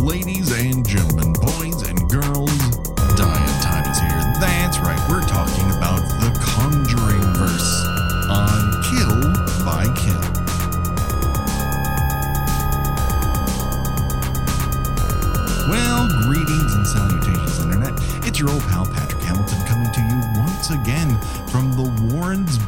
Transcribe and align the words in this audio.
Ladies 0.00 0.52
and 0.52 0.86
gentlemen, 0.86 1.32
boys 1.32 1.82
and 1.88 2.08
girls, 2.08 2.50
Diet 3.16 3.62
Time 3.62 3.90
is 3.90 3.98
here. 3.98 4.34
That's 4.40 4.78
right, 4.78 5.00
we're 5.08 5.26
talking 5.26 5.68
about 5.70 6.00
the 6.20 6.30
Conjuring 6.40 7.22
verse 7.34 7.84
on 8.30 8.82
Kill 8.84 9.32
by 9.64 9.84
Kill. 9.96 10.20
Well, 15.68 16.08
greetings 16.24 16.74
and 16.74 16.86
salutations, 16.86 17.60
Internet. 17.60 17.94
It's 18.26 18.38
your 18.38 18.50
old 18.50 18.62
pal 18.62 18.75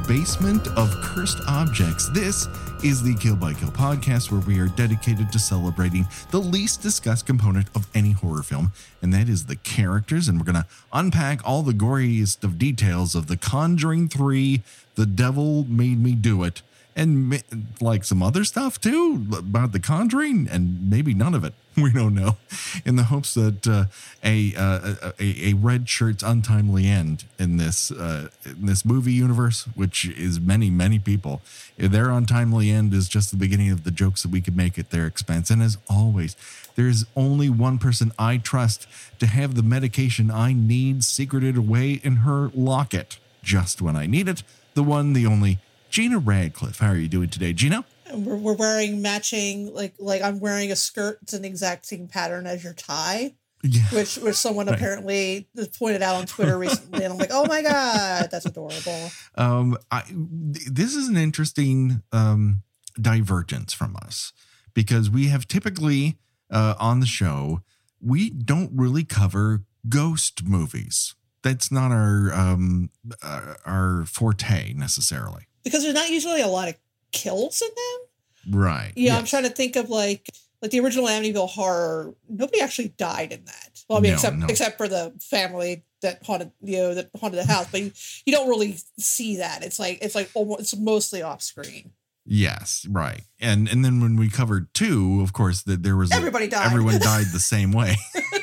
basement 0.09 0.67
of 0.69 0.91
cursed 1.03 1.39
objects. 1.47 2.09
This 2.15 2.49
is 2.83 3.03
the 3.03 3.15
Kill 3.17 3.37
by 3.37 3.53
Kill 3.53 3.69
podcast 3.69 4.33
where 4.33 4.41
we 4.41 4.59
are 4.59 4.69
dedicated 4.69 5.31
to 5.31 5.39
celebrating 5.39 6.07
the 6.31 6.41
least 6.41 6.81
discussed 6.81 7.27
component 7.27 7.69
of 7.77 7.87
any 7.95 8.13
horror 8.13 8.43
film, 8.43 8.73
and 9.03 9.13
that 9.13 9.29
is 9.29 9.45
the 9.45 9.57
characters. 9.57 10.27
And 10.27 10.39
we're 10.39 10.51
going 10.51 10.63
to 10.63 10.67
unpack 10.95 11.47
all 11.47 11.63
the 11.63 11.75
goriest 11.75 12.43
of 12.43 12.59
details 12.59 13.15
of 13.15 13.27
The 13.27 13.37
Conjuring 13.37 14.09
3, 14.09 14.63
The 14.95 15.05
Devil 15.05 15.67
Made 15.69 16.03
Me 16.03 16.13
Do 16.15 16.43
It, 16.43 16.63
and 16.97 17.43
like 17.79 18.03
some 18.03 18.23
other 18.23 18.45
stuff 18.45 18.81
too 18.81 19.27
about 19.37 19.73
The 19.73 19.81
Conjuring, 19.81 20.49
and 20.51 20.89
maybe 20.89 21.13
none 21.13 21.35
of 21.35 21.45
it. 21.45 21.53
We 21.83 21.93
don't 21.93 22.15
know. 22.15 22.37
In 22.85 22.97
the 22.97 23.05
hopes 23.05 23.35
that 23.35 23.67
uh, 23.67 23.85
a, 24.25 24.53
uh, 24.57 25.13
a 25.21 25.51
a 25.51 25.53
red 25.55 25.89
shirt's 25.89 26.25
untimely 26.25 26.87
end 26.87 27.25
in 27.39 27.57
this 27.57 27.93
uh, 27.93 28.29
in 28.45 28.67
this 28.67 28.85
movie 28.85 29.13
universe, 29.13 29.65
which 29.77 30.07
is 30.07 30.41
many 30.41 30.71
many 30.71 30.99
people, 30.99 31.41
their 31.77 32.11
untimely 32.11 32.71
end 32.71 32.93
is 32.95 33.09
just 33.09 33.31
the 33.31 33.37
beginning 33.37 33.71
of 33.71 33.85
the 33.85 33.93
jokes 33.93 34.23
that 34.23 34.33
we 34.33 34.41
could 34.41 34.57
make 34.57 34.79
at 34.79 34.91
their 34.91 35.07
expense. 35.07 35.51
And 35.51 35.63
as 35.63 35.79
always, 35.89 36.35
there 36.75 36.89
is 36.89 37.07
only 37.15 37.49
one 37.49 37.79
person 37.79 38.13
I 38.19 38.39
trust 38.39 38.89
to 39.21 39.27
have 39.27 39.55
the 39.55 39.63
medication 39.63 40.31
I 40.31 40.53
need 40.53 41.05
secreted 41.05 41.57
away 41.57 42.01
in 42.03 42.17
her 42.17 42.51
locket 42.55 43.19
just 43.43 43.81
when 43.81 43.95
I 43.95 44.07
need 44.07 44.29
it. 44.29 44.43
The 44.75 44.83
one, 44.83 45.13
the 45.13 45.27
only, 45.27 45.59
Gina 45.91 46.19
Radcliffe. 46.19 46.81
How 46.81 46.89
are 46.89 46.97
you 46.97 47.09
doing 47.09 47.29
today, 47.29 47.53
Gina? 47.53 47.85
And 48.11 48.25
We're, 48.27 48.37
we're 48.37 48.55
wearing 48.57 49.03
matching, 49.03 49.73
like 49.75 49.95
like 49.99 50.23
I'm 50.23 50.41
wearing 50.41 50.71
a 50.73 50.77
skirt. 50.77 51.19
It's 51.23 51.33
an 51.35 51.45
exact 51.45 51.87
same 51.87 52.09
pattern 52.09 52.47
as 52.47 52.65
your 52.65 52.73
tie, 52.75 53.35
Yeah. 53.63 53.83
which 53.93 54.17
which 54.17 54.37
someone 54.37 54.67
Right. 54.67 54.77
apparently 54.77 55.49
pointed 55.79 56.03
out 56.03 56.17
on 56.17 56.27
Twitter 56.27 56.57
recently, 56.67 57.05
and 57.05 57.13
I'm 57.13 57.19
like, 57.19 57.31
oh 57.33 57.47
my 57.47 57.63
god, 57.63 58.29
that's 58.31 58.47
adorable. 58.47 59.11
Um, 59.35 59.77
I, 59.91 60.03
this 60.11 60.95
is 60.95 61.09
an 61.09 61.17
interesting 61.17 62.03
um, 62.13 62.63
divergence 63.01 63.73
from 63.73 63.97
us 64.03 64.33
because 64.75 65.11
we 65.11 65.29
have 65.29 65.47
typically 65.49 66.19
uh, 66.51 66.75
on 66.79 67.01
the 67.01 67.07
show 67.07 67.61
we 68.01 68.31
don't 68.31 68.71
really 68.75 69.03
cover 69.05 69.65
ghost 69.89 70.45
movies. 70.45 71.15
That's 71.43 71.71
not 71.73 71.91
our 71.93 72.33
um, 72.33 72.91
uh, 73.23 73.55
our 73.67 74.05
forte 74.07 74.73
necessarily. 74.75 75.45
Because 75.65 75.83
there's 75.83 75.95
not 75.95 76.09
usually 76.11 76.41
a 76.41 76.47
lot 76.49 76.69
of 76.69 76.75
kills 77.13 77.63
in 77.63 77.69
them. 77.69 78.59
Right. 78.61 78.93
Yeah, 78.97 79.17
I'm 79.19 79.25
trying 79.25 79.43
to 79.45 79.51
think 79.51 79.77
of 79.77 79.91
like 79.91 80.29
like 80.63 80.71
the 80.71 80.81
original 80.81 81.07
Amityville 81.07 81.49
Horror. 81.51 82.15
Nobody 82.29 82.61
actually 82.61 82.89
died 82.89 83.33
in 83.33 83.45
that. 83.45 83.85
Well, 83.89 83.99
I 83.99 84.01
mean, 84.01 84.11
No, 84.11 84.15
except 84.17 84.37
no. 84.37 84.47
except 84.47 84.79
for 84.79 84.89
the 84.89 85.13
family 85.21 85.85
that 86.03 86.25
haunted 86.25 86.53
you 86.63 86.77
know 86.79 86.95
that 86.95 87.11
haunted 87.21 87.41
the 87.41 87.47
house, 87.53 87.69
but 87.71 87.81
you, 87.81 87.93
you 88.27 88.33
don't 88.33 88.49
really 88.49 88.77
see 88.99 89.37
that. 89.39 89.63
It's 89.65 89.79
like 89.79 89.99
it's 90.03 90.15
like 90.15 90.31
almost 90.35 90.61
it's 90.61 90.77
mostly 90.77 91.23
off 91.23 91.43
screen. 91.43 91.93
Yes, 92.31 92.87
right. 92.91 93.23
And 93.41 93.69
and 93.69 93.85
then 93.85 94.01
when 94.01 94.17
we 94.17 94.29
covered 94.29 94.73
two, 94.75 95.21
of 95.23 95.33
course, 95.33 95.63
that 95.63 95.83
there 95.83 95.97
was 95.97 96.13
a- 96.13 96.17
Everybody 96.17 96.47
died. 96.49 96.67
everyone 96.67 96.99
died 96.99 97.27
the 97.33 97.39
same 97.41 97.73
way. 97.73 97.97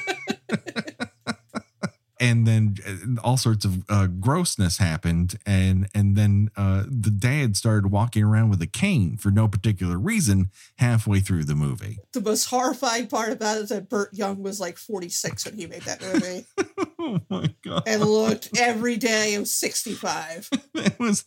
and 2.25 2.47
then 2.47 2.75
uh, 2.87 3.21
all 3.23 3.37
sorts 3.37 3.65
of 3.65 3.83
uh, 3.87 4.07
grossness 4.07 4.79
happened, 4.79 5.35
and 5.45 5.87
and 5.93 6.15
then 6.15 6.49
uh, 6.57 6.83
the 6.87 7.11
dad 7.11 7.55
started 7.55 7.91
walking 7.91 8.23
around 8.23 8.49
with 8.49 8.61
a 8.61 8.67
cane 8.67 9.15
for 9.17 9.29
no 9.29 9.47
particular 9.47 9.97
reason 9.97 10.49
halfway 10.77 11.19
through 11.19 11.43
the 11.43 11.55
movie. 11.55 11.99
the 12.13 12.21
most 12.21 12.45
horrifying 12.45 13.07
part 13.07 13.31
about 13.31 13.57
it 13.57 13.63
is 13.63 13.69
that 13.69 13.89
Burt 13.89 14.11
Young 14.13 14.41
was 14.41 14.59
like 14.59 14.77
46 14.77 15.45
when 15.45 15.57
he 15.57 15.67
made 15.67 15.83
that 15.83 16.01
movie 16.01 16.45
oh 16.99 17.21
my 17.29 17.53
god! 17.63 17.83
and 17.85 18.01
looked 18.01 18.49
every 18.57 18.97
day 18.97 19.35
of 19.35 19.47
65. 19.47 20.49
it 20.73 20.99
was 20.99 21.23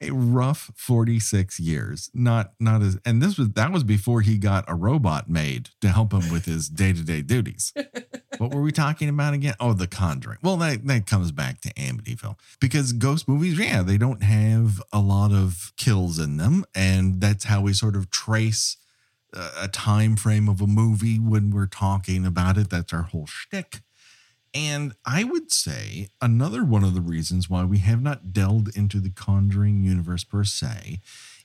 a 0.00 0.10
rough 0.10 0.70
46 0.76 1.60
years 1.60 2.10
not 2.14 2.52
not 2.58 2.82
as 2.82 2.98
and 3.04 3.20
this 3.22 3.36
was 3.36 3.50
that 3.50 3.72
was 3.72 3.84
before 3.84 4.22
he 4.22 4.38
got 4.38 4.64
a 4.66 4.74
robot 4.74 5.28
made 5.28 5.70
to 5.80 5.88
help 5.88 6.12
him 6.12 6.30
with 6.32 6.46
his 6.46 6.68
day-to-day 6.68 7.22
duties 7.22 7.72
what 8.38 8.54
were 8.54 8.62
we 8.62 8.72
talking 8.72 9.08
about 9.08 9.34
again? 9.34 9.54
Oh 9.60 9.72
the 9.72 9.86
conjuring. 9.86 10.38
Well 10.42 10.56
that 10.58 10.86
that 10.86 11.06
comes 11.06 11.32
back 11.32 11.60
to 11.62 11.74
amityville. 11.74 12.36
Because 12.60 12.92
ghost 12.92 13.28
movies 13.28 13.58
yeah 13.58 13.82
they 13.82 13.98
don't 13.98 14.22
have 14.22 14.82
a 14.92 15.00
lot 15.00 15.32
of 15.32 15.72
kills 15.76 16.18
in 16.18 16.36
them. 16.36 16.64
And 16.74 17.20
that's 17.20 17.44
how 17.44 17.60
we 17.62 17.72
sort 17.72 17.96
of 17.96 18.10
trace 18.10 18.76
a 19.60 19.68
time 19.68 20.16
frame 20.16 20.48
of 20.48 20.60
a 20.60 20.66
movie 20.66 21.18
when 21.18 21.50
we're 21.50 21.66
talking 21.66 22.24
about 22.24 22.56
it. 22.56 22.70
That's 22.70 22.92
our 22.92 23.02
whole 23.02 23.26
shtick. 23.26 23.80
And 24.54 24.94
I 25.04 25.24
would 25.24 25.52
say 25.52 26.08
another 26.22 26.64
one 26.64 26.82
of 26.82 26.94
the 26.94 27.02
reasons 27.02 27.50
why 27.50 27.64
we 27.64 27.78
have 27.78 28.02
not 28.02 28.32
delved 28.32 28.74
into 28.76 28.98
the 28.98 29.10
Conjuring 29.10 29.84
universe 29.84 30.24
per 30.24 30.44
se 30.44 31.00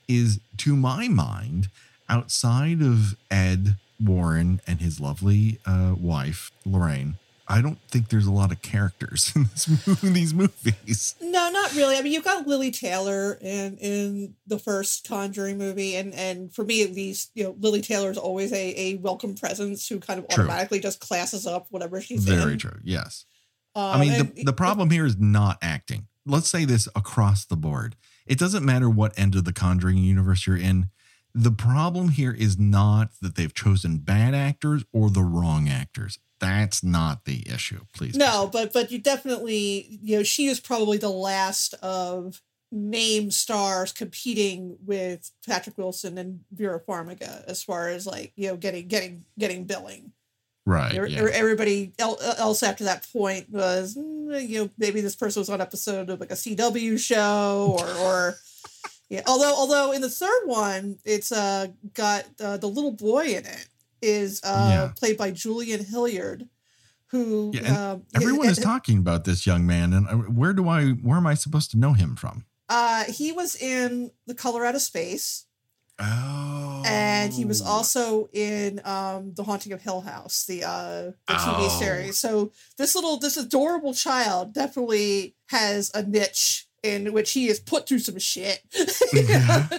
is, 0.08 0.40
to 0.58 0.74
my 0.74 1.08
mind, 1.08 1.68
outside 2.08 2.80
of 2.80 3.14
Ed 3.30 3.76
Warren 4.00 4.60
and 4.66 4.80
his 4.80 5.00
lovely 5.00 5.60
uh, 5.66 5.94
wife, 5.96 6.50
Lorraine, 6.64 7.16
I 7.46 7.60
don't 7.60 7.78
think 7.90 8.08
there's 8.08 8.26
a 8.26 8.32
lot 8.32 8.52
of 8.52 8.62
characters 8.62 9.30
in, 9.36 9.44
this, 9.44 10.02
in 10.02 10.14
these 10.14 10.32
movies. 10.32 11.14
No, 11.20 11.50
not 11.50 11.74
really. 11.74 11.96
I 11.96 12.02
mean, 12.02 12.12
you've 12.12 12.24
got 12.24 12.46
Lily 12.46 12.70
Taylor 12.70 13.38
in 13.40 13.76
in 13.76 14.34
the 14.46 14.58
first 14.58 15.06
Conjuring 15.06 15.58
movie, 15.58 15.94
and 15.96 16.14
and 16.14 16.54
for 16.54 16.64
me 16.64 16.82
at 16.82 16.92
least, 16.92 17.30
you 17.34 17.44
know, 17.44 17.54
Lily 17.58 17.82
Taylor 17.82 18.10
is 18.10 18.16
always 18.18 18.50
a, 18.52 18.80
a 18.80 18.94
welcome 18.96 19.34
presence 19.34 19.86
who 19.88 20.00
kind 20.00 20.18
of 20.18 20.28
True. 20.28 20.44
automatically 20.44 20.80
just 20.80 21.00
classes 21.00 21.46
up 21.46 21.66
whatever 21.70 22.00
she's 22.00 22.24
Very 22.24 22.54
in. 22.54 22.58
true. 22.58 22.78
Yes. 22.82 23.26
Um, 23.74 23.84
I 23.84 24.00
mean, 24.00 24.12
and- 24.12 24.34
the, 24.36 24.44
the 24.44 24.52
problem 24.52 24.90
here 24.90 25.04
is 25.04 25.18
not 25.18 25.58
acting. 25.60 26.06
Let's 26.26 26.48
say 26.48 26.64
this 26.64 26.88
across 26.96 27.44
the 27.44 27.56
board. 27.56 27.96
It 28.26 28.38
doesn't 28.38 28.64
matter 28.64 28.88
what 28.88 29.12
end 29.18 29.34
of 29.34 29.44
the 29.44 29.52
Conjuring 29.52 29.98
universe 29.98 30.46
you're 30.46 30.56
in. 30.56 30.88
The 31.34 31.50
problem 31.50 32.10
here 32.10 32.32
is 32.32 32.58
not 32.58 33.10
that 33.20 33.34
they've 33.34 33.52
chosen 33.52 33.98
bad 33.98 34.34
actors 34.34 34.84
or 34.92 35.10
the 35.10 35.22
wrong 35.22 35.68
actors. 35.68 36.18
That's 36.40 36.84
not 36.84 37.24
the 37.24 37.42
issue, 37.48 37.80
please. 37.92 38.16
No, 38.16 38.48
but 38.52 38.72
but 38.72 38.90
you 38.92 38.98
definitely 38.98 39.98
you 40.02 40.18
know 40.18 40.22
she 40.22 40.46
is 40.46 40.60
probably 40.60 40.98
the 40.98 41.08
last 41.10 41.74
of 41.82 42.40
name 42.70 43.30
stars 43.30 43.92
competing 43.92 44.76
with 44.84 45.30
Patrick 45.46 45.78
Wilson 45.78 46.18
and 46.18 46.40
Vera 46.52 46.80
Farmiga 46.80 47.44
as 47.44 47.62
far 47.62 47.88
as 47.88 48.06
like 48.06 48.32
you 48.36 48.48
know 48.48 48.56
getting 48.56 48.88
getting 48.88 49.24
getting 49.38 49.64
billing. 49.64 50.12
Right. 50.66 50.96
Er- 50.96 51.06
yeah. 51.06 51.22
er- 51.22 51.30
Everybody 51.30 51.92
else 51.98 52.62
after 52.62 52.84
that 52.84 53.06
point 53.12 53.50
was 53.50 53.96
mm, 53.96 54.48
you 54.48 54.64
know 54.64 54.70
maybe 54.78 55.00
this 55.00 55.16
person 55.16 55.40
was 55.40 55.50
on 55.50 55.60
episode 55.60 56.10
of 56.10 56.20
like 56.20 56.30
a 56.30 56.34
CW 56.34 56.98
show 56.98 57.76
or 57.78 57.88
or 58.04 58.34
yeah. 59.08 59.22
Although 59.26 59.54
although 59.54 59.92
in 59.92 60.00
the 60.02 60.10
third 60.10 60.42
one 60.46 60.98
it's 61.04 61.30
uh 61.32 61.68
got 61.94 62.24
uh, 62.40 62.56
the 62.56 62.68
little 62.68 62.92
boy 62.92 63.24
in 63.26 63.44
it 63.46 63.68
is 64.02 64.40
uh 64.44 64.68
Yeah. 64.70 64.92
played 64.96 65.16
by 65.16 65.30
Julian 65.30 65.84
Hilliard. 65.84 66.48
Who 67.08 67.52
Yeah, 67.54 67.92
um, 67.92 68.02
Everyone 68.16 68.48
is 68.48 68.58
talking 68.58 68.98
about 68.98 69.24
this 69.24 69.46
young 69.46 69.64
man, 69.66 69.92
and 69.92 70.08
uh, 70.08 70.14
where 70.32 70.52
do 70.52 70.68
I, 70.68 70.88
where 70.90 71.16
am 71.16 71.28
I 71.28 71.34
supposed 71.34 71.70
to 71.70 71.78
know 71.78 71.92
him 71.92 72.16
from? 72.16 72.44
Uh, 72.68 73.04
he 73.04 73.30
was 73.30 73.54
in 73.54 74.10
The 74.26 74.34
Color 74.34 74.64
Out 74.66 74.74
of 74.74 74.80
Space, 74.82 75.46
Oh. 76.00 76.82
and 76.84 77.32
he 77.32 77.44
was 77.44 77.60
also 77.62 78.28
in 78.32 78.80
um, 78.84 79.32
The 79.34 79.44
Haunting 79.44 79.72
of 79.72 79.80
Hill 79.82 80.00
House, 80.00 80.44
the 80.46 80.64
uh, 80.64 81.02
the 81.28 81.34
TV 81.34 81.66
Oh. 81.70 81.78
series. 81.78 82.18
So 82.18 82.50
this 82.78 82.96
little, 82.96 83.16
this 83.18 83.36
adorable 83.36 83.94
child 83.94 84.52
definitely 84.52 85.36
has 85.50 85.92
a 85.94 86.02
niche 86.02 86.63
in 86.84 87.12
which 87.12 87.32
he 87.32 87.48
is 87.48 87.58
put 87.58 87.88
through 87.88 87.98
some 88.00 88.18
shit. 88.18 88.60
Yeah. 89.12 89.68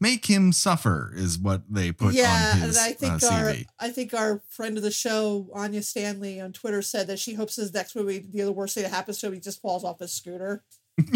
Make 0.00 0.26
him 0.26 0.50
suffer 0.52 1.12
is 1.14 1.38
what 1.38 1.62
they 1.70 1.92
put 1.92 2.14
yeah, 2.14 2.54
on 2.54 2.60
his 2.60 2.76
and 2.76 2.84
I 2.84 2.92
think 2.92 3.22
uh, 3.22 3.28
our. 3.28 3.54
I 3.78 3.90
think 3.90 4.12
our 4.12 4.42
friend 4.48 4.76
of 4.76 4.82
the 4.82 4.90
show, 4.90 5.48
Anya 5.54 5.80
Stanley, 5.82 6.40
on 6.40 6.52
Twitter 6.52 6.82
said 6.82 7.06
that 7.06 7.20
she 7.20 7.34
hopes 7.34 7.54
his 7.54 7.72
next 7.72 7.94
movie, 7.94 8.18
the 8.18 8.42
other 8.42 8.50
worst 8.50 8.74
thing 8.74 8.82
that 8.82 8.90
happens 8.90 9.18
to 9.18 9.28
him, 9.28 9.34
he 9.34 9.40
just 9.40 9.62
falls 9.62 9.84
off 9.84 10.00
his 10.00 10.12
scooter. 10.12 10.64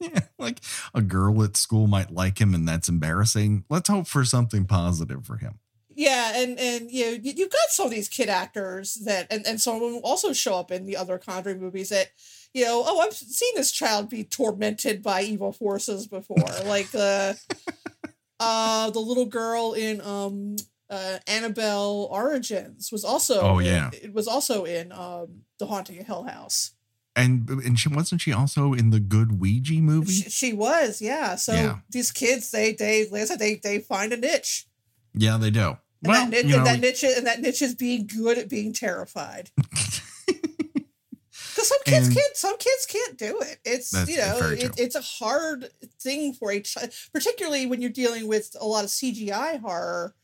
yeah, 0.00 0.20
like 0.38 0.60
a 0.92 1.00
girl 1.00 1.42
at 1.42 1.56
school 1.56 1.86
might 1.86 2.10
like 2.10 2.38
him, 2.38 2.54
and 2.54 2.68
that's 2.68 2.90
embarrassing. 2.90 3.64
Let's 3.70 3.88
hope 3.88 4.06
for 4.06 4.26
something 4.26 4.66
positive 4.66 5.24
for 5.24 5.38
him. 5.38 5.58
Yeah, 5.94 6.32
and 6.34 6.58
and 6.58 6.90
you 6.90 7.04
know 7.04 7.10
you, 7.12 7.32
you've 7.36 7.50
got 7.50 7.68
some 7.68 7.86
of 7.86 7.92
these 7.92 8.08
kid 8.08 8.28
actors 8.28 8.94
that 9.06 9.26
and 9.30 9.46
and 9.46 9.60
some 9.60 9.76
of 9.76 9.82
them 9.82 10.00
also 10.04 10.32
show 10.32 10.54
up 10.54 10.70
in 10.70 10.86
the 10.86 10.96
other 10.96 11.18
Conjuring 11.18 11.60
movies 11.60 11.88
that 11.88 12.10
you 12.54 12.64
know 12.64 12.82
oh 12.86 13.00
I've 13.00 13.12
seen 13.14 13.52
this 13.56 13.70
child 13.72 14.08
be 14.10 14.24
tormented 14.24 15.02
by 15.02 15.22
evil 15.22 15.52
forces 15.52 16.06
before 16.06 16.44
like 16.66 16.90
the 16.90 17.38
uh 18.40 18.90
the 18.90 18.98
little 19.00 19.26
girl 19.26 19.72
in 19.74 20.00
um 20.00 20.56
uh, 20.88 21.18
Annabelle 21.28 22.08
Origins 22.10 22.90
was 22.90 23.04
also 23.04 23.40
Oh, 23.42 23.58
in- 23.60 23.66
yeah. 23.66 23.90
it 23.92 24.12
was 24.12 24.26
also 24.26 24.64
in 24.64 24.90
um, 24.90 25.42
The 25.60 25.66
Haunting 25.66 26.00
of 26.00 26.06
Hill 26.06 26.24
House. 26.24 26.72
And 27.14 27.48
and 27.48 27.78
she 27.78 27.88
wasn't 27.88 28.20
she 28.22 28.32
also 28.32 28.72
in 28.72 28.90
the 28.90 28.98
good 28.98 29.40
Ouija 29.40 29.74
movie? 29.74 30.10
She, 30.10 30.30
she 30.30 30.52
was, 30.52 31.00
yeah. 31.00 31.36
So 31.36 31.52
Yeah. 31.52 31.76
these 31.90 32.10
kids, 32.10 32.50
they 32.50 32.72
they 32.72 33.06
like 33.08 33.22
I 33.22 33.24
said, 33.26 33.38
they 33.38 33.54
they 33.62 33.78
find 33.78 34.12
a 34.12 34.16
niche. 34.16 34.66
yeah, 35.14 35.36
they 35.36 35.50
do. 35.50 35.60
And, 36.02 36.08
well, 36.08 36.24
that, 36.24 36.30
niche, 36.30 36.44
you 36.46 36.50
know, 36.50 36.56
and 36.58 36.66
that 36.66 36.80
niche 36.80 37.04
and 37.04 37.26
that 37.28 37.40
niche 37.40 37.62
is 37.62 37.76
being 37.76 38.08
good 38.08 38.36
at 38.36 38.48
being 38.48 38.72
terrified. 38.72 39.50
Some 41.70 41.78
kids 41.84 42.06
And- 42.08 42.16
can't, 42.16 42.36
some 42.36 42.56
kids 42.58 42.86
can't 42.86 43.16
do 43.18 43.40
it. 43.40 43.58
It's 43.64 43.92
you 44.08 44.16
know, 44.18 44.38
it, 44.64 44.72
it's 44.76 44.96
a 44.96 45.00
hard 45.00 45.68
thing 46.00 46.32
for 46.34 46.50
a 46.50 46.60
child, 46.60 46.90
particularly 47.12 47.66
when 47.66 47.80
you're 47.80 47.90
dealing 47.90 48.26
with 48.26 48.56
a 48.60 48.66
lot 48.66 48.84
of 48.84 48.90
CGI 48.90 49.60
horror. 49.60 50.14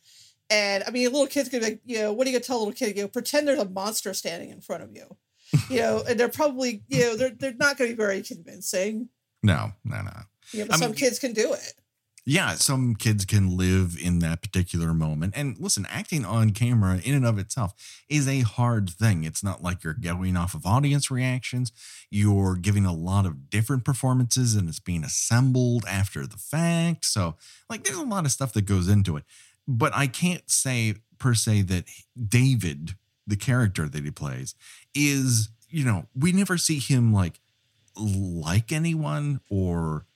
And 0.50 0.82
I 0.87 0.90
mean, 0.90 1.06
a 1.06 1.10
little 1.10 1.26
kids 1.26 1.48
could 1.48 1.60
be 1.60 1.66
like, 1.66 1.81
you 1.84 1.98
know, 1.98 2.12
what 2.12 2.26
are 2.26 2.31
you 2.31 2.37
gonna 2.37 2.44
tell 2.44 2.58
a 2.58 2.62
little 2.64 2.72
kid? 2.75 2.96
You 2.96 3.02
know, 3.02 3.08
pretend 3.08 3.46
there's 3.46 3.58
a 3.60 3.69
monster 3.69 4.12
standing 4.14 4.50
in 4.50 4.60
front 4.60 4.82
of 4.82 4.90
you. 4.94 5.16
You 5.70 5.78
know, 5.81 6.02
and 6.08 6.19
they're 6.19 6.28
probably, 6.28 6.82
you 6.88 7.00
know, 7.02 7.16
they're 7.16 7.31
they're 7.31 7.54
not 7.54 7.76
gonna 7.78 7.90
be 7.90 7.96
very 7.96 8.22
convincing. 8.22 9.08
no, 9.43 9.72
no, 9.84 10.02
no. 10.02 10.10
Know, 10.54 10.66
but 10.66 10.75
I 10.75 10.78
some 10.78 10.90
mean- 10.90 10.98
kids 10.98 11.19
can 11.20 11.32
do 11.32 11.52
it. 11.52 11.72
Yeah, 12.28 12.55
some 12.55 12.96
kids 12.96 13.25
can 13.25 13.56
live 13.56 13.96
in 14.02 14.19
that 14.19 14.43
particular 14.43 14.93
moment. 14.93 15.32
And 15.37 15.56
listen, 15.61 15.87
acting 15.88 16.25
on 16.25 16.50
camera 16.50 17.00
in 17.05 17.14
and 17.14 17.25
of 17.25 17.38
itself 17.38 17.73
is 18.08 18.26
a 18.26 18.40
hard 18.40 18.90
thing. 18.90 19.23
It's 19.23 19.44
not 19.44 19.62
like 19.62 19.84
you're 19.84 19.94
going 19.94 20.37
off 20.37 20.52
of 20.52 20.67
audience 20.67 21.08
reactions. 21.08 21.70
You're 22.11 22.56
giving 22.56 22.84
a 22.84 22.93
lot 22.93 23.26
of 23.26 23.49
different 23.49 23.84
performances 23.84 24.56
and 24.56 24.69
it's 24.69 24.81
being 24.81 25.05
assembled 25.05 25.84
after 25.88 26.26
the 26.26 26.37
fact. 26.37 27.05
So, 27.05 27.37
like, 27.70 27.84
there's 27.84 27.96
a 27.96 28.05
lot 28.05 28.25
of 28.25 28.32
stuff 28.32 28.52
that 28.55 28.67
goes 28.67 28.88
into 28.88 29.17
it. 29.17 29.22
But 29.69 29.94
I 29.94 30.08
can't 30.08 30.50
say 30.50 30.94
per 31.19 31.32
se 31.32 31.62
that 31.62 31.84
David, 32.29 32.96
the 33.25 33.37
character 33.37 33.88
that 33.88 34.02
he 34.05 34.11
plays, 34.11 34.56
is, 34.96 35.50
you 35.69 35.84
know, 35.84 36.06
we 36.12 36.32
never 36.32 36.58
see 36.58 36.81
him 36.81 37.12
like 37.12 37.38
like 37.96 38.72
anyone 38.72 39.40
or 39.49 40.06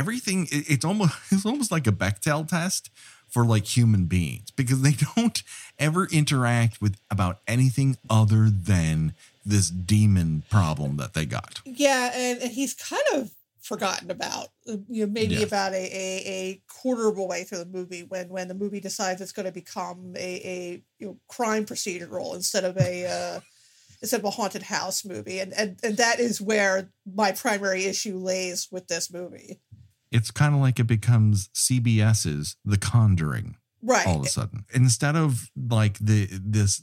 everything 0.00 0.48
it's 0.50 0.84
almost 0.84 1.14
it's 1.30 1.46
almost 1.46 1.70
like 1.70 1.86
a 1.86 1.92
Bechdel 1.92 2.48
test 2.48 2.90
for 3.28 3.44
like 3.44 3.64
human 3.76 4.06
beings 4.06 4.50
because 4.50 4.80
they 4.82 4.94
don't 5.16 5.42
ever 5.78 6.06
interact 6.06 6.80
with 6.82 6.96
about 7.10 7.40
anything 7.46 7.96
other 8.08 8.48
than 8.50 9.14
this 9.44 9.70
demon 9.70 10.42
problem 10.50 10.96
that 10.98 11.14
they 11.14 11.24
got. 11.24 11.60
Yeah, 11.64 12.10
and, 12.14 12.42
and 12.42 12.50
he's 12.50 12.74
kind 12.74 13.02
of 13.14 13.30
forgotten 13.62 14.10
about. 14.10 14.48
uh, 14.68 14.76
You 14.88 15.06
know, 15.06 15.12
maybe 15.12 15.36
Yeah. 15.36 15.46
about 15.46 15.72
a, 15.72 15.84
a, 16.04 16.12
a 16.26 16.62
quarter 16.68 17.08
of 17.08 17.18
a 17.18 17.24
way 17.24 17.44
through 17.44 17.58
the 17.58 17.66
movie 17.78 18.02
when 18.02 18.28
when 18.28 18.48
the 18.48 18.54
movie 18.62 18.80
decides 18.80 19.20
it's 19.20 19.32
going 19.32 19.46
to 19.46 19.52
become 19.52 20.14
a, 20.16 20.30
a 20.54 20.82
you 20.98 21.06
know 21.06 21.16
crime 21.28 21.64
procedural 21.66 22.34
instead 22.34 22.64
of 22.64 22.76
a 22.78 23.06
uh, 23.06 23.40
instead 24.02 24.20
of 24.20 24.24
a 24.26 24.30
haunted 24.30 24.62
house 24.64 25.04
movie, 25.04 25.38
and, 25.38 25.52
and 25.54 25.78
and 25.82 25.96
that 25.98 26.18
is 26.20 26.40
where 26.40 26.90
my 27.22 27.30
primary 27.32 27.84
issue 27.84 28.16
lays 28.18 28.68
with 28.72 28.88
this 28.88 29.12
movie. 29.12 29.60
It's 30.10 30.30
kind 30.30 30.54
of 30.54 30.60
like 30.60 30.78
it 30.80 30.86
becomes 30.86 31.48
CBS's 31.54 32.56
The 32.64 32.76
Conjuring 32.78 33.56
Right. 33.82 34.06
all 34.06 34.20
of 34.20 34.26
a 34.26 34.28
sudden. 34.28 34.64
Instead 34.74 35.16
of 35.16 35.50
like 35.56 35.98
the 35.98 36.28
this 36.30 36.82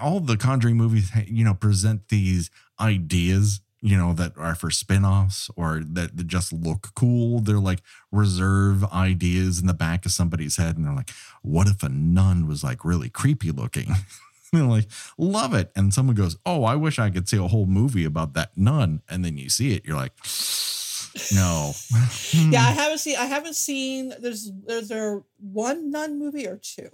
all 0.00 0.20
the 0.20 0.36
conjuring 0.36 0.76
movies 0.76 1.10
you 1.26 1.44
know 1.44 1.52
present 1.54 2.08
these 2.08 2.48
ideas 2.78 3.60
you 3.82 3.96
know 3.96 4.12
that 4.12 4.32
are 4.36 4.54
for 4.54 4.70
spin-offs 4.70 5.50
or 5.56 5.80
that, 5.84 6.16
that 6.16 6.26
just 6.26 6.52
look 6.52 6.94
cool. 6.94 7.40
They're 7.40 7.58
like 7.58 7.82
reserve 8.12 8.84
ideas 8.92 9.58
in 9.60 9.66
the 9.66 9.74
back 9.74 10.06
of 10.06 10.12
somebody's 10.12 10.56
head 10.56 10.76
and 10.76 10.86
they're 10.86 10.94
like 10.94 11.10
what 11.42 11.66
if 11.66 11.82
a 11.82 11.88
nun 11.88 12.46
was 12.46 12.62
like 12.64 12.84
really 12.84 13.08
creepy 13.10 13.50
looking? 13.50 13.88
They're 14.52 14.64
like 14.64 14.86
love 15.16 15.54
it. 15.54 15.70
And 15.76 15.92
someone 15.94 16.16
goes 16.16 16.36
oh 16.46 16.64
i 16.64 16.74
wish 16.76 16.98
i 16.98 17.10
could 17.10 17.28
see 17.28 17.36
a 17.36 17.48
whole 17.48 17.66
movie 17.66 18.04
about 18.04 18.32
that 18.34 18.56
nun. 18.56 19.02
And 19.08 19.24
then 19.24 19.36
you 19.36 19.48
see 19.50 19.74
it 19.74 19.84
you're 19.84 19.96
like 19.96 20.12
no 21.34 21.72
Yeah, 22.34 22.62
I 22.62 22.72
haven't 22.72 22.98
seen. 22.98 23.16
I 23.16 23.26
haven't 23.26 23.56
seen. 23.56 24.12
There's 24.20 24.50
there's 24.66 24.88
there 24.88 25.22
one 25.38 25.90
nun 25.90 26.18
movie 26.18 26.46
or 26.46 26.56
two. 26.56 26.88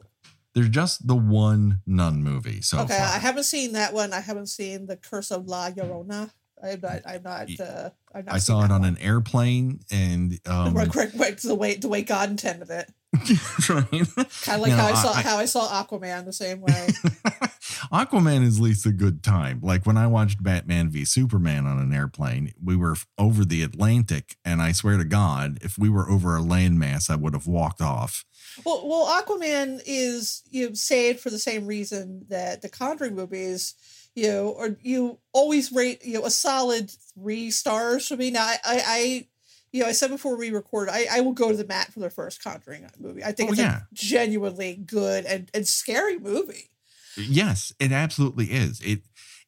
there's 0.54 0.68
just 0.70 1.06
the 1.06 1.14
one 1.16 1.80
nun 1.86 2.22
movie 2.22 2.60
so 2.62 2.78
okay, 2.80 2.96
far. 2.96 3.06
I 3.06 3.18
haven't 3.18 3.44
seen 3.44 3.72
that 3.72 3.92
one. 3.92 4.12
I 4.12 4.20
haven't 4.20 4.46
seen 4.48 4.86
the 4.86 4.96
Curse 4.96 5.30
of 5.30 5.46
La 5.46 5.70
Llorona. 5.70 6.30
I'm 6.62 6.80
not. 6.80 7.02
I'm 7.06 7.22
not. 7.22 7.60
Uh, 7.60 7.90
I've 8.14 8.24
not 8.26 8.34
I 8.34 8.38
saw 8.38 8.64
it 8.64 8.70
on 8.70 8.80
one. 8.80 8.88
an 8.88 8.98
airplane 8.98 9.80
and 9.90 10.40
um 10.46 10.74
quick, 10.88 11.14
quick, 11.14 11.38
the 11.40 11.54
way 11.54 11.74
the 11.74 11.88
way 11.88 12.02
God 12.02 12.30
intended 12.30 12.70
it. 12.70 12.90
right? 13.68 13.90
Kind 13.90 14.56
of 14.56 14.60
like 14.60 14.70
No, 14.70 14.76
how 14.76 14.86
I 14.88 14.94
saw 14.94 15.12
I- 15.12 15.22
how 15.22 15.36
I 15.38 15.44
saw 15.44 15.68
Aquaman 15.84 16.24
the 16.24 16.32
same 16.32 16.60
way. 16.60 16.88
Aquaman 17.92 18.42
is 18.44 18.56
at 18.58 18.62
least 18.62 18.86
a 18.86 18.92
good 18.92 19.22
time. 19.22 19.60
Like 19.62 19.86
when 19.86 19.96
I 19.96 20.06
watched 20.06 20.42
Batman 20.42 20.90
v 20.90 21.04
Superman 21.04 21.66
on 21.66 21.78
an 21.78 21.92
airplane, 21.92 22.52
we 22.62 22.76
were 22.76 22.96
over 23.18 23.44
the 23.44 23.62
Atlantic, 23.62 24.36
and 24.44 24.62
I 24.62 24.72
swear 24.72 24.96
to 24.98 25.04
God, 25.04 25.58
if 25.62 25.78
we 25.78 25.88
were 25.88 26.08
over 26.08 26.36
a 26.36 26.40
landmass, 26.40 27.10
I 27.10 27.16
would 27.16 27.34
have 27.34 27.46
walked 27.46 27.80
off. 27.80 28.24
well, 28.64 28.82
well, 28.86 29.06
Aquaman 29.22 29.80
is 29.84 30.42
you 30.50 30.68
know, 30.68 30.74
saved 30.74 31.20
for 31.20 31.30
the 31.30 31.38
same 31.38 31.66
reason 31.66 32.24
that 32.28 32.62
the 32.62 32.68
Conjuring 32.68 33.14
movies, 33.14 33.74
you 34.14 34.28
know, 34.28 34.48
or 34.48 34.76
you 34.82 35.18
always 35.32 35.72
rate 35.72 36.04
you 36.04 36.14
know 36.14 36.24
a 36.24 36.30
solid 36.30 36.90
three 37.14 37.50
stars 37.50 38.08
for 38.08 38.16
me. 38.16 38.30
Now, 38.30 38.44
I, 38.46 38.58
I 38.64 39.26
you 39.76 39.82
know, 39.82 39.88
I 39.88 39.92
said 39.92 40.10
before 40.10 40.36
we 40.36 40.50
recorded, 40.50 40.92
I, 40.92 41.06
I 41.10 41.20
will 41.20 41.32
go 41.32 41.50
to 41.50 41.56
the 41.56 41.66
mat 41.66 41.92
for 41.92 42.00
the 42.00 42.10
first 42.10 42.42
Conjuring 42.42 42.88
movie. 42.98 43.22
I 43.22 43.32
think 43.32 43.50
Oh, 43.50 43.52
it's 43.52 43.60
yeah. 43.60 43.76
a 43.78 43.94
genuinely 43.94 44.74
good 44.76 45.26
and, 45.26 45.50
and 45.52 45.66
scary 45.68 46.18
movie. 46.18 46.70
Yes, 47.16 47.72
it 47.78 47.92
absolutely 47.92 48.46
is. 48.46 48.80
It 48.80 49.02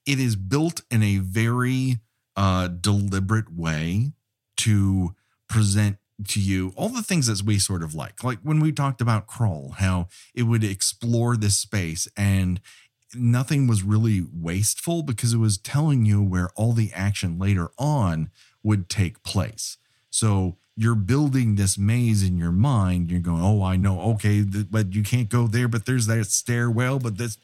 it 0.06 0.18
is 0.18 0.36
built 0.36 0.82
in 0.90 1.02
a 1.02 1.18
very 1.18 1.98
uh 2.36 2.68
deliberate 2.68 3.52
way 3.52 4.12
to 4.58 5.14
present 5.48 5.98
to 6.26 6.40
you 6.40 6.72
all 6.76 6.88
the 6.88 7.02
things 7.02 7.26
that 7.26 7.42
we 7.46 7.58
sort 7.58 7.82
of 7.82 7.94
like. 7.94 8.24
Like 8.24 8.38
when 8.42 8.60
we 8.60 8.72
talked 8.72 9.00
about 9.00 9.26
Crawl, 9.26 9.74
how 9.78 10.08
it 10.34 10.44
would 10.44 10.64
explore 10.64 11.36
this 11.36 11.56
space 11.56 12.08
and 12.16 12.60
nothing 13.14 13.66
was 13.66 13.82
really 13.82 14.24
wasteful 14.32 15.02
because 15.02 15.32
it 15.32 15.38
was 15.38 15.58
telling 15.58 16.04
you 16.04 16.22
where 16.22 16.50
all 16.56 16.72
the 16.72 16.92
action 16.92 17.38
later 17.38 17.70
on 17.78 18.30
would 18.62 18.88
take 18.88 19.22
place. 19.22 19.78
So 20.10 20.56
you're 20.76 20.94
building 20.94 21.56
this 21.56 21.76
maze 21.76 22.22
in 22.22 22.38
your 22.38 22.52
mind. 22.52 23.10
You're 23.10 23.20
going, 23.20 23.42
oh, 23.42 23.62
I 23.62 23.76
know, 23.76 24.00
okay, 24.12 24.44
th- 24.44 24.66
but 24.70 24.94
you 24.94 25.02
can't 25.02 25.28
go 25.28 25.46
there. 25.46 25.68
But 25.68 25.86
there's 25.86 26.06
that 26.06 26.26
stairwell. 26.26 27.00
But 27.00 27.18
this, 27.18 27.36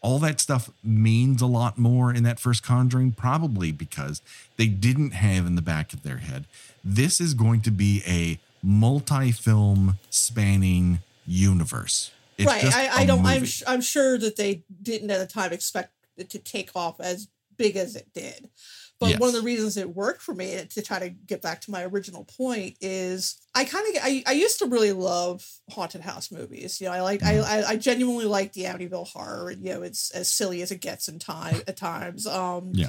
all 0.00 0.18
that 0.20 0.40
stuff 0.40 0.70
means 0.84 1.42
a 1.42 1.46
lot 1.46 1.78
more 1.78 2.12
in 2.14 2.22
that 2.22 2.38
first 2.38 2.62
Conjuring, 2.62 3.12
probably 3.12 3.72
because 3.72 4.22
they 4.56 4.68
didn't 4.68 5.12
have 5.12 5.46
in 5.46 5.56
the 5.56 5.62
back 5.62 5.92
of 5.92 6.02
their 6.02 6.18
head. 6.18 6.44
This 6.84 7.20
is 7.20 7.34
going 7.34 7.60
to 7.62 7.70
be 7.70 8.02
a 8.06 8.38
multi-film 8.62 9.98
spanning 10.10 11.00
universe. 11.26 12.12
It's 12.38 12.46
right. 12.46 12.64
I, 12.64 13.02
I 13.02 13.06
don't. 13.06 13.24
I'm 13.24 13.44
sh- 13.44 13.62
I'm 13.66 13.80
sure 13.80 14.18
that 14.18 14.36
they 14.36 14.62
didn't 14.82 15.10
at 15.10 15.18
the 15.18 15.26
time 15.26 15.52
expect 15.52 15.92
it 16.16 16.30
to 16.30 16.38
take 16.38 16.70
off 16.76 17.00
as 17.00 17.28
big 17.56 17.76
as 17.76 17.96
it 17.96 18.08
did. 18.14 18.50
But 18.98 19.18
one 19.18 19.28
of 19.28 19.34
the 19.34 19.42
reasons 19.42 19.76
it 19.76 19.94
worked 19.94 20.22
for 20.22 20.34
me 20.34 20.64
to 20.70 20.82
try 20.82 20.98
to 20.98 21.10
get 21.10 21.42
back 21.42 21.60
to 21.62 21.70
my 21.70 21.84
original 21.84 22.24
point 22.24 22.78
is 22.80 23.36
I 23.54 23.64
kind 23.64 23.86
of 23.94 24.02
I, 24.02 24.22
I 24.26 24.32
used 24.32 24.58
to 24.60 24.66
really 24.66 24.92
love 24.92 25.46
haunted 25.70 26.00
house 26.00 26.30
movies. 26.32 26.80
You 26.80 26.86
know, 26.86 26.92
I 26.94 27.02
like 27.02 27.20
Mm-hmm. 27.20 27.44
I, 27.44 27.58
I 27.62 27.68
I 27.72 27.76
genuinely 27.76 28.24
like 28.24 28.52
the 28.54 28.62
Amityville 28.62 29.08
horror. 29.08 29.50
And, 29.50 29.62
you 29.64 29.74
know, 29.74 29.82
it's 29.82 30.10
as 30.12 30.30
silly 30.30 30.62
as 30.62 30.70
it 30.70 30.80
gets 30.80 31.08
in 31.08 31.18
time 31.18 31.60
at 31.68 31.76
times. 31.76 32.26
Um, 32.26 32.72
Yeah. 32.74 32.88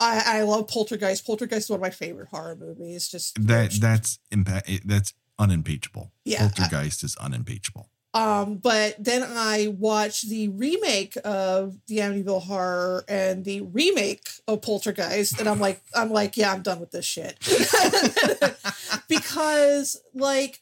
I, 0.00 0.22
I 0.38 0.42
love 0.42 0.66
Poltergeist. 0.68 1.24
Poltergeist 1.26 1.66
is 1.66 1.70
one 1.70 1.78
of 1.78 1.82
my 1.82 1.90
favorite 1.90 2.28
horror 2.30 2.56
movies. 2.56 3.08
Just 3.08 3.34
that 3.46 3.72
that's 3.80 4.18
impa- 4.32 4.82
that's 4.84 5.12
unimpeachable. 5.38 6.12
Yeah, 6.24 6.44
I- 6.44 6.48
Poltergeist 6.48 7.04
is 7.04 7.16
unimpeachable. 7.16 7.88
Um, 8.14 8.56
but 8.56 8.96
then 9.02 9.22
I 9.26 9.68
watched 9.78 10.28
the 10.28 10.48
remake 10.48 11.16
of 11.24 11.78
the 11.86 11.98
Amityville 11.98 12.42
Horror 12.42 13.04
and 13.08 13.42
the 13.44 13.62
remake 13.62 14.28
of 14.46 14.60
Poltergeist, 14.60 15.40
and 15.40 15.48
I'm 15.48 15.58
like, 15.60 15.80
I'm 15.94 16.10
like, 16.10 16.36
yeah, 16.36 16.52
I'm 16.52 16.60
done 16.62 16.78
with 16.80 16.90
this 16.90 17.06
shit. 17.06 17.38
because 19.08 20.00
like 20.14 20.60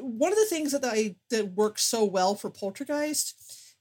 one 0.00 0.32
of 0.32 0.38
the 0.38 0.46
things 0.46 0.72
that 0.72 0.84
I 0.84 1.16
that 1.30 1.52
works 1.52 1.82
so 1.82 2.04
well 2.04 2.34
for 2.34 2.50
Poltergeist 2.50 3.34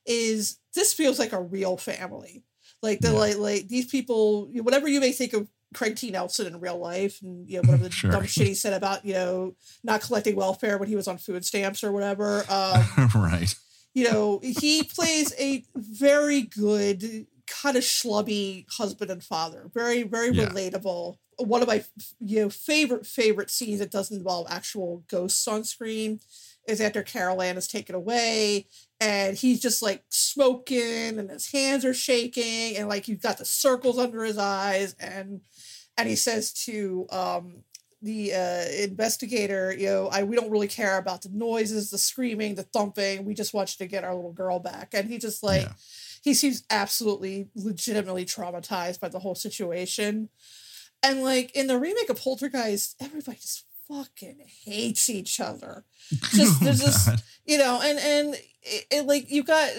is 0.06 0.58
this 0.74 0.94
feels 0.94 1.20
like 1.20 1.34
a 1.34 1.42
real 1.42 1.78
family. 1.78 2.44
Like 2.82 3.00
the 3.02 3.10
Yeah. 3.10 3.18
like 3.18 3.38
like 3.38 3.68
these 3.68 3.88
people, 3.88 4.48
whatever 4.62 4.88
you 4.88 5.00
may 5.00 5.12
think 5.12 5.34
of 5.34 5.48
Craig 5.74 5.96
T. 5.96 6.12
Nelson 6.12 6.48
in 6.48 6.60
real 6.60 6.78
life, 6.78 7.20
and 7.22 7.48
you 7.50 7.56
know 7.56 7.62
whatever 7.62 7.84
the 7.86 7.92
Sure. 7.92 8.12
dumb 8.12 8.26
shit 8.26 8.48
he 8.48 8.54
said 8.54 8.74
about 8.74 9.06
you 9.06 9.14
know 9.14 9.56
not 9.84 10.02
collecting 10.02 10.36
welfare 10.36 10.78
when 10.78 10.90
he 10.90 10.96
was 10.96 11.08
on 11.08 11.18
food 11.18 11.46
stamps 11.46 11.84
or 11.84 11.92
whatever. 11.92 12.44
Um, 12.50 12.84
right. 13.16 13.54
you 13.94 14.10
know, 14.12 14.40
he 14.44 14.84
plays 14.84 15.34
a 15.40 15.64
very 15.76 16.42
good 16.42 17.28
kind 17.48 17.76
of 17.78 17.84
schlubby 17.84 18.66
husband 18.78 19.12
and 19.12 19.24
father. 19.24 19.70
Very, 19.74 20.04
very 20.04 20.30
Yeah. 20.32 20.46
relatable. 20.50 21.18
One 21.38 21.62
of 21.62 21.68
my 21.68 21.84
you 22.20 22.42
know 22.44 22.50
favorite 22.50 23.06
favorite 23.08 23.50
scenes 23.50 23.80
that 23.80 23.92
doesn't 23.92 24.16
involve 24.18 24.48
actual 24.50 25.04
ghosts 25.08 25.48
on 25.48 25.64
screen 25.64 26.20
is 26.68 26.80
after 26.80 27.02
Carol 27.02 27.42
Anne 27.42 27.58
is 27.58 27.68
taken 27.68 27.96
away 27.96 28.68
and 29.00 29.36
he's 29.36 29.60
just 29.60 29.82
like 29.82 30.04
smoking 30.10 31.18
and 31.18 31.32
his 31.32 31.52
hands 31.52 31.84
are 31.84 31.94
shaking 31.94 32.78
and 32.78 32.88
like 32.88 33.08
you've 33.08 33.22
got 33.22 33.40
the 33.40 33.46
circles 33.46 33.98
under 33.98 34.24
his 34.24 34.38
eyes 34.38 34.96
and 35.00 35.42
and 35.98 36.08
he 36.10 36.16
says 36.16 36.54
to 36.66 37.06
um 37.12 37.64
the 38.04 38.34
uh, 38.34 38.66
investigator, 38.84 39.72
you 39.72 39.86
know, 39.86 40.08
I 40.12 40.24
we 40.24 40.36
don't 40.36 40.50
really 40.50 40.68
care 40.68 40.98
about 40.98 41.22
the 41.22 41.30
noises, 41.30 41.92
the 41.92 42.00
screaming, 42.00 42.56
the 42.56 42.64
thumping. 42.64 43.26
We 43.26 43.36
just 43.36 43.54
want 43.54 43.74
you 43.80 43.86
to 43.86 43.90
get 43.92 44.04
our 44.04 44.16
little 44.16 44.34
girl 44.34 44.58
back. 44.60 44.96
And 44.96 45.08
he 45.08 45.20
just 45.20 45.44
like 45.44 45.62
Yeah. 45.62 45.74
he 46.24 46.34
seems 46.34 46.64
absolutely 46.72 47.50
legitimately 47.56 48.26
traumatized 48.26 49.00
by 49.00 49.10
the 49.10 49.20
whole 49.20 49.36
situation. 49.36 50.30
And 51.04 51.22
like 51.22 51.52
in 51.56 51.68
the 51.68 51.78
remake 51.78 52.10
of 52.10 52.20
Poltergeist, 52.20 52.96
everybody 53.00 53.38
just 53.38 53.66
fucking 53.88 54.40
hates 54.64 55.08
each 55.10 55.40
other. 55.40 55.84
Just 56.34 56.62
Oh, 56.62 56.66
there's 56.66 56.80
just 56.80 57.06
God. 57.08 57.22
you 57.46 57.58
know, 57.58 57.82
and 57.84 58.00
and 58.00 58.36
it, 58.64 58.86
it, 58.90 59.06
like 59.06 59.30
you 59.30 59.44
got 59.44 59.70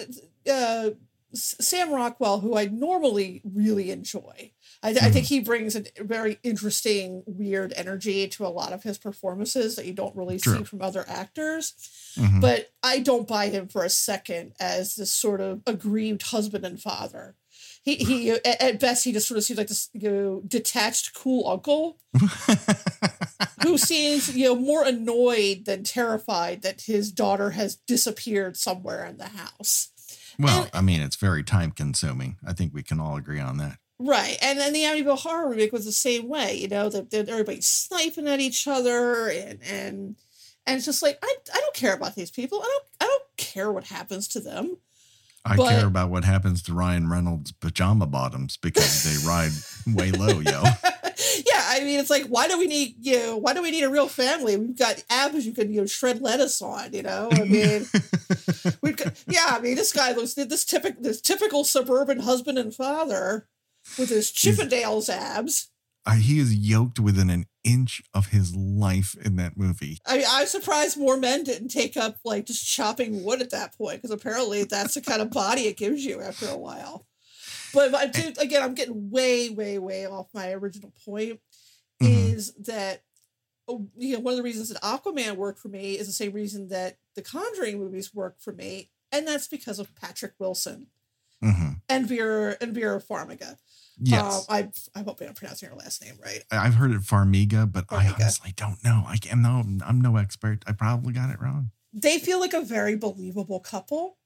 uh, 0.49 0.89
Sam 1.33 1.91
Rockwell, 1.91 2.39
who 2.39 2.55
I 2.55 2.65
normally 2.65 3.41
really 3.43 3.91
enjoy. 3.91 4.51
I, 4.81 4.89
I 4.89 5.11
think 5.11 5.25
he 5.27 5.39
brings 5.39 5.75
a 5.75 5.83
very 5.99 6.39
interesting, 6.43 7.23
weird 7.25 7.73
energy 7.75 8.27
to 8.27 8.45
a 8.45 8.49
lot 8.49 8.73
of 8.73 8.83
his 8.83 8.97
performances 8.97 9.75
that 9.75 9.85
you 9.85 9.93
don't 9.93 10.15
really 10.15 10.37
see 10.37 10.63
from 10.63 10.81
other 10.81 11.05
actors. 11.07 11.73
Mhm. 12.17 12.41
But 12.41 12.71
I 12.83 12.99
don't 12.99 13.27
buy 13.27 13.47
him 13.49 13.67
for 13.67 13.83
a 13.83 13.89
second 13.89 14.53
as 14.59 14.95
this 14.95 15.11
sort 15.11 15.41
of 15.41 15.61
aggrieved 15.65 16.23
husband 16.23 16.65
and 16.65 16.81
father. 16.81 17.35
He 17.81 17.95
he 17.95 18.31
at, 18.45 18.45
at 18.45 18.79
best 18.79 19.03
he 19.03 19.11
just 19.11 19.27
sort 19.27 19.37
of 19.37 19.43
seems 19.43 19.57
like 19.57 19.67
this 19.67 19.89
you 19.93 20.09
know 20.11 20.41
detached 20.47 21.13
cool 21.15 21.47
uncle 21.47 21.99
who 23.63 23.77
seems 23.77 24.35
you 24.35 24.45
know 24.45 24.55
more 24.55 24.85
annoyed 24.85 25.65
than 25.65 25.83
terrified 25.83 26.61
that 26.61 26.81
his 26.81 27.11
daughter 27.11 27.51
has 27.51 27.75
disappeared 27.75 28.57
somewhere 28.57 29.05
in 29.05 29.17
the 29.17 29.29
house. 29.29 29.89
Well, 30.39 30.63
and- 30.63 30.71
I 30.73 30.81
mean, 30.81 31.01
it's 31.01 31.15
very 31.15 31.43
time 31.43 31.71
consuming. 31.71 32.37
I 32.45 32.53
think 32.53 32.73
we 32.73 32.83
can 32.83 32.99
all 32.99 33.15
agree 33.17 33.39
on 33.39 33.57
that. 33.57 33.77
Right, 33.99 34.37
and 34.41 34.59
then 34.59 34.73
the 34.73 34.81
Amityville 34.83 35.19
Horror 35.19 35.49
remake 35.51 35.71
was 35.71 35.85
the 35.85 35.91
same 35.91 36.27
way. 36.27 36.55
You 36.57 36.67
know 36.67 36.89
that 36.89 37.13
everybody's 37.13 37.67
sniping 37.67 38.27
at 38.27 38.39
each 38.41 38.67
other, 38.67 39.27
and 39.29 39.59
and 39.63 40.15
and 40.65 40.77
it's 40.77 40.85
just 40.85 41.01
like 41.03 41.19
I, 41.23 41.35
I 41.53 41.59
don't 41.59 41.75
care 41.75 41.93
about 41.93 42.15
these 42.15 42.31
people. 42.31 42.59
I 42.59 42.65
don't 42.65 42.83
I 43.01 43.05
don't 43.05 43.23
care 43.37 43.71
what 43.71 43.85
happens 43.85 44.27
to 44.29 44.39
them. 44.39 44.77
I 45.45 45.55
But- 45.55 45.69
care 45.69 45.85
about 45.87 46.09
what 46.09 46.23
happens 46.25 46.61
to 46.63 46.73
Ryan 46.73 47.09
Reynolds' 47.09 47.51
pajama 47.51 48.07
bottoms 48.07 48.57
because 48.57 49.03
they 49.03 49.27
ride 49.27 49.51
way 49.95 50.11
low, 50.11 50.39
yo. 50.39 50.63
I 51.73 51.83
mean, 51.83 51.99
it's 51.99 52.09
like, 52.09 52.25
why 52.25 52.47
do 52.47 52.57
we 52.57 52.67
need 52.67 52.95
you? 52.99 53.17
Know, 53.17 53.37
why 53.37 53.53
do 53.53 53.61
we 53.61 53.71
need 53.71 53.83
a 53.83 53.89
real 53.89 54.07
family? 54.07 54.55
We've 54.57 54.77
got 54.77 55.03
abs 55.09 55.45
you 55.45 55.53
can 55.53 55.71
you 55.71 55.81
know 55.81 55.87
shred 55.87 56.21
lettuce 56.21 56.61
on. 56.61 56.93
You 56.93 57.03
know, 57.03 57.29
I 57.31 57.43
mean, 57.43 57.85
we've 58.81 58.95
got 58.95 59.23
yeah. 59.27 59.47
I 59.49 59.59
mean, 59.59 59.75
this 59.75 59.91
guy 59.91 60.11
looks 60.13 60.35
this 60.35 60.65
typical 60.65 61.01
this 61.01 61.21
typical 61.21 61.63
suburban 61.63 62.19
husband 62.19 62.57
and 62.57 62.73
father 62.73 63.47
with 63.97 64.09
his 64.09 64.31
Chippendales 64.31 65.09
abs. 65.09 65.69
Uh, 66.05 66.15
he 66.15 66.39
is 66.39 66.53
yoked 66.53 66.99
within 66.99 67.29
an 67.29 67.45
inch 67.63 68.03
of 68.13 68.27
his 68.27 68.55
life 68.55 69.15
in 69.23 69.37
that 69.37 69.57
movie. 69.57 69.97
I 70.05 70.17
mean, 70.17 70.27
I'm 70.29 70.47
surprised 70.47 70.97
more 70.97 71.15
men 71.15 71.43
didn't 71.43 71.69
take 71.69 71.95
up 71.95 72.17
like 72.25 72.45
just 72.45 72.67
chopping 72.67 73.23
wood 73.23 73.41
at 73.41 73.51
that 73.51 73.77
point 73.77 74.01
because 74.01 74.11
apparently 74.11 74.65
that's 74.65 74.95
the 74.95 75.01
kind 75.01 75.21
of 75.21 75.31
body 75.31 75.61
it 75.61 75.77
gives 75.77 76.03
you 76.03 76.21
after 76.21 76.47
a 76.47 76.57
while. 76.57 77.07
But, 77.73 78.15
again, 78.39 78.61
I'm 78.61 78.75
getting 78.75 79.09
way, 79.09 79.49
way, 79.49 79.79
way 79.79 80.05
off 80.05 80.27
my 80.33 80.51
original 80.51 80.93
point. 81.05 81.39
Mhm. 82.03 82.33
Is 82.33 82.53
that 82.59 83.03
oh, 83.67 83.87
you 83.95 84.13
know 84.13 84.19
one 84.19 84.33
of 84.33 84.37
the 84.37 84.43
reasons 84.43 84.69
that 84.69 84.81
Aquaman 84.81 85.35
worked 85.37 85.59
for 85.59 85.69
me 85.69 85.93
is 85.97 86.07
the 86.07 86.13
same 86.13 86.33
reason 86.33 86.67
that 86.69 86.97
the 87.15 87.21
Conjuring 87.21 87.79
movies 87.79 88.13
work 88.13 88.39
for 88.39 88.51
me, 88.53 88.89
and 89.11 89.27
that's 89.27 89.47
because 89.47 89.79
of 89.79 89.93
Patrick 89.95 90.33
Wilson 90.39 90.87
Mhm. 91.41 91.81
and 91.89 92.07
Vera 92.07 92.57
and 92.61 92.73
Vera 92.73 93.01
Farmiga. 93.01 93.57
Yes. 93.97 94.39
um, 94.39 94.43
I 94.49 94.69
I 94.95 95.03
hope 95.03 95.21
I'm 95.21 95.33
pronouncing 95.33 95.69
her 95.69 95.75
last 95.75 96.01
name 96.01 96.17
right. 96.23 96.43
I've 96.51 96.75
heard 96.75 96.91
it 96.91 97.01
Farmiga, 97.01 97.71
but 97.71 97.85
I 97.89 98.07
honestly 98.09 98.51
don't 98.55 98.83
know. 98.83 99.03
I 99.07 99.17
am 99.29 99.41
no, 99.41 99.63
I'm 99.85 100.01
no 100.01 100.17
expert. 100.17 100.63
I 100.67 100.71
probably 100.73 101.13
got 101.13 101.29
it 101.29 101.39
wrong. 101.39 101.71
They 101.93 102.17
feel 102.17 102.39
like 102.39 102.53
a 102.53 102.61
very 102.61 102.95
believable 102.95 103.59
couple. 103.59 104.17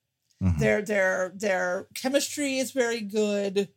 Mhm. 0.42 0.60
their 0.60 0.82
their 0.84 1.32
their 1.36 1.88
chemistry 1.96 2.60
is 2.60 2.72
very 2.72 3.02
good. 3.02 3.70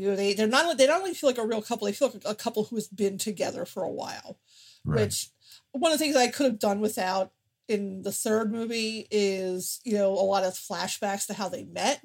You 0.00 0.10
know, 0.10 0.16
they 0.16 0.32
they're 0.32 0.46
not 0.46 0.78
they 0.78 0.86
don't 0.86 1.00
only 1.00 1.14
feel 1.14 1.28
like 1.28 1.38
a 1.38 1.46
real 1.46 1.60
couple, 1.60 1.86
they 1.86 1.92
feel 1.92 2.08
like 2.08 2.22
a 2.24 2.34
couple 2.34 2.64
who 2.64 2.76
has 2.76 2.88
been 2.88 3.18
together 3.18 3.66
for 3.66 3.82
a 3.82 3.90
while. 3.90 4.38
Right. 4.84 5.02
Which 5.02 5.28
one 5.72 5.92
of 5.92 5.98
the 5.98 6.04
things 6.04 6.16
I 6.16 6.28
could 6.28 6.46
have 6.46 6.58
done 6.58 6.80
without 6.80 7.32
in 7.68 8.02
the 8.02 8.12
third 8.12 8.50
movie 8.50 9.06
is 9.10 9.80
you 9.84 9.94
know 9.94 10.12
a 10.12 10.24
lot 10.24 10.44
of 10.44 10.54
flashbacks 10.54 11.26
to 11.26 11.34
how 11.34 11.50
they 11.50 11.64
met. 11.64 12.00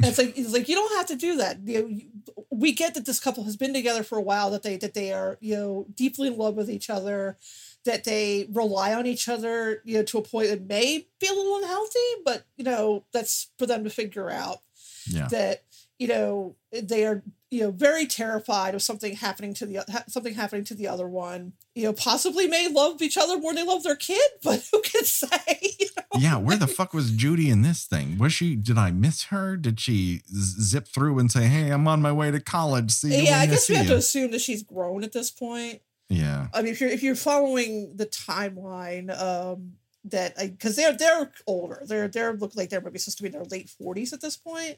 And 0.00 0.08
it's 0.08 0.18
like 0.18 0.36
it's 0.36 0.52
like 0.52 0.68
you 0.68 0.74
don't 0.74 0.96
have 0.96 1.06
to 1.06 1.16
do 1.16 1.36
that. 1.36 1.60
You 1.64 1.80
know, 1.80 1.86
you- 1.86 2.10
we 2.50 2.72
get 2.72 2.94
that 2.94 3.06
this 3.06 3.20
couple 3.20 3.44
has 3.44 3.56
been 3.56 3.72
together 3.72 4.02
for 4.02 4.18
a 4.18 4.22
while. 4.22 4.50
That 4.50 4.64
they 4.64 4.76
that 4.78 4.94
they 4.94 5.12
are 5.12 5.38
you 5.40 5.54
know 5.54 5.86
deeply 5.94 6.26
in 6.26 6.36
love 6.36 6.56
with 6.56 6.68
each 6.68 6.90
other. 6.90 7.38
That 7.84 8.02
they 8.02 8.48
rely 8.52 8.94
on 8.94 9.06
each 9.06 9.28
other, 9.28 9.80
you 9.84 9.98
know, 9.98 10.02
to 10.04 10.18
a 10.18 10.22
point 10.22 10.48
that 10.48 10.66
may 10.66 11.06
be 11.20 11.26
a 11.28 11.32
little 11.32 11.56
unhealthy, 11.58 11.98
but 12.24 12.46
you 12.56 12.64
know 12.64 13.04
that's 13.12 13.50
for 13.58 13.66
them 13.66 13.84
to 13.84 13.90
figure 13.90 14.28
out 14.28 14.58
yeah. 15.06 15.28
that 15.28 15.64
you 16.02 16.08
know 16.08 16.56
they 16.72 17.04
are 17.06 17.22
you 17.50 17.60
know 17.60 17.70
very 17.70 18.06
terrified 18.06 18.74
of 18.74 18.82
something 18.82 19.14
happening 19.14 19.54
to 19.54 19.66
the 19.66 19.76
something 20.08 20.34
happening 20.34 20.64
to 20.64 20.74
the 20.74 20.88
other 20.88 21.06
one 21.06 21.52
you 21.74 21.84
know 21.84 21.92
possibly 21.92 22.46
may 22.48 22.66
love 22.68 23.00
each 23.02 23.16
other 23.18 23.38
more 23.38 23.52
than 23.52 23.64
they 23.64 23.72
love 23.72 23.82
their 23.84 23.94
kid 23.96 24.30
but 24.42 24.66
who 24.72 24.80
can 24.80 25.04
say 25.04 25.28
you 25.80 25.86
know? 25.96 26.02
yeah. 26.18 26.36
Where 26.36 26.56
the 26.56 26.66
fuck 26.66 26.92
was 26.92 27.10
Judy 27.12 27.48
in 27.50 27.62
this 27.62 27.84
thing? 27.84 28.18
Was 28.18 28.32
she? 28.32 28.56
Did 28.56 28.78
I 28.78 28.90
miss 28.90 29.24
her? 29.24 29.56
Did 29.56 29.80
she 29.80 30.22
zip 30.32 30.86
through 30.88 31.18
and 31.18 31.30
say, 31.30 31.44
"Hey, 31.46 31.70
I'm 31.70 31.86
on 31.88 32.02
my 32.02 32.12
way 32.12 32.30
to 32.30 32.40
college. 32.40 32.90
See 32.90 33.16
you 33.16 33.22
yeah 33.24 33.38
I 33.40 33.46
guess 33.46 33.68
we 33.68 33.76
have 33.76 33.86
you." 33.86 33.92
to 33.92 33.96
assume 33.98 34.30
that 34.32 34.40
she's 34.40 34.62
grown 34.62 35.04
at 35.04 35.12
this 35.12 35.30
point 35.30 35.80
Yeah. 36.08 36.48
i 36.54 36.62
mean 36.62 36.72
if 36.72 36.80
you're 36.80 36.90
if 36.90 37.02
you're 37.02 37.14
following 37.30 37.96
the 37.96 38.06
timeline 38.06 39.06
um 39.28 39.74
that 40.04 40.36
because 40.36 40.74
they're 40.76 40.96
they're 40.96 41.30
older 41.46 41.82
they're 41.86 42.08
they're 42.08 42.34
look 42.42 42.56
like 42.56 42.68
they're 42.70 42.80
maybe 42.80 42.98
supposed 42.98 43.18
to 43.18 43.22
be 43.22 43.28
in 43.28 43.32
their 43.32 43.44
late 43.44 43.70
40s 43.80 44.12
at 44.12 44.20
this 44.20 44.36
point 44.36 44.76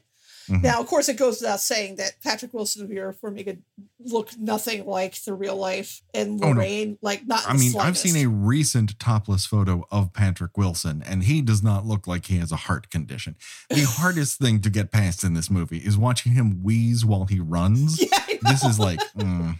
Mhm. 0.49 0.61
now 0.63 0.79
of 0.79 0.87
course 0.87 1.09
it 1.09 1.17
goes 1.17 1.41
without 1.41 1.59
saying 1.59 1.95
that 1.95 2.13
patrick 2.23 2.53
wilson 2.53 2.81
and 2.83 2.89
vera 2.89 3.13
farmiga 3.13 3.57
look 3.99 4.29
nothing 4.37 4.85
like 4.85 5.15
the 5.23 5.33
real 5.33 5.55
life 5.55 6.01
and 6.13 6.43
Oh, 6.43 6.49
no. 6.49 6.53
lorraine 6.55 6.97
like 7.01 7.25
not 7.25 7.43
I 7.47 7.53
mean, 7.53 7.73
I've 7.79 7.97
seen 7.97 8.15
a 8.17 8.27
recent 8.29 8.99
topless 8.99 9.45
photo 9.45 9.83
of 9.91 10.13
Patrick 10.13 10.57
Wilson, 10.57 11.01
and 11.05 11.23
he 11.23 11.41
does 11.41 11.63
not 11.63 11.85
look 11.85 12.05
like 12.07 12.25
he 12.27 12.37
has 12.37 12.51
a 12.51 12.55
heart 12.55 12.89
condition. 12.91 13.35
The 13.69 13.83
hardest 13.87 14.37
thing 14.39 14.61
to 14.61 14.69
get 14.69 14.91
past 14.91 15.23
in 15.23 15.33
this 15.33 15.49
movie 15.49 15.79
is 15.79 15.97
watching 15.97 16.33
him 16.33 16.61
wheeze 16.63 17.03
while 17.05 17.25
he 17.25 17.39
runs. 17.39 17.99
Yeah, 18.01 18.07
I 18.27 18.33
know. 18.43 18.51
This 18.51 18.63
is 18.63 18.77
like, 18.79 18.99
mm, 19.17 19.57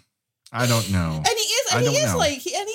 I 0.51 0.67
don't 0.67 0.91
know. 0.91 1.15
and 1.17 1.27
he 1.27 1.31
is, 1.33 1.73
I 1.73 1.77
and 1.79 1.87
he 1.87 1.95
is 1.97 2.11
know. 2.11 2.17
like, 2.19 2.37
he, 2.37 2.53
and 2.55 2.67
he 2.69 2.74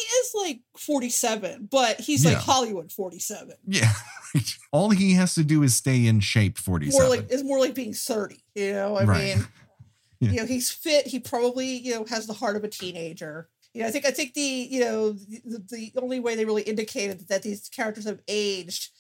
like 0.51 0.61
forty-seven, 0.77 1.69
but 1.71 2.01
he's 2.01 2.25
like 2.25 2.37
Hollywood 2.37 2.91
forty-seven. 2.93 3.55
Yeah. 3.67 3.93
All 4.73 4.91
he 4.91 5.15
has 5.15 5.35
to 5.35 5.43
do 5.45 5.63
is 5.63 5.75
stay 5.75 6.07
in 6.07 6.21
shape 6.21 6.57
47. 6.59 7.01
More 7.01 7.09
like, 7.17 7.27
it's 7.31 7.43
more 7.43 7.59
like 7.59 7.75
being 7.75 7.93
thirty. 7.95 8.45
You 8.55 8.73
know, 8.75 8.97
I 8.97 9.05
Right. 9.05 9.37
mean, 9.37 9.47
Yeah. 10.21 10.31
you 10.33 10.37
know, 10.41 10.47
he's 10.47 10.71
fit. 10.71 11.07
He 11.07 11.19
probably, 11.19 11.67
you 11.79 11.95
know, 11.95 12.05
has 12.05 12.27
the 12.27 12.35
heart 12.35 12.57
of 12.57 12.63
a 12.65 12.69
teenager. 12.69 13.49
You 13.73 13.83
know, 13.83 13.89
I 13.89 13.91
think, 13.91 14.05
I 14.05 14.11
think 14.11 14.35
the, 14.35 14.43
you 14.43 14.81
know, 14.81 15.13
the, 15.13 15.63
the 15.71 15.93
only 16.03 16.21
way 16.21 16.35
they 16.37 16.45
really 16.45 16.63
indicated 16.63 17.27
that 17.29 17.43
these 17.43 17.69
characters 17.71 18.05
have 18.05 18.21
aged 18.29 18.91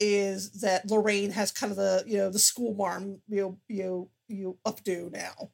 is 0.00 0.50
that 0.60 0.90
Lorraine 0.90 1.30
has 1.30 1.50
kind 1.50 1.70
of 1.70 1.76
the, 1.78 2.04
you 2.06 2.18
know, 2.18 2.28
the 2.30 2.38
school 2.38 2.74
marm, 2.74 3.20
you 3.28 3.40
know, 3.40 3.58
you 3.68 3.82
know, 3.84 4.10
you 4.28 4.58
updo 4.66 5.10
now. 5.10 5.50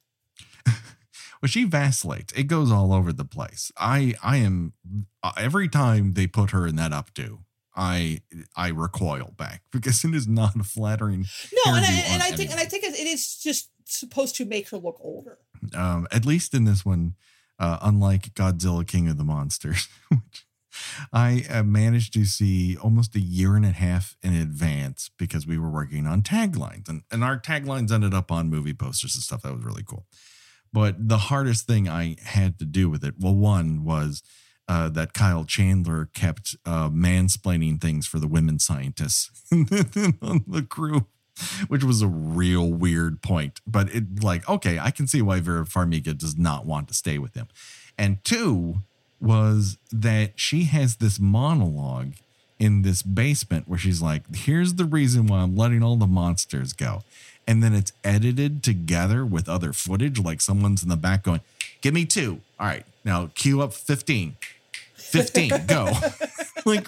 Well, 1.43 1.49
she 1.49 1.65
vacillates. 1.65 2.33
It 2.35 2.45
goes 2.45 2.71
all 2.71 2.93
over 2.93 3.13
the 3.13 3.25
place. 3.25 3.73
I 3.77 4.15
I 4.23 4.37
am 4.37 4.75
uh, 5.23 5.33
every 5.37 5.69
time 5.69 6.13
they 6.15 6.29
put 6.29 6.51
her 6.51 6.69
in 6.69 6.77
that 6.77 6.93
updo, 6.93 7.41
I 7.75 8.21
I 8.55 8.69
recoil 8.69 9.35
back 9.37 9.63
because 9.73 10.05
it 10.05 10.15
is 10.15 10.29
not 10.29 10.55
a 10.55 10.63
flattering. 10.63 11.27
No, 11.67 11.75
and 11.75 11.85
I, 11.85 11.93
and 12.11 12.23
I 12.23 12.31
think, 12.31 12.53
and 12.53 12.61
I 12.61 12.65
think 12.65 12.85
it 12.85 12.95
it 12.95 13.09
is 13.09 13.37
just 13.37 13.71
supposed 13.87 14.37
to 14.37 14.45
make 14.45 14.69
her 14.69 14.77
look 14.79 14.99
older. 15.01 15.39
Um, 15.75 16.07
at 16.13 16.25
least 16.25 16.55
in 16.55 16.65
this 16.65 16.85
one, 16.85 17.15
uh, 17.59 17.79
unlike 17.83 18.35
Godzilla 18.35 18.87
King 18.87 19.09
of 19.09 19.17
the 19.19 19.25
Monsters, 19.25 19.89
which 20.09 20.47
I 21.13 21.45
uh, 21.51 21.63
managed 21.65 22.15
to 22.15 22.25
see 22.25 22.77
almost 22.77 23.17
a 23.17 23.21
year 23.21 23.57
and 23.57 23.65
a 23.67 23.71
half 23.71 24.17
in 24.23 24.35
advance 24.35 25.11
because 25.19 25.47
we 25.47 25.59
were 25.59 25.71
working 25.71 26.07
on 26.07 26.23
taglines, 26.23 26.89
and 26.89 27.03
and 27.11 27.25
our 27.25 27.37
taglines 27.37 27.91
ended 27.91 28.15
up 28.15 28.31
on 28.31 28.49
movie 28.49 28.75
posters 28.75 29.17
and 29.17 29.25
stuff. 29.25 29.43
That 29.43 29.55
was 29.55 29.65
really 29.65 29.85
cool. 29.85 30.07
But 30.73 31.09
the 31.09 31.19
hardest 31.19 31.67
thing 31.67 31.89
I 31.89 32.17
had 32.25 32.59
to 32.59 32.65
do 32.65 32.89
with 32.89 33.05
it, 33.05 33.15
well, 33.19 33.35
one 33.35 33.85
was 33.85 34.23
uh, 34.69 34.89
that 34.91 35.13
Kyle 35.13 35.45
Chandler 35.45 36.09
kept 36.15 36.57
uh, 36.65 36.89
mansplaining 36.89 37.81
things 37.81 38.07
for 38.07 38.19
the 38.19 38.29
women 38.29 38.59
scientists 38.59 39.31
on 39.53 40.45
the 40.47 40.67
crew. 40.69 41.07
which 41.69 41.83
was 41.83 42.03
a 42.03 42.07
real 42.07 42.71
weird 42.71 43.23
point. 43.23 43.61
But 43.67 43.89
it 43.95 44.23
like, 44.23 44.49
okay, 44.49 44.79
I 44.79 44.91
can 44.91 45.07
see 45.07 45.23
why 45.23 45.41
Vera 45.41 45.65
Farmiga 45.65 46.17
does 46.17 46.37
not 46.37 46.67
want 46.67 46.89
to 46.89 46.95
stay 46.95 47.19
with 47.19 47.35
him. 47.35 47.49
And 47.97 48.23
two 48.23 48.83
was 49.21 49.79
that 49.91 50.33
she 50.37 50.65
has 50.65 50.97
this 50.97 51.19
monologue 51.19 52.15
in 52.59 52.83
this 52.83 53.03
basement 53.03 53.69
where 53.69 53.79
she's 53.79 54.03
like, 54.03 54.35
here's 54.35 54.75
the 54.75 54.85
reason 54.85 55.27
why 55.27 55.39
I'm 55.39 55.57
letting 55.57 55.83
all 55.83 55.97
the 55.97 56.07
monsters 56.07 56.73
go. 56.73 57.03
And 57.47 57.63
then 57.63 57.75
it's 57.75 57.93
edited 58.05 58.63
together 58.63 59.27
with 59.27 59.49
other 59.49 59.73
footage, 59.73 60.19
like 60.19 60.41
someone's 60.41 60.83
in 60.83 60.89
the 60.89 60.97
back 60.97 61.25
going, 61.25 61.41
Give 61.81 61.93
me 61.93 62.05
two. 62.05 62.41
All 62.61 62.67
right, 62.67 62.85
now 63.05 63.31
cue 63.35 63.61
up 63.61 63.73
15. 63.73 64.37
15, 64.95 65.67
go. 65.67 65.93
like, 66.67 66.87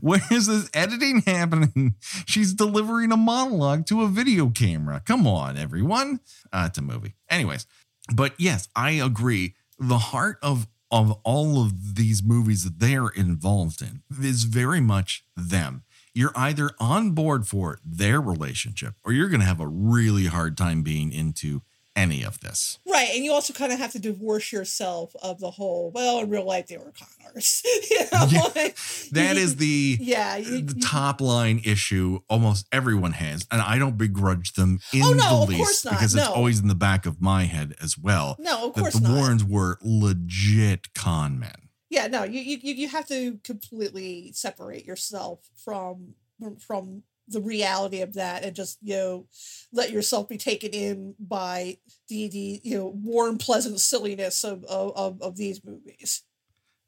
where 0.00 0.20
is 0.30 0.46
this 0.46 0.68
editing 0.74 1.22
happening? 1.22 1.94
She's 2.26 2.52
delivering 2.52 3.12
a 3.12 3.16
monologue 3.16 3.86
to 3.86 4.02
a 4.02 4.08
video 4.08 4.50
camera. 4.50 5.00
Come 5.04 5.26
on, 5.26 5.56
everyone. 5.56 6.20
Uh, 6.52 6.66
it's 6.68 6.78
a 6.78 6.82
movie. 6.82 7.14
Anyways, 7.30 7.66
but 8.14 8.34
yes, 8.38 8.68
I 8.74 8.92
agree. 8.92 9.54
The 9.78 9.98
heart 9.98 10.38
of 10.42 10.66
of 10.90 11.18
all 11.24 11.62
of 11.62 11.94
these 11.94 12.22
movies 12.22 12.64
that 12.64 12.78
they're 12.78 13.08
involved 13.08 13.80
in 13.80 14.02
is 14.22 14.44
very 14.44 14.80
much 14.80 15.24
them. 15.34 15.84
You're 16.14 16.32
either 16.36 16.70
on 16.78 17.12
board 17.12 17.46
for 17.46 17.78
their 17.84 18.20
relationship 18.20 18.94
or 19.04 19.12
you're 19.12 19.28
going 19.28 19.40
to 19.40 19.46
have 19.46 19.60
a 19.60 19.66
really 19.68 20.26
hard 20.26 20.56
time 20.56 20.82
being 20.82 21.12
into 21.12 21.62
any 21.94 22.22
of 22.22 22.40
this. 22.40 22.78
Right. 22.88 23.10
And 23.14 23.22
you 23.24 23.32
also 23.32 23.52
kind 23.52 23.70
of 23.70 23.78
have 23.78 23.92
to 23.92 23.98
divorce 23.98 24.50
yourself 24.50 25.14
of 25.22 25.40
the 25.40 25.50
whole, 25.50 25.90
well, 25.94 26.20
in 26.20 26.30
real 26.30 26.46
life, 26.46 26.66
they 26.66 26.78
were 26.78 26.92
con 26.98 27.08
artists. 27.26 27.62
you 27.90 27.98
know? 28.12 28.26
Yeah, 28.30 28.40
like, 28.56 28.76
that 29.12 29.36
you- 29.36 29.42
is 29.42 29.56
the 29.56 29.98
yeah. 30.00 30.36
you- 30.36 30.62
the 30.62 30.80
top 30.80 31.20
line 31.20 31.60
issue 31.64 32.20
almost 32.30 32.66
everyone 32.72 33.12
has, 33.12 33.46
and 33.50 33.60
I 33.60 33.78
don't 33.78 33.98
begrudge 33.98 34.54
them 34.54 34.80
oh, 34.94 34.96
in 34.96 35.02
Oh, 35.02 35.12
no, 35.12 35.46
the 35.46 35.52
least 35.58 35.84
because 35.84 36.14
it's 36.14 36.26
always 36.26 36.60
in 36.60 36.68
the 36.68 36.74
back 36.74 37.04
of 37.04 37.20
my 37.20 37.44
head 37.44 37.74
as 37.82 37.98
well. 37.98 38.36
No, 38.38 38.68
of 38.68 38.74
that 38.74 38.80
course 38.80 38.94
the 38.94 39.00
not. 39.08 39.16
Warrens 39.16 39.44
were 39.44 39.78
legit 39.82 40.94
con 40.94 41.38
men. 41.38 41.68
Yeah, 41.92 42.06
no, 42.06 42.24
you, 42.24 42.40
you 42.40 42.58
you 42.74 42.88
have 42.88 43.06
to 43.08 43.38
completely 43.44 44.32
separate 44.32 44.86
yourself 44.86 45.50
from 45.62 46.14
from 46.58 47.02
the 47.28 47.40
reality 47.40 48.00
of 48.00 48.14
that 48.14 48.42
and 48.42 48.56
just 48.56 48.78
you 48.82 48.96
know 48.96 49.26
let 49.72 49.90
yourself 49.90 50.26
be 50.26 50.38
taken 50.38 50.70
in 50.70 51.14
by 51.20 51.76
the 52.08 52.28
the 52.28 52.62
you 52.64 52.78
know 52.78 52.86
warm 52.86 53.36
pleasant 53.36 53.78
silliness 53.78 54.42
of, 54.42 54.64
of, 54.64 55.20
of 55.20 55.36
these 55.36 55.62
movies. 55.62 56.22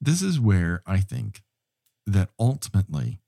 This 0.00 0.22
is 0.22 0.40
where 0.40 0.82
I 0.86 1.00
think 1.00 1.42
that 2.06 2.30
ultimately 2.40 3.20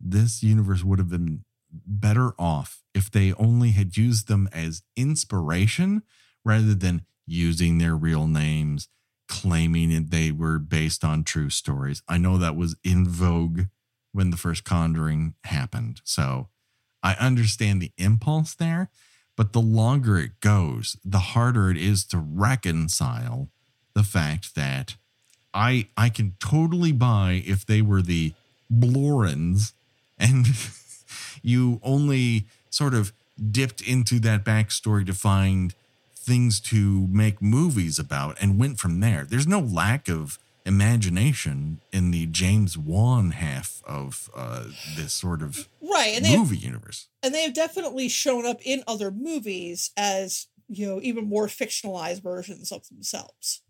this 0.00 0.40
universe 0.40 0.84
would 0.84 1.00
have 1.00 1.10
been 1.10 1.42
better 1.68 2.34
off 2.38 2.84
if 2.94 3.10
they 3.10 3.32
only 3.32 3.72
had 3.72 3.96
used 3.96 4.28
them 4.28 4.48
as 4.52 4.82
inspiration 4.96 6.04
rather 6.44 6.74
than 6.74 7.04
using 7.26 7.78
their 7.78 7.96
real 7.96 8.28
names, 8.28 8.88
claiming 9.28 9.90
that 9.90 10.10
they 10.10 10.30
were 10.30 10.58
based 10.58 11.04
on 11.04 11.24
true 11.24 11.50
stories. 11.50 12.02
I 12.08 12.18
know 12.18 12.38
that 12.38 12.56
was 12.56 12.76
in 12.84 13.08
vogue 13.08 13.62
when 14.12 14.30
the 14.30 14.36
first 14.36 14.64
Conjuring 14.64 15.34
happened. 15.44 16.00
So 16.04 16.48
I 17.02 17.14
understand 17.14 17.80
the 17.80 17.92
impulse 17.98 18.54
there, 18.54 18.90
but 19.36 19.52
the 19.52 19.60
longer 19.60 20.18
it 20.18 20.40
goes, 20.40 20.96
the 21.04 21.18
harder 21.18 21.70
it 21.70 21.76
is 21.76 22.04
to 22.06 22.18
reconcile 22.18 23.48
the 23.94 24.02
fact 24.02 24.54
that 24.54 24.96
I 25.52 25.88
I 25.96 26.08
can 26.08 26.34
totally 26.40 26.92
buy 26.92 27.42
if 27.46 27.64
they 27.64 27.82
were 27.82 28.02
the 28.02 28.32
Blorens 28.72 29.72
and 30.18 30.46
you 31.42 31.80
only 31.82 32.46
sort 32.70 32.94
of 32.94 33.12
dipped 33.50 33.80
into 33.80 34.18
that 34.20 34.44
backstory 34.44 35.06
to 35.06 35.14
find 35.14 35.74
things 36.24 36.60
to 36.60 37.06
make 37.10 37.40
movies 37.42 37.98
about 37.98 38.36
and 38.40 38.58
went 38.58 38.78
from 38.78 39.00
there. 39.00 39.24
There's 39.28 39.46
no 39.46 39.60
lack 39.60 40.08
of 40.08 40.38
imagination 40.66 41.80
in 41.92 42.10
the 42.10 42.26
James 42.26 42.76
Wan 42.78 43.32
half 43.32 43.82
of 43.86 44.30
uh, 44.34 44.64
this 44.96 45.12
sort 45.12 45.42
of 45.42 45.68
right 45.82 46.16
and 46.16 46.38
movie 46.38 46.56
universe. 46.56 47.08
and 47.22 47.34
they 47.34 47.42
have 47.42 47.52
definitely 47.54 48.08
shown 48.08 48.46
up 48.46 48.58
in 48.64 48.82
other 48.86 49.10
movies 49.10 49.90
as 49.96 50.46
you 50.68 50.86
know 50.86 51.00
even 51.02 51.26
more 51.28 51.46
fictionalized 51.46 52.22
versions 52.22 52.72
of 52.72 52.88
themselves 52.88 53.60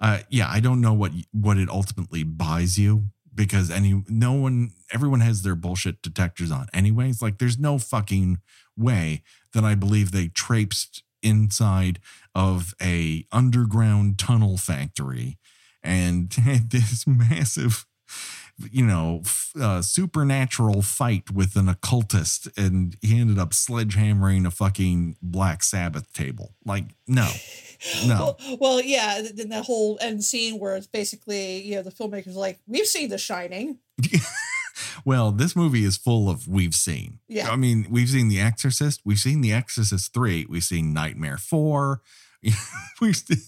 uh 0.00 0.18
yeah 0.30 0.46
i 0.48 0.60
don't 0.60 0.80
know 0.80 0.92
what 0.92 1.10
what 1.32 1.58
it 1.58 1.68
ultimately 1.68 2.22
buys 2.22 2.78
you 2.78 3.08
because 3.34 3.70
any 3.72 4.04
no 4.08 4.32
one 4.32 4.70
everyone 4.92 5.20
has 5.20 5.42
their 5.42 5.56
bullshit 5.56 6.00
detectors 6.00 6.52
on 6.52 6.68
anyways 6.72 7.20
like 7.20 7.38
there's 7.38 7.58
no 7.58 7.76
fucking 7.78 8.38
way 8.76 9.22
that 9.52 9.64
i 9.64 9.74
believe 9.74 10.12
they 10.12 10.28
traipsed 10.28 11.02
inside 11.24 11.98
of 12.34 12.74
a 12.80 13.26
underground 13.32 14.18
tunnel 14.18 14.56
factory. 14.56 15.38
And 15.82 16.32
had 16.32 16.70
this 16.70 17.06
massive 17.06 17.86
you 18.70 18.86
know 18.86 19.22
uh, 19.60 19.82
supernatural 19.82 20.82
fight 20.82 21.30
with 21.30 21.56
an 21.56 21.68
occultist 21.68 22.48
and 22.56 22.96
he 23.00 23.18
ended 23.18 23.38
up 23.38 23.50
sledgehammering 23.50 24.46
a 24.46 24.50
fucking 24.50 25.16
black 25.20 25.62
sabbath 25.62 26.12
table. 26.12 26.54
Like 26.64 26.84
no. 27.06 27.28
No. 28.06 28.36
Well, 28.44 28.58
well 28.60 28.80
yeah 28.80 29.22
then 29.34 29.48
that 29.48 29.64
whole 29.64 29.98
end 30.00 30.24
scene 30.24 30.58
where 30.58 30.76
it's 30.76 30.86
basically 30.86 31.62
you 31.62 31.76
know 31.76 31.82
the 31.82 31.90
filmmakers 31.90 32.34
like 32.34 32.60
we've 32.66 32.86
seen 32.86 33.08
the 33.08 33.18
shining 33.18 33.78
Well, 35.04 35.30
this 35.32 35.54
movie 35.54 35.84
is 35.84 35.96
full 35.96 36.30
of 36.30 36.48
we've 36.48 36.74
seen. 36.74 37.18
Yeah. 37.28 37.50
I 37.50 37.56
mean, 37.56 37.86
we've 37.90 38.08
seen 38.08 38.28
The 38.28 38.40
Exorcist, 38.40 39.02
we've 39.04 39.18
seen 39.18 39.40
The 39.40 39.52
Exorcist 39.52 40.12
3, 40.14 40.46
we've 40.48 40.64
seen 40.64 40.92
Nightmare 40.92 41.36
4. 41.38 42.00
we've 43.00 43.16
seen, 43.16 43.38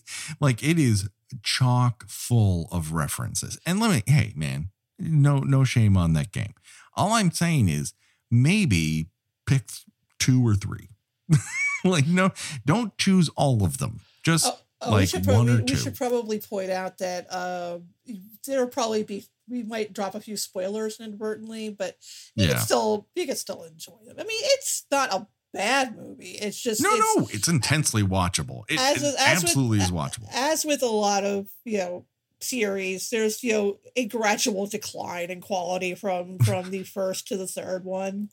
like 0.40 0.62
it 0.62 0.78
is 0.78 1.08
chock 1.42 2.04
full 2.08 2.68
of 2.70 2.92
references. 2.92 3.58
And 3.66 3.80
let 3.80 3.90
me, 3.90 4.02
hey 4.06 4.32
man, 4.36 4.70
no 4.98 5.38
no 5.38 5.64
shame 5.64 5.96
on 5.96 6.12
that 6.14 6.32
game. 6.32 6.54
All 6.94 7.12
I'm 7.12 7.30
saying 7.30 7.68
is 7.68 7.92
maybe 8.30 9.08
pick 9.46 9.64
two 10.18 10.46
or 10.46 10.54
three. 10.54 10.88
like 11.84 12.06
no, 12.06 12.30
don't 12.64 12.96
choose 12.96 13.28
all 13.36 13.64
of 13.64 13.78
them. 13.78 14.00
Just 14.22 14.46
Oh, 14.46 14.58
oh, 14.82 14.90
we 14.90 14.96
like 15.00 15.08
should 15.08 15.26
one 15.26 15.48
or 15.48 15.56
we 15.56 15.64
two. 15.64 15.76
should 15.76 15.96
probably 15.96 16.38
point 16.38 16.70
out 16.70 16.98
that 16.98 17.26
uh, 17.30 17.78
there'll 18.46 18.68
probably 18.68 19.02
be 19.02 19.24
we 19.48 19.62
might 19.62 19.92
drop 19.92 20.14
a 20.14 20.20
few 20.20 20.36
spoilers 20.36 20.98
inadvertently, 21.00 21.70
but 21.70 21.96
you 22.34 22.46
Yeah. 22.46 22.52
can 22.54 22.60
still 22.62 23.08
you 23.14 23.26
can 23.26 23.36
still 23.36 23.62
enjoy 23.64 23.98
them. 24.06 24.16
I 24.18 24.24
mean, 24.24 24.40
it's 24.42 24.84
not 24.90 25.12
a 25.12 25.26
bad 25.52 25.96
movie. 25.96 26.32
It's 26.32 26.60
just 26.60 26.82
no, 26.82 26.90
it's, 26.92 27.16
no, 27.18 27.28
it's 27.32 27.48
intensely 27.48 28.02
watchable. 28.02 28.64
It, 28.68 28.78
As 28.78 28.96
it 28.96 29.06
with- 29.06 29.14
as 29.18 29.42
with- 29.42 29.44
absolutely 29.44 29.78
is 29.78 29.90
watchable. 29.90 30.28
as 30.32 30.64
with 30.64 30.82
a 30.82 30.86
lot 30.86 31.24
of 31.24 31.46
you 31.64 31.78
know 31.78 32.06
series 32.40 33.08
there's 33.08 33.42
you 33.42 33.50
know 33.52 33.78
a 33.96 34.04
gradual 34.04 34.66
decline 34.66 35.30
in 35.30 35.40
quality 35.40 35.94
from 35.94 36.36
from 36.44 36.70
the 36.70 36.82
first 36.82 37.26
to 37.26 37.36
the 37.36 37.46
third 37.46 37.82
one 37.82 38.28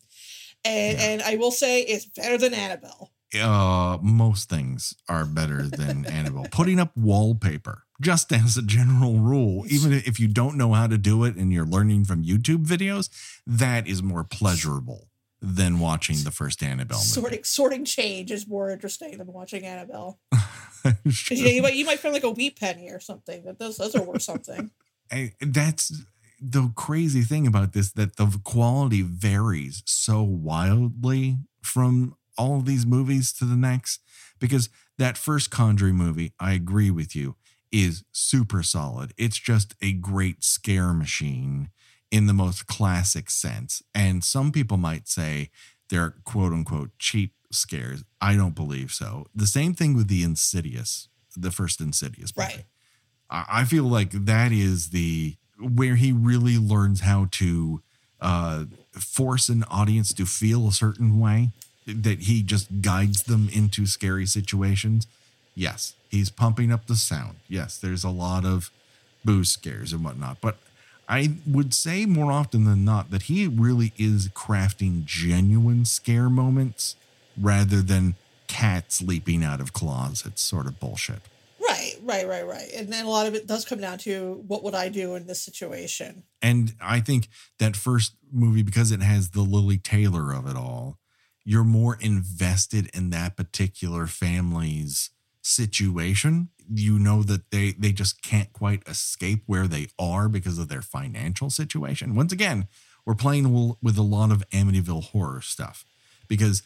and 0.66 0.98
Yeah. 0.98 1.04
and 1.06 1.22
i 1.22 1.38
will 1.38 1.52
say 1.52 1.82
it's 1.84 2.06
better 2.06 2.38
than 2.38 2.54
annabelle 2.54 3.12
uh 3.42 3.98
most 4.02 4.50
things 4.50 4.94
are 5.08 5.26
better 5.26 5.68
than 5.68 6.06
Annabelle. 6.06 6.46
Putting 6.52 6.80
up 6.82 6.92
wallpaper, 6.98 7.84
just 8.04 8.32
as 8.32 8.58
a 8.58 8.62
general 8.62 9.16
rule, 9.16 9.66
even 9.70 9.94
if 9.94 10.20
you 10.20 10.28
don't 10.28 10.58
know 10.58 10.74
how 10.74 10.88
to 10.88 10.98
do 10.98 11.24
it 11.24 11.36
and 11.36 11.52
you're 11.52 11.66
learning 11.66 12.06
from 12.06 12.24
YouTube 12.24 12.66
videos, 12.66 13.10
that 13.48 13.88
is 13.88 14.04
more 14.04 14.24
pleasurable 14.24 15.08
than 15.42 15.80
watching 15.80 16.18
the 16.24 16.32
first 16.32 16.64
Annabelle 16.64 16.98
movie. 17.00 17.08
sorting 17.08 17.44
sorting 17.44 17.86
change 17.86 18.32
is 18.32 18.48
more 18.48 18.70
interesting 18.70 19.18
than 19.18 19.28
watching 19.28 19.66
annabelle. 19.66 20.20
'Cause, 20.32 20.96
you, 21.32 21.44
know, 21.44 21.50
you 21.52 21.62
might 21.62 21.76
you 21.76 21.86
might 21.86 22.00
find 22.00 22.14
like 22.14 22.24
a 22.24 22.30
wheat 22.30 22.58
penny 22.60 22.90
or 22.90 23.00
something 23.00 23.44
that 23.44 23.60
those 23.60 23.78
those 23.78 23.94
are 23.96 24.04
worth 24.04 24.22
something. 24.22 24.72
I- 25.12 25.34
that's 25.42 25.92
the 26.40 26.72
crazy 26.76 27.22
thing 27.24 27.46
about 27.48 27.74
this 27.74 27.92
that 27.94 28.16
the 28.18 28.40
quality 28.44 29.02
varies 29.02 29.82
so 29.86 30.24
wildly 30.24 31.38
from 31.62 32.16
all 32.38 32.58
of 32.58 32.66
these 32.66 32.86
movies 32.86 33.32
to 33.34 33.46
the 33.46 33.56
next 33.56 34.02
because 34.40 34.70
that 34.98 35.18
first 35.18 35.50
conjuring 35.52 35.96
movie 35.96 36.34
i 36.40 36.52
agree 36.54 36.90
with 36.92 37.16
you 37.16 37.36
is 37.74 38.06
super 38.14 38.64
solid 38.64 39.14
it's 39.18 39.38
just 39.38 39.76
a 39.82 39.92
great 39.92 40.44
scare 40.44 40.94
machine 40.94 41.70
in 42.12 42.28
the 42.28 42.34
most 42.34 42.68
classic 42.68 43.30
sense 43.30 43.82
and 43.94 44.24
some 44.24 44.52
people 44.52 44.78
might 44.78 45.10
say 45.10 45.50
they're 45.90 46.14
quote 46.24 46.54
unquote 46.54 46.92
cheap 46.98 47.34
scares 47.52 48.04
i 48.22 48.36
don't 48.36 48.56
believe 48.56 48.92
so 48.92 49.26
the 49.36 49.48
same 49.48 49.74
thing 49.74 49.94
with 49.94 50.08
the 50.08 50.24
insidious 50.24 51.10
the 51.36 51.52
first 51.52 51.82
insidious 51.82 52.36
movie. 52.36 52.50
Right. 52.50 52.66
I 53.30 53.46
I 53.50 53.64
feel 53.66 53.84
like 53.84 54.12
that 54.12 54.52
is 54.52 54.90
the 54.90 55.36
where 55.60 55.96
he 55.96 56.12
really 56.12 56.58
learns 56.58 57.02
how 57.02 57.28
to 57.32 57.82
uh, 58.20 58.66
force 58.92 59.50
an 59.50 59.64
audience 59.70 60.14
to 60.14 60.26
feel 60.26 60.68
a 60.68 60.72
certain 60.72 61.20
way 61.20 61.50
that 61.86 62.22
he 62.22 62.42
just 62.42 62.82
guides 62.82 63.24
them 63.24 63.50
into 63.54 63.86
scary 63.86 64.26
situations. 64.26 65.08
Yes, 65.56 65.94
he's 66.10 66.30
pumping 66.30 66.72
up 66.72 66.88
the 66.88 66.96
sound. 66.96 67.38
Yes, 67.48 67.78
there's 67.78 68.04
a 68.04 68.10
lot 68.10 68.46
of 68.46 68.72
booze 69.24 69.50
scares 69.50 69.94
and 69.94 70.04
whatnot, 70.04 70.42
but 70.42 70.58
I 71.08 71.34
would 71.46 71.74
say 71.74 72.06
more 72.06 72.32
often 72.32 72.66
than 72.66 72.86
not 72.86 73.12
that 73.12 73.24
he 73.24 73.48
really 73.48 73.94
is 73.98 74.30
crafting 74.30 75.06
genuine 75.06 75.86
scare 75.86 76.30
moments 76.30 76.96
rather 77.40 77.82
than 77.82 78.16
cats 78.48 79.02
leaping 79.02 79.44
out 79.44 79.60
of 79.60 79.74
closets 79.74 80.42
sort 80.42 80.66
of 80.66 80.80
bullshit. 80.80 81.22
Right, 81.60 81.96
right, 82.02 82.28
right, 82.28 82.46
right. 82.46 82.70
And 82.76 82.92
then 82.92 83.06
a 83.06 83.10
lot 83.10 83.28
of 83.28 83.36
it 83.36 83.48
does 83.48 83.66
come 83.66 83.80
down 83.80 83.98
to 84.00 84.44
what 84.48 84.64
would 84.64 84.76
I 84.76 84.90
do 84.90 85.16
in 85.16 85.28
this 85.28 85.42
situation? 85.42 86.24
And 86.42 86.74
I 86.82 87.00
think 87.00 87.30
that 87.60 87.76
first 87.76 88.14
movie, 88.32 88.64
because 88.64 88.92
it 88.92 89.02
has 89.02 89.30
the 89.30 89.42
Lily 89.42 89.78
Taylor 89.78 90.34
of 90.34 90.48
it 90.48 90.56
all, 90.56 91.00
you're 91.46 91.64
more 91.64 91.98
invested 92.00 92.90
in 92.94 93.10
that 93.10 93.36
particular 93.36 94.08
family's 94.08 95.10
situation. 95.44 96.50
You 96.74 96.98
know 96.98 97.22
that 97.24 97.52
they 97.52 97.74
they 97.74 97.92
just 97.92 98.24
can't 98.24 98.52
quite 98.54 98.88
escape 98.88 99.44
where 99.46 99.68
they 99.68 99.88
are 100.00 100.28
because 100.30 100.58
of 100.58 100.70
their 100.70 100.82
financial 100.82 101.50
situation. 101.50 102.16
Once 102.16 102.32
again, 102.32 102.68
we're 103.06 103.16
playing 103.16 103.76
with 103.82 103.98
a 103.98 104.02
lot 104.02 104.32
of 104.32 104.50
Amityville 104.50 105.04
horror 105.06 105.42
stuff 105.42 105.86
because 106.28 106.64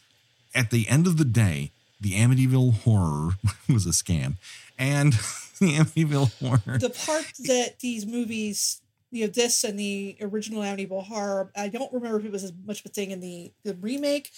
at 0.54 0.70
the 0.70 0.88
end 0.88 1.06
of 1.06 1.18
the 1.18 1.24
day, 1.24 1.72
the 2.00 2.12
Amityville 2.12 2.74
horror 2.82 3.32
was 3.68 3.86
a 3.86 3.90
scam, 3.90 4.36
and 4.78 5.12
the 5.58 5.76
Amityville 5.76 6.32
horror. 6.38 6.78
The 6.78 6.90
part 6.90 7.26
that 7.40 7.80
these 7.80 8.06
movies, 8.06 8.80
you 9.10 9.26
know, 9.26 9.32
this 9.32 9.64
and 9.64 9.78
the 9.78 10.16
original 10.20 10.62
Amityville 10.62 11.06
horror, 11.06 11.50
I 11.56 11.68
don't 11.68 11.92
remember 11.92 12.18
if 12.18 12.24
it 12.24 12.32
was 12.32 12.44
as 12.44 12.52
much 12.64 12.80
of 12.80 12.86
a 12.86 12.90
thing 12.90 13.10
in 13.10 13.20
the 13.20 13.52
the 13.64 13.74
remake. 13.74 14.30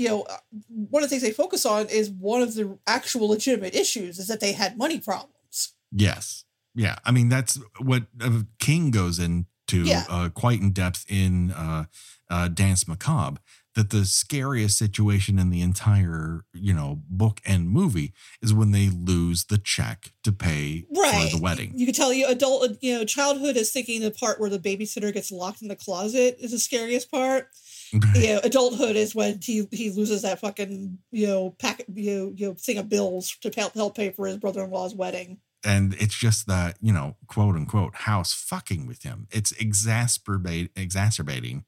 You 0.00 0.08
know, 0.08 0.22
uh, 0.22 0.36
one 0.68 1.02
of 1.02 1.10
the 1.10 1.14
things 1.14 1.22
they 1.22 1.32
focus 1.32 1.66
on 1.66 1.86
is 1.88 2.10
one 2.10 2.42
of 2.42 2.54
the 2.54 2.78
actual 2.86 3.28
legitimate 3.28 3.74
issues 3.74 4.18
is 4.18 4.28
that 4.28 4.40
they 4.40 4.52
had 4.52 4.78
money 4.78 4.98
problems. 4.98 5.74
Yes, 5.92 6.44
yeah. 6.74 6.96
I 7.04 7.10
mean, 7.10 7.28
that's 7.28 7.58
what 7.78 8.04
uh, 8.20 8.42
King 8.58 8.90
goes 8.90 9.18
into 9.18 9.46
yeah. 9.70 10.04
uh, 10.08 10.30
quite 10.30 10.60
in 10.60 10.72
depth 10.72 11.04
in 11.08 11.52
uh, 11.52 11.84
uh, 12.30 12.48
Danse 12.48 12.88
Macabre 12.88 13.40
that 13.74 13.90
the 13.90 14.04
scariest 14.04 14.76
situation 14.76 15.38
in 15.38 15.50
the 15.50 15.60
entire, 15.60 16.44
you 16.52 16.74
know, 16.74 17.02
book 17.08 17.40
and 17.46 17.68
movie 17.68 18.12
is 18.42 18.52
when 18.52 18.72
they 18.72 18.88
lose 18.88 19.44
the 19.44 19.58
check 19.58 20.12
to 20.24 20.32
pay 20.32 20.86
right. 20.96 21.30
for 21.30 21.36
the 21.36 21.42
wedding. 21.42 21.72
You 21.76 21.86
can 21.86 21.94
tell 21.94 22.12
you 22.12 22.26
adult, 22.26 22.78
you 22.80 22.98
know, 22.98 23.04
childhood 23.04 23.56
is 23.56 23.70
thinking 23.70 24.00
the 24.00 24.10
part 24.10 24.40
where 24.40 24.50
the 24.50 24.58
babysitter 24.58 25.12
gets 25.12 25.30
locked 25.30 25.62
in 25.62 25.68
the 25.68 25.76
closet 25.76 26.36
is 26.40 26.50
the 26.50 26.58
scariest 26.58 27.10
part. 27.10 27.48
You 27.92 28.34
know, 28.34 28.40
adulthood 28.42 28.96
is 28.96 29.14
when 29.14 29.38
he 29.42 29.66
he 29.70 29.90
loses 29.90 30.22
that 30.22 30.40
fucking 30.40 30.98
you 31.10 31.26
know 31.26 31.54
pack 31.58 31.82
you 31.92 32.10
know, 32.10 32.32
you 32.34 32.48
know 32.48 32.54
thing 32.54 32.78
of 32.78 32.88
bills 32.88 33.36
to 33.40 33.50
help 33.56 33.74
help 33.74 33.96
pay 33.96 34.10
for 34.10 34.26
his 34.26 34.36
brother 34.36 34.62
in 34.62 34.70
law's 34.70 34.94
wedding. 34.94 35.38
And 35.64 35.94
it's 35.94 36.14
just 36.14 36.46
that 36.46 36.76
you 36.80 36.92
know, 36.92 37.16
quote 37.26 37.56
unquote, 37.56 37.94
house 37.94 38.32
fucking 38.32 38.86
with 38.86 39.02
him. 39.02 39.26
It's 39.30 39.52
exacerbate 39.54 40.70
exacerbating 40.76 41.64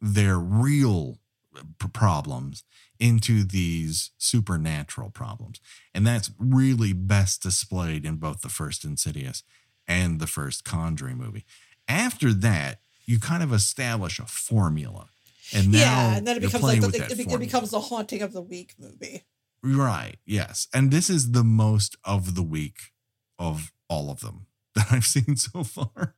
their 0.00 0.38
real 0.38 1.18
uh, 1.56 1.62
problems 1.92 2.64
into 2.98 3.42
these 3.42 4.10
supernatural 4.18 5.10
problems. 5.10 5.60
And 5.94 6.06
that's 6.06 6.30
really 6.38 6.92
best 6.92 7.42
displayed 7.42 8.04
in 8.04 8.16
both 8.16 8.42
the 8.42 8.48
first 8.48 8.84
Insidious 8.84 9.42
and 9.88 10.20
the 10.20 10.26
first 10.26 10.64
Conjuring 10.64 11.16
movie. 11.16 11.44
After 11.88 12.32
that, 12.34 12.80
you 13.06 13.18
kind 13.18 13.42
of 13.42 13.52
establish 13.52 14.18
a 14.18 14.26
formula. 14.26 15.08
And 15.54 15.72
now 15.72 15.78
yeah, 15.78 16.16
and 16.16 16.26
then 16.26 16.36
it 16.36 16.40
becomes 16.40 16.64
like 16.64 16.80
the, 16.80 16.88
it, 16.88 17.18
it 17.18 17.38
becomes 17.40 17.70
the 17.70 17.80
haunting 17.80 18.22
of 18.22 18.32
the 18.32 18.42
week 18.42 18.74
movie. 18.78 19.24
Right. 19.62 20.16
Yes. 20.24 20.68
And 20.72 20.90
this 20.90 21.10
is 21.10 21.32
the 21.32 21.44
most 21.44 21.96
of 22.04 22.34
the 22.34 22.42
week 22.42 22.92
of 23.38 23.72
all 23.88 24.10
of 24.10 24.20
them 24.20 24.46
that 24.74 24.92
I've 24.92 25.06
seen 25.06 25.36
so 25.36 25.64
far. 25.64 26.14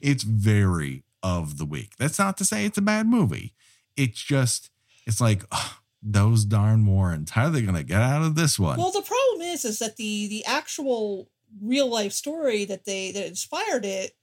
It's 0.00 0.22
very 0.22 1.04
of 1.22 1.58
the 1.58 1.64
week. 1.64 1.92
That's 1.98 2.18
not 2.18 2.36
to 2.38 2.44
say 2.44 2.64
it's 2.64 2.78
a 2.78 2.82
bad 2.82 3.06
movie. 3.06 3.54
It's 3.96 4.22
just 4.22 4.70
it's 5.06 5.20
like 5.20 5.44
oh, 5.50 5.78
those 6.02 6.44
darn 6.44 6.86
Warrens. 6.86 7.30
How 7.30 7.46
are 7.46 7.50
they 7.50 7.62
going 7.62 7.74
to 7.74 7.82
get 7.82 8.00
out 8.00 8.22
of 8.22 8.36
this 8.36 8.58
one? 8.58 8.78
Well, 8.78 8.92
the 8.92 9.02
problem 9.02 9.42
is, 9.42 9.64
is 9.64 9.80
that 9.80 9.96
the 9.96 10.28
the 10.28 10.44
actual 10.44 11.30
real 11.60 11.88
life 11.88 12.12
story 12.12 12.64
that 12.66 12.84
they 12.84 13.10
that 13.12 13.26
inspired 13.26 13.84
it 13.84 14.16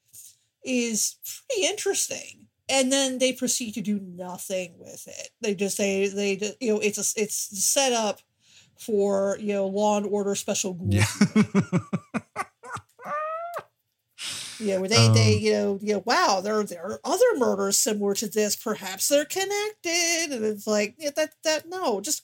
is 0.64 1.16
pretty 1.48 1.68
interesting. 1.68 2.45
And 2.68 2.92
then 2.92 3.20
they 3.20 3.32
proceed 3.34 3.74
to 3.76 3.82
do 3.82 4.00
nothing 4.00 4.74
with 4.80 5.08
it. 5.08 5.30
They 5.42 5.54
just 5.54 5.78
say 5.78 6.08
they 6.08 6.36
they 6.36 6.56
you 6.60 6.74
know 6.74 6.80
it's 6.80 6.98
a 6.98 7.22
it's 7.22 7.36
set 7.64 7.94
up 7.94 8.22
for 8.78 9.38
you 9.40 9.54
know 9.54 9.68
Law 9.68 9.98
and 9.98 10.08
Order 10.08 10.36
Special. 10.36 10.78
Yeah. 10.90 11.06
Yeah, 14.60 14.78
where 14.78 14.90
they, 14.90 15.08
um, 15.08 15.14
they 15.14 15.36
you 15.36 15.54
know, 15.54 15.80
you 15.82 15.94
know, 15.94 16.04
wow, 16.06 16.42
there, 16.44 16.64
there 16.64 16.84
are 16.84 17.00
other 17.04 17.26
murders 17.38 17.78
similar 17.78 18.14
to 18.16 18.28
this. 18.28 18.56
Perhaps 18.56 19.08
they're 19.08 19.26
connected. 19.26 20.28
And 20.32 20.46
it's 20.46 20.68
like, 20.68 20.96
yeah, 20.98 21.10
that, 21.16 21.34
that, 21.44 21.68
no, 21.68 22.00
just, 22.02 22.24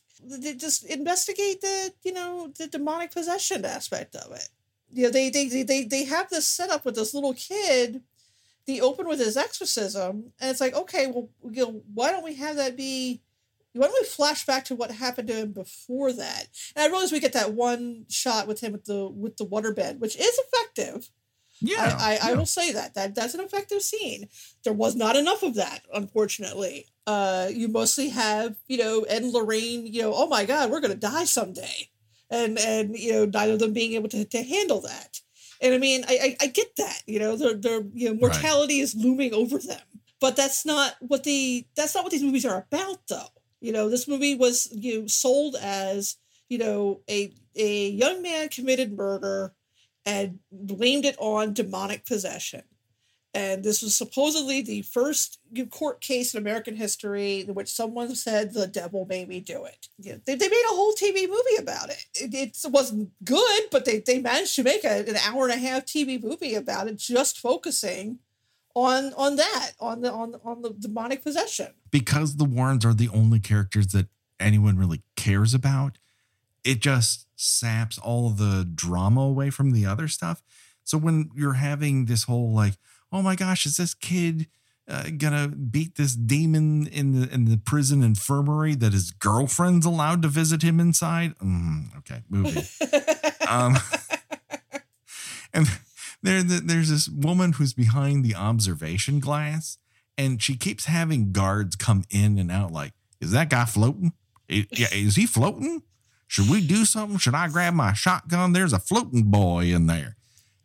just 0.57 0.85
investigate 0.85 1.61
the, 1.61 1.93
you 2.03 2.13
know, 2.13 2.51
the 2.57 2.67
demonic 2.67 3.11
possession 3.11 3.65
aspect 3.65 4.15
of 4.15 4.31
it. 4.31 4.49
You 4.89 5.03
know, 5.03 5.09
they, 5.09 5.29
they, 5.29 5.47
they, 5.63 5.83
they 5.83 6.03
have 6.05 6.29
this 6.29 6.47
setup 6.47 6.85
with 6.85 6.95
this 6.95 7.13
little 7.13 7.33
kid, 7.33 8.01
the 8.65 8.81
open 8.81 9.07
with 9.07 9.19
his 9.19 9.37
exorcism. 9.37 10.33
And 10.39 10.51
it's 10.51 10.61
like, 10.61 10.75
okay, 10.75 11.07
well, 11.07 11.29
you 11.49 11.65
know, 11.65 11.83
why 11.93 12.11
don't 12.11 12.23
we 12.23 12.35
have 12.35 12.55
that 12.57 12.77
be, 12.77 13.21
why 13.73 13.87
don't 13.87 14.01
we 14.01 14.05
flash 14.05 14.45
back 14.45 14.65
to 14.65 14.75
what 14.75 14.91
happened 14.91 15.29
to 15.29 15.35
him 15.35 15.51
before 15.51 16.11
that? 16.13 16.47
And 16.75 16.83
I 16.83 16.87
realize 16.87 17.11
we 17.11 17.19
get 17.19 17.33
that 17.33 17.53
one 17.53 18.05
shot 18.09 18.47
with 18.47 18.61
him 18.61 18.73
with 18.73 18.85
the 18.85 19.07
with 19.07 19.37
the 19.37 19.45
waterbed, 19.45 19.99
which 19.99 20.15
is 20.15 20.39
effective. 20.39 21.09
Yeah, 21.61 21.95
I, 21.99 22.11
I, 22.11 22.13
yeah. 22.13 22.19
I, 22.23 22.33
will 22.33 22.47
say 22.47 22.71
that 22.71 22.95
that 22.95 23.13
that's 23.13 23.35
an 23.35 23.39
effective 23.39 23.81
scene. 23.81 24.27
There 24.63 24.73
was 24.73 24.95
not 24.95 25.15
enough 25.15 25.43
of 25.43 25.55
that, 25.55 25.81
unfortunately. 25.93 26.87
Uh, 27.05 27.49
you 27.53 27.67
mostly 27.67 28.09
have 28.09 28.55
you 28.67 28.77
know 28.77 29.01
Ed 29.01 29.21
and 29.21 29.31
Lorraine. 29.31 29.85
You 29.85 30.03
know, 30.03 30.13
oh 30.15 30.27
my 30.27 30.43
God, 30.45 30.71
we're 30.71 30.81
gonna 30.81 30.95
die 30.95 31.25
someday, 31.25 31.89
and 32.29 32.57
and 32.57 32.97
you 32.97 33.13
know 33.13 33.25
neither 33.25 33.53
of 33.53 33.59
them 33.59 33.73
being 33.73 33.93
able 33.93 34.09
to 34.09 34.25
to 34.25 34.43
handle 34.43 34.81
that. 34.81 35.21
And 35.61 35.73
I 35.73 35.77
mean, 35.77 36.03
I 36.07 36.35
I, 36.41 36.45
I 36.45 36.47
get 36.47 36.75
that. 36.77 37.03
You 37.05 37.19
know, 37.19 37.35
their 37.35 37.53
their 37.53 37.81
you 37.93 38.09
know 38.09 38.15
mortality 38.15 38.75
right. 38.75 38.83
is 38.83 38.95
looming 38.95 39.33
over 39.33 39.57
them, 39.57 39.81
but 40.19 40.35
that's 40.35 40.65
not 40.65 40.95
what 40.99 41.23
the 41.23 41.65
that's 41.75 41.95
not 41.95 42.03
what 42.03 42.11
these 42.11 42.23
movies 42.23 42.45
are 42.45 42.65
about, 42.71 43.07
though. 43.07 43.27
You 43.59 43.71
know, 43.71 43.89
this 43.89 44.07
movie 44.07 44.35
was 44.35 44.67
you 44.71 45.01
know, 45.01 45.07
sold 45.07 45.55
as 45.61 46.17
you 46.49 46.57
know 46.57 47.01
a 47.09 47.31
a 47.55 47.89
young 47.89 48.21
man 48.21 48.49
committed 48.49 48.91
murder 48.93 49.53
and 50.05 50.39
blamed 50.51 51.05
it 51.05 51.15
on 51.19 51.53
demonic 51.53 52.05
possession. 52.05 52.63
And 53.33 53.63
this 53.63 53.81
was 53.81 53.95
supposedly 53.95 54.61
the 54.61 54.81
first 54.81 55.39
court 55.69 56.01
case 56.01 56.33
in 56.33 56.41
American 56.41 56.75
history 56.75 57.41
in 57.41 57.53
which 57.53 57.69
someone 57.69 58.13
said 58.13 58.53
the 58.53 58.67
devil 58.67 59.05
made 59.05 59.29
me 59.29 59.39
do 59.39 59.63
it. 59.63 59.87
They, 59.97 60.35
they 60.35 60.49
made 60.49 60.65
a 60.69 60.75
whole 60.75 60.93
TV 60.93 61.29
movie 61.29 61.55
about 61.57 61.89
it. 61.89 62.05
It, 62.13 62.33
it 62.33 62.57
wasn't 62.69 63.11
good, 63.23 63.61
but 63.71 63.85
they, 63.85 63.99
they 63.99 64.19
managed 64.19 64.55
to 64.55 64.63
make 64.63 64.83
a, 64.83 65.07
an 65.07 65.15
hour 65.15 65.45
and 65.47 65.53
a 65.53 65.65
half 65.65 65.85
TV 65.85 66.21
movie 66.21 66.55
about 66.55 66.87
it, 66.87 66.97
just 66.97 67.39
focusing 67.39 68.19
on 68.75 69.13
on 69.13 69.35
that, 69.37 69.71
on 69.79 70.01
the 70.01 70.11
on 70.11 70.35
on 70.43 70.61
the 70.61 70.71
demonic 70.71 71.23
possession. 71.23 71.67
Because 71.89 72.35
the 72.35 72.45
Warrens 72.45 72.85
are 72.85 72.93
the 72.93 73.09
only 73.09 73.39
characters 73.39 73.87
that 73.87 74.07
anyone 74.39 74.77
really 74.77 75.03
cares 75.15 75.53
about, 75.53 75.97
it 76.63 76.81
just 76.81 77.27
saps 77.35 77.97
all 77.97 78.29
the 78.29 78.69
drama 78.73 79.21
away 79.21 79.49
from 79.49 79.71
the 79.71 79.85
other 79.85 80.07
stuff. 80.07 80.41
So 80.83 80.97
when 80.97 81.29
you're 81.35 81.53
having 81.53 82.05
this 82.05 82.23
whole 82.23 82.53
like, 82.53 82.73
oh 83.11 83.21
my 83.21 83.35
gosh, 83.35 83.65
is 83.65 83.77
this 83.77 83.93
kid 83.93 84.47
uh, 84.87 85.09
gonna 85.17 85.47
beat 85.47 85.95
this 85.95 86.15
demon 86.15 86.87
in 86.87 87.19
the 87.19 87.33
in 87.33 87.45
the 87.45 87.57
prison 87.57 88.03
infirmary 88.03 88.75
that 88.75 88.93
his 88.93 89.11
girlfriend's 89.11 89.85
allowed 89.85 90.21
to 90.21 90.27
visit 90.27 90.61
him 90.61 90.79
inside? 90.79 91.37
Mm, 91.39 91.97
okay, 91.99 92.23
movie. 92.29 92.67
um, 93.47 93.77
and 95.53 95.67
there, 96.21 96.43
there's 96.43 96.89
this 96.89 97.07
woman 97.09 97.53
who's 97.53 97.73
behind 97.73 98.23
the 98.23 98.35
observation 98.35 99.19
glass, 99.19 99.77
and 100.17 100.41
she 100.41 100.55
keeps 100.55 100.85
having 100.85 101.31
guards 101.31 101.75
come 101.75 102.03
in 102.09 102.37
and 102.37 102.51
out. 102.51 102.71
Like, 102.71 102.93
is 103.19 103.31
that 103.31 103.49
guy 103.49 103.65
floating? 103.65 104.13
yeah, 104.49 104.87
is 104.91 105.15
he 105.15 105.25
floating? 105.25 105.83
Should 106.27 106.49
we 106.49 106.65
do 106.65 106.85
something? 106.85 107.17
Should 107.17 107.35
I 107.35 107.47
grab 107.47 107.73
my 107.73 107.93
shotgun? 107.93 108.53
There's 108.53 108.73
a 108.73 108.79
floating 108.79 109.23
boy 109.23 109.65
in 109.65 109.87
there. 109.87 110.15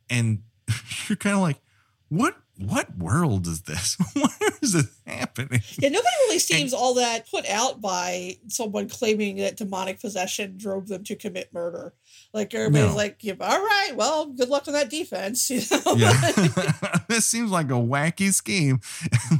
And 0.09 0.43
you're 1.09 1.17
kind 1.17 1.37
of 1.37 1.43
like, 1.43 1.59
what 2.09 2.37
what 2.59 2.97
world 2.97 3.47
is 3.47 3.63
this? 3.63 3.99
Where 4.15 4.53
is 4.63 4.73
this 4.73 5.01
happening? 5.07 5.61
Yeah, 5.79 5.91
nobody 5.91 6.09
really 6.27 6.39
seems 6.39 6.73
and, 6.73 6.81
all 6.81 6.95
that 6.95 7.31
put 7.31 7.47
out 7.47 7.83
by 7.83 8.39
someone 8.49 8.89
claiming 8.89 9.37
that 9.37 9.57
demonic 9.57 10.01
possession 10.01 10.57
drove 10.57 10.89
them 10.89 11.05
to 11.05 11.17
commit 11.17 11.53
murder. 11.53 11.93
Like 12.33 12.55
everybody's 12.55 12.91
no. 12.91 12.97
like, 12.97 13.19
yeah, 13.21 13.35
all 13.41 13.59
right, 13.59 13.93
well, 13.95 14.27
good 14.27 14.49
luck 14.49 14.69
on 14.69 14.75
that 14.75 14.91
defense. 14.91 15.51
You 15.57 15.63
know? 15.71 15.95
Yeah. 15.97 16.33
this 17.09 17.25
seems 17.25 17.51
like 17.51 17.67
a 17.67 17.75
wacky 17.75 18.33
scheme. 18.33 18.81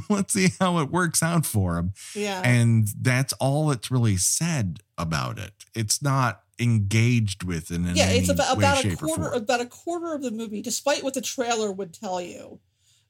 Let's 0.09 0.33
see 0.33 0.49
how 0.59 0.79
it 0.79 0.91
works 0.91 1.21
out 1.21 1.45
for 1.45 1.77
him. 1.77 1.93
Yeah. 2.15 2.41
And 2.43 2.87
that's 2.99 3.33
all 3.33 3.67
that's 3.67 3.91
really 3.91 4.17
said 4.17 4.79
about 4.97 5.37
it. 5.37 5.53
It's 5.75 6.01
not 6.01 6.41
engaged 6.59 7.43
with 7.43 7.71
in 7.71 7.85
yeah, 7.95 8.09
it's 8.09 8.29
about, 8.29 8.57
about 8.57 8.83
a 8.83 8.95
quarter 8.95 9.29
about 9.29 9.61
a 9.61 9.65
quarter 9.65 10.13
of 10.13 10.21
the 10.21 10.31
movie, 10.31 10.61
despite 10.61 11.03
what 11.03 11.13
the 11.13 11.21
trailer 11.21 11.71
would 11.71 11.93
tell 11.93 12.21
you. 12.21 12.59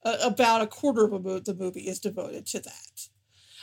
Uh, 0.04 0.16
about 0.24 0.62
a 0.62 0.68
quarter 0.68 1.06
of 1.06 1.26
a 1.26 1.40
the 1.40 1.56
movie 1.56 1.88
is 1.88 2.00
devoted 2.00 2.46
to 2.46 2.60
that. 2.60 3.10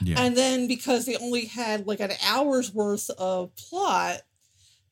Yeah. 0.01 0.21
And 0.21 0.37
then 0.37 0.67
because 0.67 1.07
they 1.07 1.17
only 1.17 1.47
had 1.47 1.87
like 1.87 2.01
an 2.01 2.11
hour's 2.27 2.75
worth 2.75 3.09
of 3.11 3.55
plot, 3.55 4.23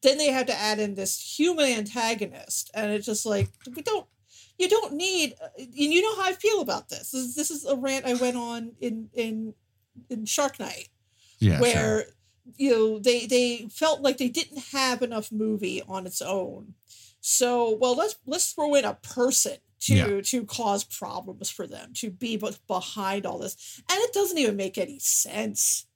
then 0.02 0.18
they 0.18 0.28
had 0.28 0.46
to 0.46 0.54
add 0.54 0.78
in 0.78 0.94
this 0.94 1.38
human 1.38 1.66
antagonist. 1.66 2.70
And 2.74 2.92
it's 2.92 3.04
just 3.04 3.26
like, 3.26 3.48
we 3.74 3.82
don't, 3.82 4.06
you 4.56 4.68
don't 4.68 4.94
need, 4.94 5.34
and 5.58 5.74
you 5.74 6.00
know 6.00 6.22
how 6.22 6.30
I 6.30 6.32
feel 6.32 6.60
about 6.60 6.88
this. 6.88 7.10
This 7.10 7.20
is, 7.20 7.34
this 7.34 7.50
is 7.50 7.64
a 7.64 7.76
rant 7.76 8.06
I 8.06 8.14
went 8.14 8.36
on 8.36 8.72
in, 8.80 9.10
in, 9.12 9.54
in 10.08 10.24
Shark 10.24 10.60
Night, 10.60 10.88
yeah. 11.40 11.60
where, 11.60 12.04
sure. 12.04 12.12
You 12.56 12.70
know, 12.70 12.98
they, 12.98 13.26
they 13.26 13.68
felt 13.70 14.00
like 14.02 14.18
they 14.18 14.28
didn't 14.28 14.62
have 14.72 15.02
enough 15.02 15.30
movie 15.32 15.82
on 15.88 16.06
its 16.06 16.20
own. 16.22 16.74
So, 17.20 17.76
well, 17.80 17.94
let's, 17.96 18.16
let's 18.26 18.52
throw 18.52 18.74
in 18.74 18.84
a 18.84 18.94
person 18.94 19.56
to 19.80 19.94
Yeah. 19.94 20.20
to 20.22 20.44
cause 20.44 20.84
problems 20.84 21.50
for 21.50 21.66
them 21.66 21.92
to 21.94 22.08
be 22.10 22.40
behind 22.68 23.26
all 23.26 23.38
this 23.38 23.82
and 23.90 23.98
it 24.00 24.12
doesn't 24.12 24.38
even 24.38 24.54
make 24.56 24.78
any 24.78 25.00
sense 25.00 25.86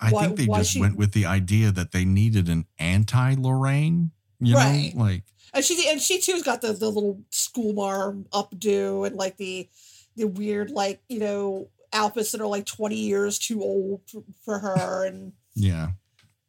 I 0.00 0.10
why- 0.10 0.24
think 0.26 0.36
they 0.38 0.46
just 0.46 0.72
she- 0.72 0.80
went 0.80 0.96
with 0.96 1.12
the 1.12 1.26
idea 1.26 1.70
that 1.70 1.92
they 1.92 2.04
needed 2.04 2.48
an 2.48 2.66
anti 2.80 3.34
Lorraine. 3.38 4.10
You 4.40 4.56
Right. 4.56 4.92
know, 4.96 5.04
like 5.04 5.22
and 5.54 5.64
she 5.64 5.88
and 5.88 6.00
she 6.00 6.18
too's 6.18 6.42
got 6.42 6.60
the, 6.60 6.72
the 6.72 6.88
little 6.90 7.20
school 7.30 7.72
marm 7.72 8.26
updo 8.32 9.06
and 9.06 9.14
like 9.14 9.36
the 9.36 9.68
the 10.16 10.26
weird 10.26 10.70
like 10.72 11.00
you 11.08 11.20
know 11.20 11.68
outfits 11.92 12.32
that 12.32 12.40
are 12.40 12.46
like 12.48 12.66
20 12.66 12.96
years 12.96 13.38
too 13.38 13.62
old 13.62 14.00
for 14.44 14.58
her 14.58 15.04
and 15.06 15.32
yeah. 15.60 15.88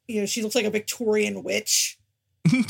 you 0.08 0.22
know 0.22 0.26
she 0.26 0.42
looks 0.42 0.56
like 0.56 0.66
a 0.66 0.70
victorian 0.70 1.44
witch 1.44 1.98
and 2.52 2.66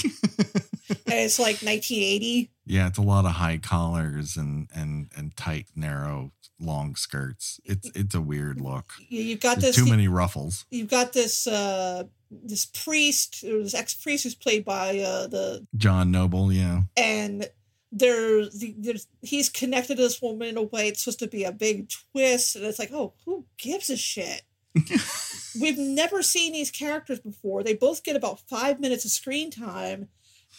it's 1.07 1.39
like 1.39 1.61
1980 1.61 2.51
yeah, 2.71 2.87
it's 2.87 2.97
a 2.97 3.01
lot 3.01 3.25
of 3.25 3.31
high 3.31 3.57
collars 3.57 4.37
and 4.37 4.69
and 4.73 5.09
and 5.17 5.35
tight, 5.35 5.67
narrow, 5.75 6.31
long 6.57 6.95
skirts. 6.95 7.59
It's 7.65 7.91
it's 7.93 8.15
a 8.15 8.21
weird 8.21 8.61
look. 8.61 8.93
you, 9.09 9.21
you've 9.21 9.41
got 9.41 9.59
There's 9.59 9.75
this 9.75 9.83
too 9.83 9.91
many 9.91 10.07
ruffles. 10.07 10.65
you've 10.69 10.89
got 10.89 11.11
this 11.11 11.47
uh 11.47 12.03
this 12.29 12.65
priest 12.65 13.43
or 13.43 13.61
this 13.61 13.73
ex-priest 13.73 14.23
who's 14.23 14.35
played 14.35 14.63
by 14.63 14.99
uh 14.99 15.27
the 15.27 15.67
John 15.75 16.11
Noble, 16.11 16.53
yeah. 16.53 16.83
and 16.95 17.49
there's, 17.91 18.63
there's 18.77 19.07
he's 19.21 19.49
connected 19.49 19.97
to 19.97 20.03
this 20.03 20.21
woman 20.21 20.47
in 20.47 20.55
a 20.55 20.63
way 20.63 20.87
it's 20.87 21.03
supposed 21.03 21.19
to 21.19 21.27
be 21.27 21.43
a 21.43 21.51
big 21.51 21.89
twist 21.89 22.55
and 22.55 22.63
it's 22.63 22.79
like 22.79 22.91
oh 22.93 23.11
who 23.25 23.45
gives 23.57 23.89
a 23.89 23.97
shit 23.97 24.43
we've 25.59 25.77
never 25.77 26.21
seen 26.21 26.53
these 26.53 26.71
characters 26.71 27.19
before 27.19 27.63
they 27.63 27.73
both 27.73 28.03
get 28.03 28.15
about 28.15 28.39
five 28.47 28.79
minutes 28.79 29.03
of 29.05 29.11
screen 29.11 29.49
time 29.51 30.07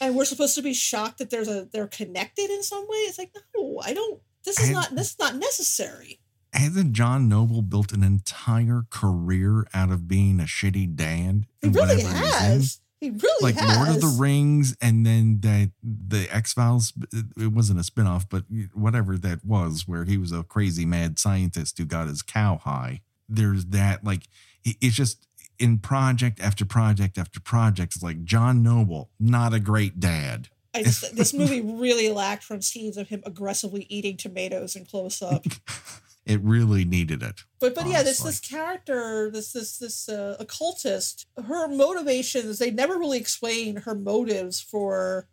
and 0.00 0.16
we're 0.16 0.24
supposed 0.24 0.55
to 0.55 0.62
be 0.62 0.74
shocked 0.74 1.18
that 1.18 1.31
there's 1.31 1.48
a 1.48 1.68
they're 1.72 1.87
connected 1.87 2.50
in 2.50 2.62
some 2.62 2.83
way 2.88 2.96
it's 2.98 3.18
like 3.18 3.33
no 3.57 3.81
i 3.85 3.92
don't 3.94 4.20
this 4.44 4.59
is 4.59 4.66
And- 4.66 4.74
not 4.74 4.94
this 4.94 5.11
is 5.12 5.18
not 5.18 5.37
necessary 5.37 6.18
Hasn't 6.55 6.92
John 6.92 7.31
Noble 7.31 7.62
built 7.62 7.92
an 7.92 8.05
entire 8.05 8.83
career 8.90 9.66
out 9.72 9.90
of 9.90 10.07
being 10.07 10.38
a 10.38 10.42
shitty 10.42 10.94
dad? 10.94 11.46
he 11.62 11.68
really 11.68 11.81
whatever 11.81 11.98
he's 12.00 12.11
in? 12.11 12.14
has 12.14 12.81
he 13.00 13.09
really 13.09 13.42
like 13.42 13.55
has 13.55 13.74
Lord 13.74 13.88
of 13.88 14.00
the 14.02 14.16
Rings, 14.20 14.76
and 14.78 15.07
then 15.07 15.40
that 15.40 15.70
the 15.83 16.28
X 16.31 16.52
Files. 16.52 16.92
It 17.38 17.52
wasn't 17.52 17.81
a 17.81 17.83
spinoff, 17.83 18.26
but 18.28 18.44
whatever 18.74 19.16
that 19.16 19.46
was, 19.46 19.88
where 19.88 20.05
he 20.05 20.18
was 20.18 20.31
a 20.31 20.42
crazy 20.44 20.85
mad 20.85 21.18
scientist 21.18 21.78
who 21.78 21.87
got 21.87 22.07
his 22.07 22.20
cow 22.20 22.59
high. 22.59 23.00
There's 23.31 23.64
that. 23.68 24.05
Like 24.05 24.24
it's 24.64 24.94
just 24.94 25.27
in 25.59 25.79
project 25.79 26.40
after 26.40 26.64
project 26.64 27.18
after 27.18 27.40
project. 27.40 27.94
It's 27.94 28.03
like 28.03 28.25
John 28.25 28.62
Noble, 28.62 29.11
not 29.20 29.55
a 29.55 29.61
great 29.61 30.01
dad. 30.01 30.48
I 30.75 30.83
just, 30.85 31.16
this 31.16 31.35
movie 31.35 31.61
really 31.61 32.11
lacked 32.11 32.44
from 32.44 32.62
scenes 32.62 32.96
of 32.96 33.09
him 33.09 33.22
aggressively 33.27 33.87
eating 33.88 34.16
tomatoes 34.16 34.75
in 34.77 34.87
close 34.87 35.20
up 35.20 35.44
It 36.25 36.40
really 36.42 36.85
needed 36.85 37.22
it. 37.22 37.40
But 37.59 37.75
but 37.75 37.88
yeah, 37.88 38.05
this 38.05 38.20
this 38.20 38.38
character, 38.38 39.29
this 39.31 39.53
this 39.53 39.79
this 39.79 40.09
uh, 40.09 40.37
occultist, 40.38 41.27
her 41.37 41.66
motivations 41.66 42.59
they 42.59 42.70
never 42.70 42.96
really 42.96 43.18
explain 43.18 43.77
her 43.77 43.94
motives 43.94 44.61
for 44.61 45.27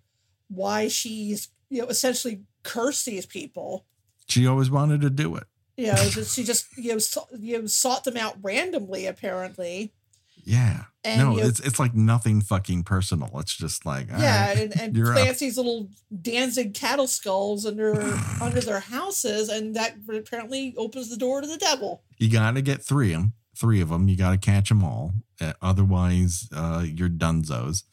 why 0.48 0.88
she's 0.88 1.50
you 1.70 1.82
know 1.82 1.88
essentially 1.88 2.42
cursed 2.64 3.06
these 3.06 3.28
people. 3.28 3.86
She 4.28 4.48
always 4.48 4.72
wanted 4.72 5.02
to 5.02 5.12
do 5.12 5.36
it. 5.36 5.44
You 5.80 5.88
know, 5.88 5.96
just, 5.96 6.36
she 6.36 6.44
just 6.44 6.68
you 6.78 6.92
know, 6.92 6.98
sought, 6.98 7.30
you 7.38 7.60
know 7.62 7.68
sought 7.68 8.04
them 8.04 8.18
out 8.18 8.36
randomly 8.42 9.06
apparently. 9.06 9.94
Yeah. 10.44 10.84
And 11.04 11.22
no, 11.22 11.32
you 11.36 11.42
know, 11.42 11.48
it's 11.48 11.60
it's 11.62 11.80
like 11.80 11.94
nothing 11.94 12.42
fucking 12.42 12.84
personal. 12.84 13.32
It's 13.40 13.56
just 13.56 13.86
like 13.86 14.08
yeah, 14.10 14.50
right, 14.50 14.58
and, 14.58 14.82
and 14.82 14.98
you're 14.98 15.14
up. 15.14 15.14
plants 15.14 15.40
these 15.40 15.56
little 15.56 15.90
Danzig 16.22 16.74
cattle 16.74 17.08
skulls 17.08 17.66
under 17.66 18.02
under 18.42 18.60
their 18.60 18.82
houses, 18.82 19.48
and 19.48 19.76
that 19.76 19.96
apparently 20.14 20.74
opens 20.78 21.10
the 21.10 21.16
door 21.16 21.40
to 21.40 21.48
the 21.48 21.58
devil. 21.58 22.04
you 22.18 22.30
got 22.30 22.56
to 22.56 22.62
get 22.62 22.84
three 22.84 23.14
of 23.14 23.22
them. 23.22 23.34
Three 23.56 23.80
of 23.80 23.90
them. 23.90 24.10
You 24.10 24.18
got 24.18 24.32
to 24.32 24.38
catch 24.38 24.70
them 24.70 24.84
all. 24.84 25.14
Uh, 25.40 25.54
otherwise, 25.62 26.50
uh, 26.54 26.84
you're 26.86 27.10
dunzos. 27.10 27.84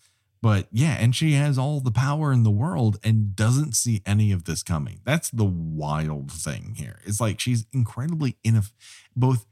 But 0.46 0.68
yeah, 0.70 0.96
and 1.00 1.12
she 1.12 1.32
has 1.32 1.58
all 1.58 1.80
the 1.80 1.90
power 1.90 2.30
in 2.30 2.44
the 2.44 2.52
world 2.52 3.00
and 3.02 3.34
doesn't 3.34 3.74
see 3.74 4.00
any 4.06 4.30
of 4.30 4.44
this 4.44 4.62
coming. 4.62 5.00
That's 5.04 5.28
the 5.28 5.44
wild 5.44 6.30
thing 6.30 6.76
here. 6.76 7.00
It's 7.04 7.20
like 7.20 7.40
she's 7.40 7.66
incredibly 7.72 8.36
ineff- 8.44 8.70
both 9.16 9.44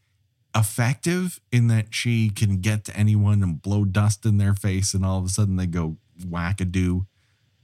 effective 0.55 1.41
in 1.51 1.67
that 1.67 1.93
she 1.93 2.31
can 2.31 2.61
get 2.61 2.85
to 2.85 2.97
anyone 2.97 3.43
and 3.43 3.61
blow 3.61 3.85
dust 3.85 4.25
in 4.25 4.39
their 4.39 4.55
face, 4.55 4.95
and 4.95 5.05
all 5.05 5.19
of 5.19 5.25
a 5.25 5.29
sudden 5.31 5.57
they 5.57 5.67
go 5.67 5.97
wackadoo. 6.25 7.07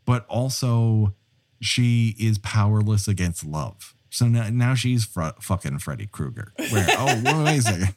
But 0.04 0.26
also, 0.26 1.14
she 1.60 2.16
is 2.18 2.36
powerless 2.38 3.06
against 3.06 3.46
love. 3.46 3.94
So 4.10 4.26
now, 4.26 4.48
now 4.50 4.74
she's 4.74 5.04
fr- 5.04 5.38
fucking 5.40 5.78
Freddy 5.78 6.08
Krueger. 6.08 6.52
Where 6.70 6.84
oh 6.98 7.22
wait 7.44 7.58
a 7.58 7.62
second, 7.62 7.94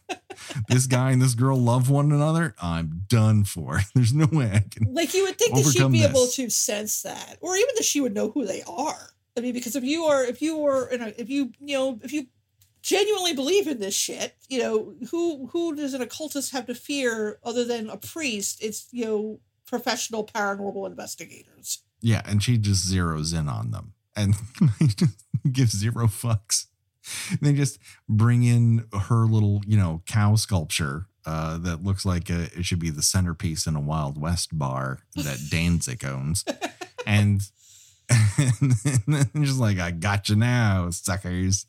this 0.67 0.87
guy 0.87 1.11
and 1.11 1.21
this 1.21 1.35
girl 1.35 1.57
love 1.57 1.89
one 1.89 2.11
another. 2.11 2.55
I'm 2.61 3.03
done 3.07 3.43
for. 3.43 3.81
There's 3.95 4.13
no 4.13 4.27
way 4.31 4.51
I 4.53 4.59
can. 4.59 4.93
Like 4.93 5.13
you 5.13 5.23
would 5.25 5.37
think 5.37 5.55
that 5.55 5.71
she'd 5.71 5.91
be 5.91 6.03
able 6.03 6.27
to 6.27 6.49
sense 6.49 7.01
that, 7.03 7.37
or 7.41 7.55
even 7.55 7.75
that 7.75 7.85
she 7.85 8.01
would 8.01 8.13
know 8.13 8.31
who 8.31 8.45
they 8.45 8.63
are. 8.67 9.09
I 9.37 9.41
mean, 9.41 9.53
because 9.53 9.75
if 9.75 9.83
you 9.83 10.03
are, 10.03 10.23
if 10.23 10.41
you 10.41 10.57
were, 10.57 10.87
in 10.87 11.01
a, 11.01 11.13
if 11.17 11.29
you, 11.29 11.51
you 11.59 11.75
know, 11.75 11.99
if 12.03 12.13
you 12.13 12.27
genuinely 12.81 13.33
believe 13.33 13.67
in 13.67 13.79
this 13.79 13.95
shit, 13.95 14.35
you 14.47 14.59
know, 14.59 14.93
who 15.09 15.47
who 15.47 15.75
does 15.75 15.93
an 15.93 16.01
occultist 16.01 16.51
have 16.51 16.67
to 16.67 16.75
fear 16.75 17.39
other 17.43 17.65
than 17.65 17.89
a 17.89 17.97
priest? 17.97 18.63
It's 18.63 18.87
you 18.91 19.05
know, 19.05 19.39
professional 19.65 20.25
paranormal 20.25 20.87
investigators. 20.87 21.79
Yeah, 22.01 22.21
and 22.25 22.43
she 22.43 22.57
just 22.57 22.87
zeroes 22.87 23.37
in 23.37 23.47
on 23.47 23.71
them 23.71 23.93
and 24.15 24.35
gives 25.51 25.75
zero 25.75 26.07
fucks. 26.07 26.67
They 27.41 27.53
just 27.53 27.79
bring 28.07 28.43
in 28.43 28.85
her 29.07 29.25
little, 29.25 29.61
you 29.67 29.77
know, 29.77 30.01
cow 30.05 30.35
sculpture 30.35 31.07
uh, 31.25 31.57
that 31.59 31.83
looks 31.83 32.05
like 32.05 32.29
a, 32.29 32.43
it 32.57 32.65
should 32.65 32.79
be 32.79 32.89
the 32.89 33.01
centerpiece 33.01 33.67
in 33.67 33.75
a 33.75 33.81
Wild 33.81 34.19
West 34.19 34.57
bar 34.57 34.99
that 35.15 35.47
Danzig 35.51 36.05
owns, 36.05 36.45
and, 37.05 37.41
and 38.09 38.75
then 39.07 39.29
just 39.43 39.59
like 39.59 39.79
I 39.79 39.91
got 39.91 40.29
you 40.29 40.35
now, 40.35 40.89
suckers. 40.89 41.65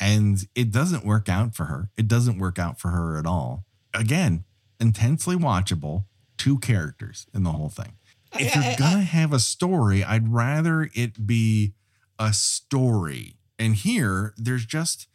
And 0.00 0.38
it 0.54 0.70
doesn't 0.70 1.04
work 1.04 1.28
out 1.28 1.56
for 1.56 1.64
her. 1.64 1.90
It 1.96 2.06
doesn't 2.06 2.38
work 2.38 2.58
out 2.58 2.78
for 2.78 2.90
her 2.90 3.18
at 3.18 3.26
all. 3.26 3.64
Again, 3.92 4.44
intensely 4.78 5.34
watchable. 5.34 6.04
Two 6.36 6.58
characters 6.58 7.26
in 7.34 7.42
the 7.42 7.50
whole 7.50 7.68
thing 7.68 7.94
if 8.34 8.54
you're 8.54 8.76
gonna 8.76 9.02
have 9.02 9.32
a 9.32 9.38
story, 9.38 10.04
I'd 10.04 10.28
rather 10.28 10.88
it 10.94 11.26
be 11.26 11.74
a 12.18 12.32
story. 12.32 13.36
And 13.58 13.74
here, 13.74 14.34
there's 14.36 14.64
just 14.64 15.08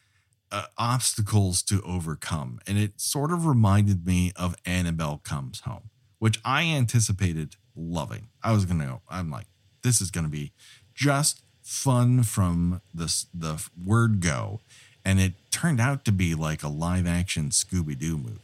uh, 0.51 0.65
obstacles 0.77 1.63
to 1.63 1.81
overcome, 1.81 2.59
and 2.67 2.77
it 2.77 2.99
sort 3.01 3.31
of 3.31 3.45
reminded 3.45 4.05
me 4.05 4.31
of 4.35 4.55
Annabelle 4.65 5.21
Comes 5.23 5.61
Home, 5.61 5.89
which 6.19 6.39
I 6.45 6.63
anticipated 6.63 7.55
loving. 7.75 8.27
I 8.43 8.51
was 8.51 8.65
gonna 8.65 8.85
go. 8.85 9.01
I'm 9.09 9.31
like, 9.31 9.47
this 9.81 9.99
is 9.99 10.11
gonna 10.11 10.27
be 10.27 10.51
just 10.93 11.41
fun 11.63 12.23
from 12.23 12.81
the 12.93 13.25
the 13.33 13.67
word 13.83 14.19
go, 14.21 14.59
and 15.03 15.19
it 15.19 15.33
turned 15.49 15.81
out 15.81 16.05
to 16.05 16.11
be 16.11 16.35
like 16.35 16.61
a 16.61 16.67
live 16.67 17.07
action 17.07 17.49
Scooby 17.49 17.97
Doo 17.97 18.17
movie. 18.17 18.39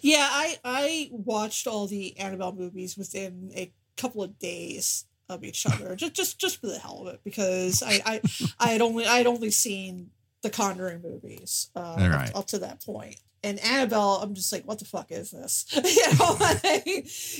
Yeah, 0.00 0.28
I 0.30 0.58
I 0.64 1.08
watched 1.10 1.66
all 1.66 1.86
the 1.86 2.16
Annabelle 2.18 2.52
movies 2.52 2.96
within 2.96 3.50
a 3.56 3.72
couple 3.96 4.22
of 4.22 4.38
days 4.38 5.06
of 5.28 5.44
each 5.44 5.66
other, 5.66 5.94
just 5.96 6.14
just 6.14 6.38
just 6.38 6.60
for 6.60 6.66
the 6.66 6.78
hell 6.78 7.06
of 7.06 7.14
it, 7.14 7.20
because 7.24 7.82
I 7.82 8.00
I, 8.04 8.20
I 8.58 8.68
had 8.68 8.80
only 8.80 9.06
I 9.06 9.18
had 9.18 9.26
only 9.26 9.50
seen 9.50 10.10
the 10.42 10.50
Conjuring 10.50 11.02
movies 11.02 11.70
uh, 11.74 11.96
right. 11.98 12.30
up, 12.30 12.36
up 12.36 12.46
to 12.48 12.58
that 12.58 12.84
point. 12.84 13.16
And 13.44 13.60
Annabelle, 13.60 14.18
I'm 14.20 14.34
just 14.34 14.52
like, 14.52 14.64
what 14.64 14.80
the 14.80 14.84
fuck 14.84 15.12
is 15.12 15.30
this? 15.30 15.64
you 15.72 16.18
know, 16.18 16.36
like, 16.40 16.84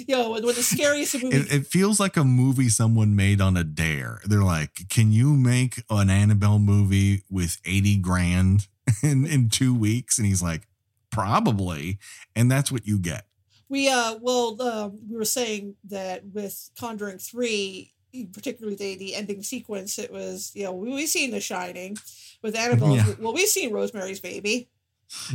you 0.08 0.16
know, 0.16 0.30
when, 0.30 0.46
when 0.46 0.54
the 0.54 0.62
scariest 0.62 1.20
movie. 1.20 1.36
It, 1.36 1.52
it 1.52 1.66
feels 1.66 1.98
like 1.98 2.16
a 2.16 2.24
movie 2.24 2.68
someone 2.68 3.16
made 3.16 3.40
on 3.40 3.56
a 3.56 3.64
dare. 3.64 4.20
They're 4.24 4.44
like, 4.44 4.88
"Can 4.88 5.10
you 5.10 5.34
make 5.34 5.82
an 5.90 6.08
Annabelle 6.08 6.60
movie 6.60 7.24
with 7.28 7.60
eighty 7.64 7.96
grand 7.96 8.68
in 9.02 9.26
in 9.26 9.48
two 9.48 9.74
weeks?" 9.74 10.18
And 10.18 10.26
he's 10.26 10.42
like, 10.42 10.68
"Probably." 11.10 11.98
And 12.36 12.48
that's 12.48 12.70
what 12.70 12.86
you 12.86 12.98
get. 12.98 13.27
We 13.68 13.88
uh 13.88 14.16
well 14.20 14.60
um, 14.62 14.98
we 15.08 15.16
were 15.16 15.24
saying 15.24 15.74
that 15.84 16.24
with 16.32 16.70
Conjuring 16.78 17.18
three, 17.18 17.92
particularly 18.32 18.76
the 18.76 18.96
the 18.96 19.14
ending 19.14 19.42
sequence, 19.42 19.98
it 19.98 20.12
was 20.12 20.52
you 20.54 20.64
know 20.64 20.72
we 20.72 20.90
we've 20.90 21.08
seen 21.08 21.30
The 21.30 21.40
Shining, 21.40 21.96
with 22.42 22.56
Annabelle. 22.56 22.96
Yeah. 22.96 23.14
Well, 23.18 23.34
we've 23.34 23.48
seen 23.48 23.72
Rosemary's 23.72 24.20
Baby. 24.20 24.68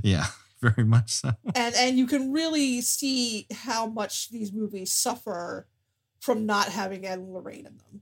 Yeah, 0.02 0.26
very 0.62 0.84
much 0.86 1.12
so. 1.12 1.32
and 1.56 1.76
and 1.76 1.98
you 1.98 2.08
can 2.08 2.32
really 2.32 2.82
see 2.82 3.48
how 3.54 3.86
much 3.86 4.30
these 4.30 4.52
movies 4.52 4.92
suffer 4.92 5.68
from 6.20 6.46
not 6.46 6.70
having 6.70 7.06
Ed 7.06 7.20
and 7.20 7.34
Lorraine 7.34 7.66
in 7.66 7.78
them 7.78 8.02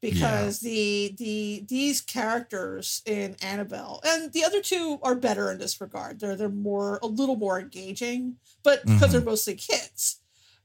because 0.00 0.60
the 0.60 1.14
the 1.18 1.64
these 1.68 2.00
characters 2.00 3.02
in 3.06 3.36
Annabelle 3.42 4.00
and 4.06 4.32
the 4.32 4.44
other 4.44 4.60
two 4.62 4.98
are 5.02 5.14
better 5.14 5.50
in 5.50 5.58
this 5.58 5.80
regard. 5.80 6.20
They're 6.20 6.36
they're 6.36 6.48
more 6.48 6.98
a 7.02 7.06
little 7.06 7.36
more 7.36 7.58
engaging, 7.58 8.36
but 8.62 8.84
because 8.86 9.12
they're 9.12 9.20
mostly 9.20 9.54
kids. 9.54 10.20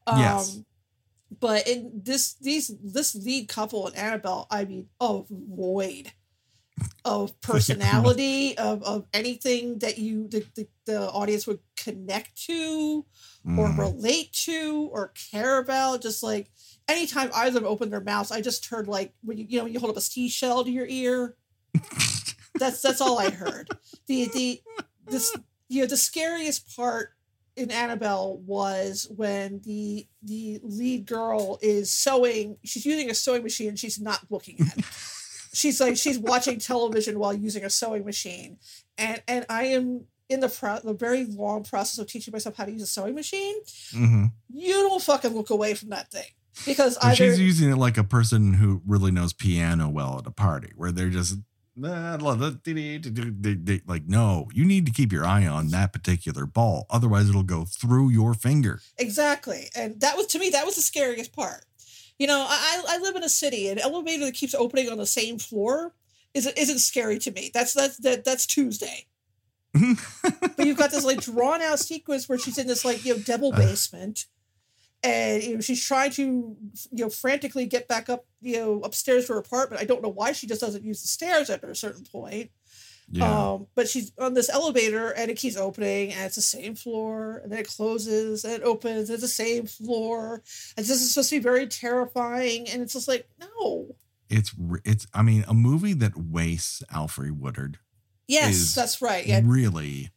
Um, 0.07 0.19
Yes. 0.19 0.59
But 1.39 1.67
in 1.67 2.01
this 2.03 2.33
these 2.35 2.71
this 2.83 3.15
lead 3.15 3.47
couple 3.47 3.87
in 3.87 3.95
Annabelle, 3.95 4.45
I 4.51 4.65
mean, 4.65 4.87
oh 4.99 5.25
void 5.29 6.11
of 7.05 7.39
personality 7.41 8.57
of, 8.57 8.83
of 8.83 9.05
anything 9.13 9.79
that 9.79 9.97
you 9.97 10.27
the, 10.27 10.45
the, 10.55 10.67
the 10.85 11.09
audience 11.11 11.47
would 11.47 11.59
connect 11.75 12.35
to 12.45 13.05
or 13.57 13.67
Mm. 13.67 13.77
relate 13.77 14.31
to 14.45 14.89
or 14.93 15.11
care 15.31 15.57
about 15.57 16.01
just 16.01 16.23
like 16.23 16.49
anytime 16.87 17.29
either 17.35 17.57
of 17.57 17.63
them 17.63 17.65
open 17.71 17.89
their 17.89 18.01
mouths 18.01 18.31
i 18.31 18.41
just 18.41 18.65
heard 18.67 18.87
like 18.87 19.13
when 19.23 19.37
you 19.37 19.45
you 19.47 19.57
know 19.57 19.63
when 19.65 19.73
you 19.73 19.79
hold 19.79 19.91
up 19.91 19.97
a 19.97 20.01
seashell 20.01 20.63
to 20.63 20.71
your 20.71 20.85
ear. 20.87 21.35
That's 22.59 22.81
that's 22.83 23.01
all 23.01 23.17
i 23.17 23.31
heard. 23.31 23.67
The 24.05 24.25
the 24.33 24.61
this 25.07 25.35
you 25.69 25.81
know 25.81 25.87
the 25.87 25.97
scariest 25.97 26.75
part 26.75 27.13
in 27.55 27.71
annabelle 27.71 28.37
was 28.45 29.07
when 29.15 29.59
the 29.65 30.07
the 30.21 30.59
lead 30.63 31.05
girl 31.07 31.57
is 31.63 31.91
sewing 31.91 32.57
she's 32.63 32.85
using 32.85 33.09
a 33.09 33.15
sewing 33.15 33.41
machine 33.43 33.69
and 33.69 33.79
she's 33.79 33.99
not 33.99 34.19
looking 34.29 34.59
at 34.61 34.77
it. 34.77 34.85
She's 35.53 35.81
like 35.81 35.97
she's 35.97 36.19
watching 36.19 36.59
television 36.59 37.17
while 37.17 37.33
using 37.33 37.63
a 37.63 37.69
sewing 37.71 38.05
machine. 38.05 38.57
And 38.99 39.21
and 39.27 39.45
i 39.49 39.63
am 39.65 40.05
in 40.29 40.39
the 40.39 40.49
pro- 40.49 40.79
the 40.79 40.93
very 40.93 41.25
long 41.25 41.63
process 41.63 41.97
of 41.97 42.05
teaching 42.07 42.31
myself 42.31 42.55
how 42.55 42.65
to 42.65 42.71
use 42.71 42.83
a 42.83 42.87
sewing 42.87 43.15
machine. 43.15 43.55
Mhm. 43.93 44.31
you 44.53 44.73
don't 44.73 45.01
fucking 45.01 45.33
look 45.33 45.49
away 45.49 45.73
from 45.73 45.89
that 45.89 46.11
thing 46.11 46.29
because 46.65 46.97
either 47.01 47.15
she's 47.15 47.39
using 47.39 47.71
it 47.71 47.77
like 47.77 47.97
a 47.97 48.03
person 48.03 48.53
who 48.53 48.81
really 48.85 49.11
knows 49.11 49.33
piano 49.33 49.89
well 49.89 50.19
at 50.19 50.27
a 50.27 50.31
party, 50.31 50.71
where 50.75 50.91
they're 50.91 51.09
just 51.09 51.37
like, 51.75 54.03
no, 54.05 54.47
you 54.53 54.65
need 54.65 54.85
to 54.85 54.91
keep 54.91 55.11
your 55.11 55.25
eye 55.25 55.47
on 55.47 55.69
that 55.69 55.91
particular 55.91 56.45
ball, 56.45 56.85
otherwise 56.89 57.29
it'll 57.29 57.43
go 57.43 57.65
through 57.65 58.09
your 58.09 58.33
finger. 58.33 58.79
exactly. 58.97 59.69
And 59.75 59.99
that 60.01 60.15
was 60.15 60.27
to 60.27 60.39
me 60.39 60.49
that 60.51 60.65
was 60.65 60.75
the 60.75 60.81
scariest 60.81 61.33
part. 61.33 61.65
You 62.19 62.27
know 62.27 62.45
i 62.47 62.83
i 62.87 62.99
live 62.99 63.15
in 63.15 63.23
a 63.23 63.29
city 63.29 63.69
an 63.69 63.79
elevator 63.79 64.25
that 64.25 64.35
keeps 64.35 64.53
opening 64.53 64.89
on 64.89 64.97
the 64.97 65.05
same 65.05 65.39
floor 65.39 65.93
isn't 66.33 66.57
isn't 66.57 66.79
scary 66.79 67.19
to 67.19 67.31
me. 67.31 67.51
That's 67.53 67.73
that's 67.73 67.97
that 67.97 68.23
that's 68.23 68.45
tuesday. 68.45 69.07
But 70.55 70.67
you've 70.67 70.77
got 70.77 70.91
this 70.91 71.03
like 71.03 71.21
drawn 71.21 71.61
out 71.61 71.79
sequence 71.79 72.29
where 72.29 72.37
she's 72.37 72.57
in 72.57 72.67
this 72.67 72.85
like 72.85 73.05
you 73.05 73.15
know 73.15 73.23
devil 73.23 73.51
uh-huh. 73.51 73.61
basement 73.61 74.25
and 75.03 75.43
you 75.43 75.55
know 75.55 75.61
she's 75.61 75.83
trying 75.85 76.11
to 76.11 76.21
you 76.91 77.03
know 77.03 77.09
frantically 77.09 77.65
get 77.65 77.87
back 77.87 78.09
up 78.09 78.25
you 78.41 78.55
know 78.57 78.79
upstairs 78.81 79.27
to 79.27 79.33
her 79.33 79.39
apartment. 79.39 79.81
I 79.81 79.85
don't 79.85 80.01
know 80.01 80.09
why 80.09 80.31
she 80.31 80.47
just 80.47 80.61
doesn't 80.61 80.83
use 80.83 81.01
the 81.01 81.07
stairs 81.07 81.49
after 81.49 81.69
a 81.69 81.75
certain 81.75 82.05
point. 82.05 82.51
Yeah. 83.11 83.51
um 83.51 83.67
but 83.75 83.89
she's 83.89 84.13
on 84.17 84.33
this 84.33 84.49
elevator 84.49 85.09
and 85.09 85.29
it 85.29 85.35
keeps 85.37 85.57
opening 85.57 86.13
and 86.13 86.25
it's 86.25 86.37
the 86.37 86.41
same 86.41 86.73
floor 86.73 87.41
and 87.43 87.51
then 87.51 87.59
it 87.59 87.67
closes 87.67 88.45
and 88.45 88.53
it 88.53 88.63
opens 88.63 89.09
and 89.09 89.15
it's 89.15 89.21
the 89.21 89.27
same 89.27 89.65
floor. 89.67 90.41
And 90.77 90.85
this 90.85 90.89
is 91.01 91.13
supposed 91.13 91.29
to 91.31 91.35
be 91.35 91.43
very 91.43 91.67
terrifying 91.67 92.69
and 92.69 92.81
it's 92.81 92.93
just 92.93 93.09
like 93.09 93.27
no. 93.39 93.95
It's 94.29 94.55
it's 94.85 95.05
I 95.13 95.21
mean 95.21 95.43
a 95.49 95.53
movie 95.53 95.93
that 95.93 96.17
wastes 96.17 96.81
Alfre 96.93 97.31
Woodard 97.31 97.77
yes 98.27 98.73
that's 98.73 99.01
right. 99.01 99.25
Yeah. 99.27 99.41
really 99.43 100.11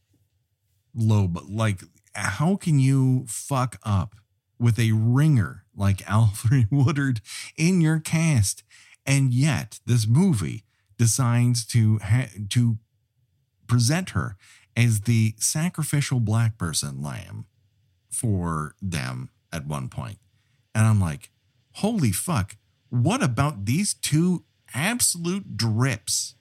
low 0.94 1.26
but 1.26 1.50
like 1.50 1.82
how 2.14 2.54
can 2.54 2.78
you 2.78 3.24
fuck 3.26 3.78
up 3.82 4.14
with 4.58 4.78
a 4.78 4.92
ringer 4.92 5.64
like 5.74 5.98
Alfre 6.06 6.66
Woodard 6.70 7.20
in 7.56 7.80
your 7.80 7.98
cast 7.98 8.62
and 9.04 9.32
yet 9.32 9.80
this 9.86 10.06
movie 10.06 10.64
decides 10.98 11.64
to 11.66 11.98
ha- 11.98 12.30
to 12.50 12.78
present 13.66 14.10
her 14.10 14.36
as 14.76 15.02
the 15.02 15.34
sacrificial 15.38 16.20
black 16.20 16.58
person 16.58 17.02
lamb 17.02 17.46
for 18.10 18.74
them 18.80 19.30
at 19.52 19.66
one 19.66 19.88
point 19.88 20.18
and 20.74 20.86
I'm 20.86 21.00
like 21.00 21.30
holy 21.74 22.12
fuck 22.12 22.56
what 22.88 23.22
about 23.22 23.64
these 23.64 23.94
two 23.94 24.44
absolute 24.74 25.56
drips 25.56 26.34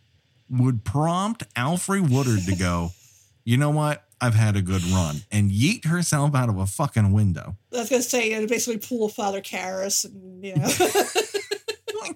would 0.49 0.84
prompt 0.84 1.43
Alfre 1.56 2.08
Woodard 2.08 2.45
to 2.45 2.56
go, 2.56 2.91
you 3.43 3.58
know 3.58 3.71
what? 3.71 4.04
I've 4.21 4.36
had 4.36 4.56
a 4.56 4.62
good 4.62 4.84
run 4.86 5.17
and 5.32 5.51
yeet 5.51 5.86
herself 5.86 6.36
out 6.36 6.49
of 6.49 6.58
a 6.58 6.65
fucking 6.65 7.12
window. 7.12 7.58
I 7.73 7.80
was 7.80 7.89
gonna 7.89 8.01
say, 8.01 8.32
you 8.32 8.39
know, 8.39 8.47
basically 8.47 8.80
pull 8.80 9.10
Father 9.10 9.41
Karras, 9.41 10.06
and 10.06 10.43
you 10.43 10.56
know, 10.56 10.67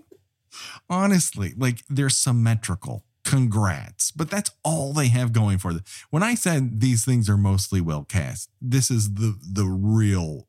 Honestly, 0.89 1.53
like 1.57 1.83
they're 1.89 2.09
symmetrical. 2.09 3.03
Congrats. 3.23 4.11
But 4.11 4.31
that's 4.31 4.49
all 4.63 4.91
they 4.91 5.09
have 5.09 5.33
going 5.33 5.59
for 5.59 5.71
them. 5.71 5.83
When 6.09 6.23
I 6.23 6.33
said 6.33 6.79
these 6.81 7.05
things 7.05 7.29
are 7.29 7.37
mostly 7.37 7.79
well 7.79 8.03
cast, 8.03 8.49
this 8.59 8.89
is 8.89 9.13
the 9.13 9.37
the 9.39 9.65
real, 9.65 10.47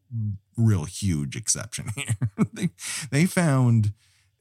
real 0.57 0.85
huge 0.85 1.37
exception 1.37 1.91
here. 1.97 2.17
they, 2.55 2.71
they 3.11 3.27
found 3.27 3.93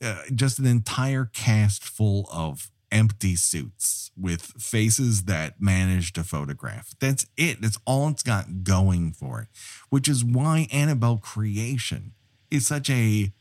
uh, 0.01 0.21
just 0.33 0.57
an 0.59 0.65
entire 0.65 1.25
cast 1.25 1.83
full 1.83 2.29
of 2.31 2.71
empty 2.91 3.35
suits 3.35 4.11
with 4.17 4.41
faces 4.41 5.23
that 5.23 5.61
managed 5.61 6.15
to 6.15 6.23
photograph. 6.23 6.93
That's 6.99 7.25
it. 7.37 7.61
That's 7.61 7.79
all 7.85 8.09
it's 8.09 8.23
got 8.23 8.63
going 8.63 9.11
for 9.11 9.41
it, 9.41 9.47
which 9.89 10.07
is 10.07 10.23
why 10.23 10.67
Annabelle 10.71 11.17
creation 11.17 12.11
is 12.51 12.67
such 12.67 12.89
a 12.89 13.31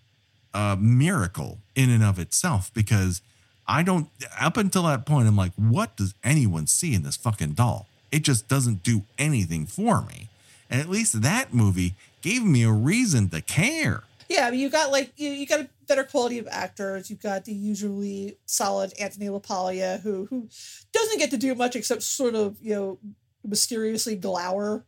uh, 0.55 0.77
miracle 0.79 1.59
in 1.75 1.91
and 1.91 2.03
of 2.03 2.19
itself 2.19 2.73
because 2.75 3.23
I 3.67 3.83
don't, 3.83 4.09
up 4.41 4.57
until 4.57 4.85
that 4.85 5.05
point, 5.05 5.29
I'm 5.29 5.37
like, 5.37 5.53
what 5.57 5.97
does 5.97 6.15
anyone 6.25 6.67
see 6.67 6.95
in 6.95 7.03
this 7.03 7.17
fucking 7.17 7.53
doll? 7.53 7.87
It 8.11 8.21
just 8.21 8.49
doesn't 8.49 8.83
do 8.83 9.03
anything 9.19 9.67
for 9.67 10.01
me. 10.01 10.29
And 10.71 10.81
at 10.81 10.89
least 10.89 11.21
that 11.23 11.53
movie 11.53 11.95
gave 12.23 12.43
me 12.43 12.63
a 12.65 12.73
reason 12.73 13.29
to 13.29 13.43
care. 13.43 14.05
Yeah, 14.29 14.47
I 14.47 14.51
mean, 14.51 14.61
you 14.61 14.69
got 14.69 14.91
like 14.91 15.12
you, 15.17 15.31
you 15.31 15.47
got 15.47 15.61
a 15.61 15.69
better 15.87 16.05
quality 16.05 16.38
of 16.38 16.47
actors. 16.51 17.09
You've 17.09 17.23
got 17.23 17.45
the 17.47 17.53
usually 17.53 18.37
solid 18.45 18.93
Anthony 19.01 19.27
LaPaglia, 19.27 20.01
who 20.01 20.27
who 20.27 20.49
doesn't 20.93 21.19
get 21.19 21.31
to 21.31 21.38
do 21.38 21.55
much 21.55 21.75
except 21.77 22.03
sort 22.03 22.35
of 22.35 22.59
you 22.61 22.75
know 22.75 22.99
mysteriously 23.43 24.17
glower 24.17 24.85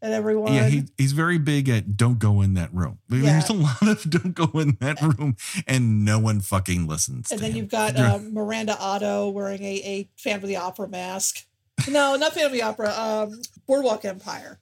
at 0.00 0.12
everyone. 0.12 0.54
Yeah, 0.54 0.68
he, 0.68 0.84
he's 0.96 1.12
very 1.12 1.38
big 1.38 1.68
at 1.68 1.96
don't 1.96 2.18
go 2.18 2.40
in 2.40 2.54
that 2.54 2.72
room. 2.72 2.98
There's 3.08 3.50
a 3.50 3.52
lot 3.52 3.82
of 3.82 4.08
don't 4.08 4.34
go 4.34 4.58
in 4.58 4.78
that 4.80 5.00
room, 5.02 5.36
and 5.66 6.04
no 6.04 6.18
one 6.18 6.40
fucking 6.40 6.86
listens. 6.86 7.30
and 7.30 7.40
then 7.40 7.50
him. 7.50 7.56
you've 7.58 7.70
got 7.70 7.96
uh, 7.98 8.18
Miranda 8.22 8.76
Otto 8.78 9.28
wearing 9.28 9.62
a, 9.62 9.82
a 9.84 10.10
Phantom 10.16 10.44
of 10.44 10.48
the 10.48 10.56
Opera 10.56 10.88
mask. 10.88 11.44
No, 11.88 12.16
not 12.16 12.32
Phantom 12.32 12.46
of 12.46 12.52
the 12.52 12.62
Opera. 12.62 12.92
Um, 12.96 13.42
Boardwalk 13.66 14.04
Empire. 14.04 14.60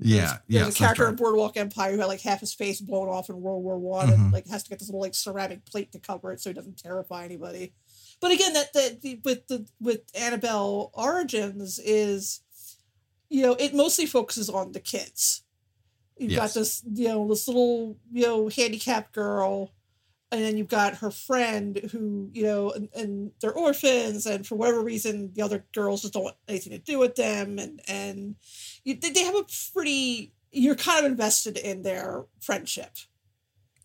Yeah, 0.00 0.18
There's, 0.20 0.32
yeah. 0.48 0.62
there's 0.62 0.74
a 0.74 0.78
character 0.78 1.08
in 1.08 1.16
Boardwalk 1.16 1.56
Empire 1.56 1.92
who 1.92 1.98
had 1.98 2.06
like 2.06 2.20
half 2.20 2.40
his 2.40 2.52
face 2.54 2.80
blown 2.80 3.08
off 3.08 3.28
in 3.28 3.40
World 3.40 3.62
War 3.62 3.78
One, 3.78 4.08
Mhm. 4.08 4.14
and 4.14 4.32
like 4.32 4.46
has 4.48 4.62
to 4.64 4.70
get 4.70 4.78
this 4.78 4.88
little 4.88 5.00
like 5.00 5.14
ceramic 5.14 5.64
plate 5.66 5.92
to 5.92 5.98
cover 6.00 6.32
it 6.32 6.40
so 6.40 6.50
he 6.50 6.54
doesn't 6.54 6.78
terrify 6.78 7.24
anybody. 7.24 7.72
But 8.20 8.32
again, 8.32 8.52
that 8.54 8.72
that 8.72 9.00
the, 9.02 9.20
with 9.24 9.46
the 9.48 9.66
with 9.80 10.00
Annabelle 10.14 10.90
Origins 10.94 11.78
is, 11.78 12.40
you 13.28 13.42
know, 13.42 13.54
it 13.54 13.74
mostly 13.74 14.06
focuses 14.06 14.50
on 14.50 14.72
the 14.72 14.80
kids. 14.80 15.42
You've 16.18 16.36
got 16.36 16.52
this, 16.52 16.82
you 16.92 17.08
know, 17.08 17.26
this 17.28 17.48
little, 17.48 17.96
you 18.12 18.26
know, 18.26 18.48
handicapped 18.48 19.12
girl, 19.14 19.72
and 20.32 20.42
then 20.42 20.56
you've 20.56 20.68
got 20.68 20.96
her 20.96 21.10
friend 21.10 21.76
who, 21.92 22.30
you 22.32 22.44
know, 22.44 22.70
and, 22.70 22.88
and 22.94 23.32
they're 23.40 23.52
orphans, 23.52 24.26
and 24.26 24.46
for 24.46 24.54
whatever 24.54 24.82
reason, 24.82 25.32
the 25.34 25.42
other 25.42 25.64
girls 25.72 26.02
just 26.02 26.14
don't 26.14 26.24
want 26.24 26.36
anything 26.48 26.72
to 26.72 26.78
do 26.78 26.98
with 26.98 27.16
them, 27.16 27.58
and 27.58 27.80
and 27.88 28.36
you, 28.84 28.94
they, 28.94 29.24
have 29.24 29.34
a 29.34 29.44
pretty. 29.72 30.32
You're 30.52 30.74
kind 30.74 31.04
of 31.06 31.12
invested 31.12 31.56
in 31.56 31.82
their 31.82 32.24
friendship. 32.40 32.90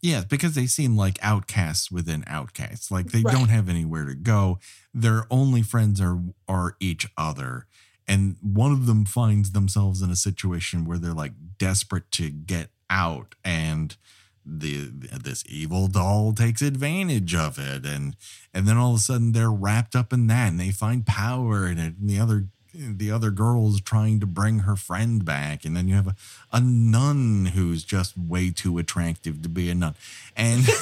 Yeah, 0.02 0.24
because 0.28 0.56
they 0.56 0.68
seem 0.68 0.96
like 0.96 1.18
outcasts 1.22 1.92
within 1.92 2.24
outcasts. 2.28 2.92
Like 2.92 3.08
they 3.08 3.22
Right. 3.22 3.34
don't 3.34 3.50
have 3.50 3.70
anywhere 3.70 4.06
to 4.06 4.16
go. 4.16 4.60
Their 4.94 5.26
only 5.32 5.62
friends 5.64 6.00
are 6.00 6.22
are 6.48 6.76
each 6.80 7.08
other. 7.18 7.66
And 8.08 8.38
one 8.42 8.72
of 8.72 8.86
them 8.86 9.06
finds 9.06 9.52
themselves 9.52 10.04
in 10.04 10.12
a 10.12 10.16
situation 10.16 10.86
where 10.86 11.00
they're 11.00 11.14
like 11.14 11.34
desperate 11.58 12.12
to 12.12 12.30
get 12.30 12.70
out 12.88 13.34
and 13.44 13.98
the 14.46 14.92
this 15.24 15.44
evil 15.48 15.88
doll 15.88 16.32
takes 16.34 16.62
advantage 16.62 17.34
of 17.34 17.58
it 17.58 17.86
and 17.86 18.16
and 18.54 18.68
then 18.68 18.78
all 18.78 18.92
of 18.92 18.98
a 18.98 19.00
sudden 19.00 19.32
they're 19.32 19.52
wrapped 19.52 19.96
up 19.96 20.14
in 20.14 20.28
that 20.28 20.50
and 20.50 20.60
they 20.60 20.72
find 20.72 21.06
power 21.06 21.68
in 21.68 21.78
it 21.80 21.96
and 22.00 22.10
the 22.10 22.20
other 22.20 22.46
the 22.74 23.10
other 23.10 23.32
girl's 23.32 23.82
trying 23.82 24.20
to 24.20 24.26
bring 24.26 24.60
her 24.60 24.76
friend 24.76 25.26
back 25.26 25.66
and 25.66 25.76
then 25.76 25.88
you 25.88 25.96
have 25.96 26.08
a, 26.08 26.16
a 26.52 26.60
nun 26.60 27.52
who's 27.56 27.84
just 27.84 28.18
way 28.18 28.52
too 28.52 28.78
attractive 28.78 29.42
to 29.42 29.50
be 29.50 29.70
a 29.70 29.76
nun 29.76 29.96
and 30.36 30.68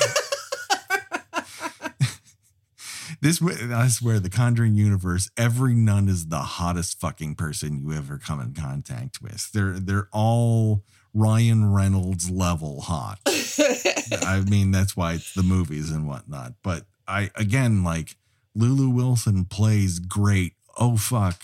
This 3.23 3.41
I 3.41 3.87
swear, 3.87 4.19
the 4.19 4.29
Conjuring 4.29 4.75
universe, 4.75 5.29
every 5.37 5.75
nun 5.75 6.09
is 6.09 6.27
the 6.27 6.39
hottest 6.39 6.99
fucking 6.99 7.35
person 7.35 7.77
you 7.77 7.93
ever 7.93 8.17
come 8.17 8.41
in 8.41 8.53
contact 8.53 9.21
with. 9.21 9.49
They're 9.53 9.79
they're 9.79 10.09
all 10.11 10.83
Ryan 11.13 11.71
Reynolds 11.71 12.29
level 12.29 12.81
hot. 12.81 13.19
I 13.27 14.43
mean, 14.47 14.71
that's 14.71 14.97
why 14.97 15.13
it's 15.13 15.33
the 15.33 15.43
movies 15.43 15.91
and 15.91 16.07
whatnot. 16.07 16.53
But 16.63 16.85
I 17.07 17.29
again 17.35 17.83
like 17.83 18.15
Lulu 18.55 18.89
Wilson 18.89 19.45
plays 19.45 19.99
great. 19.99 20.53
Oh 20.77 20.97
fuck. 20.97 21.43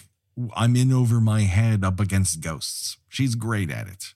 I'm 0.55 0.75
in 0.75 0.93
over 0.93 1.19
my 1.19 1.41
head 1.41 1.83
up 1.83 1.99
against 1.99 2.41
ghosts. 2.41 2.97
She's 3.09 3.35
great 3.35 3.69
at 3.69 3.87
it. 3.87 4.13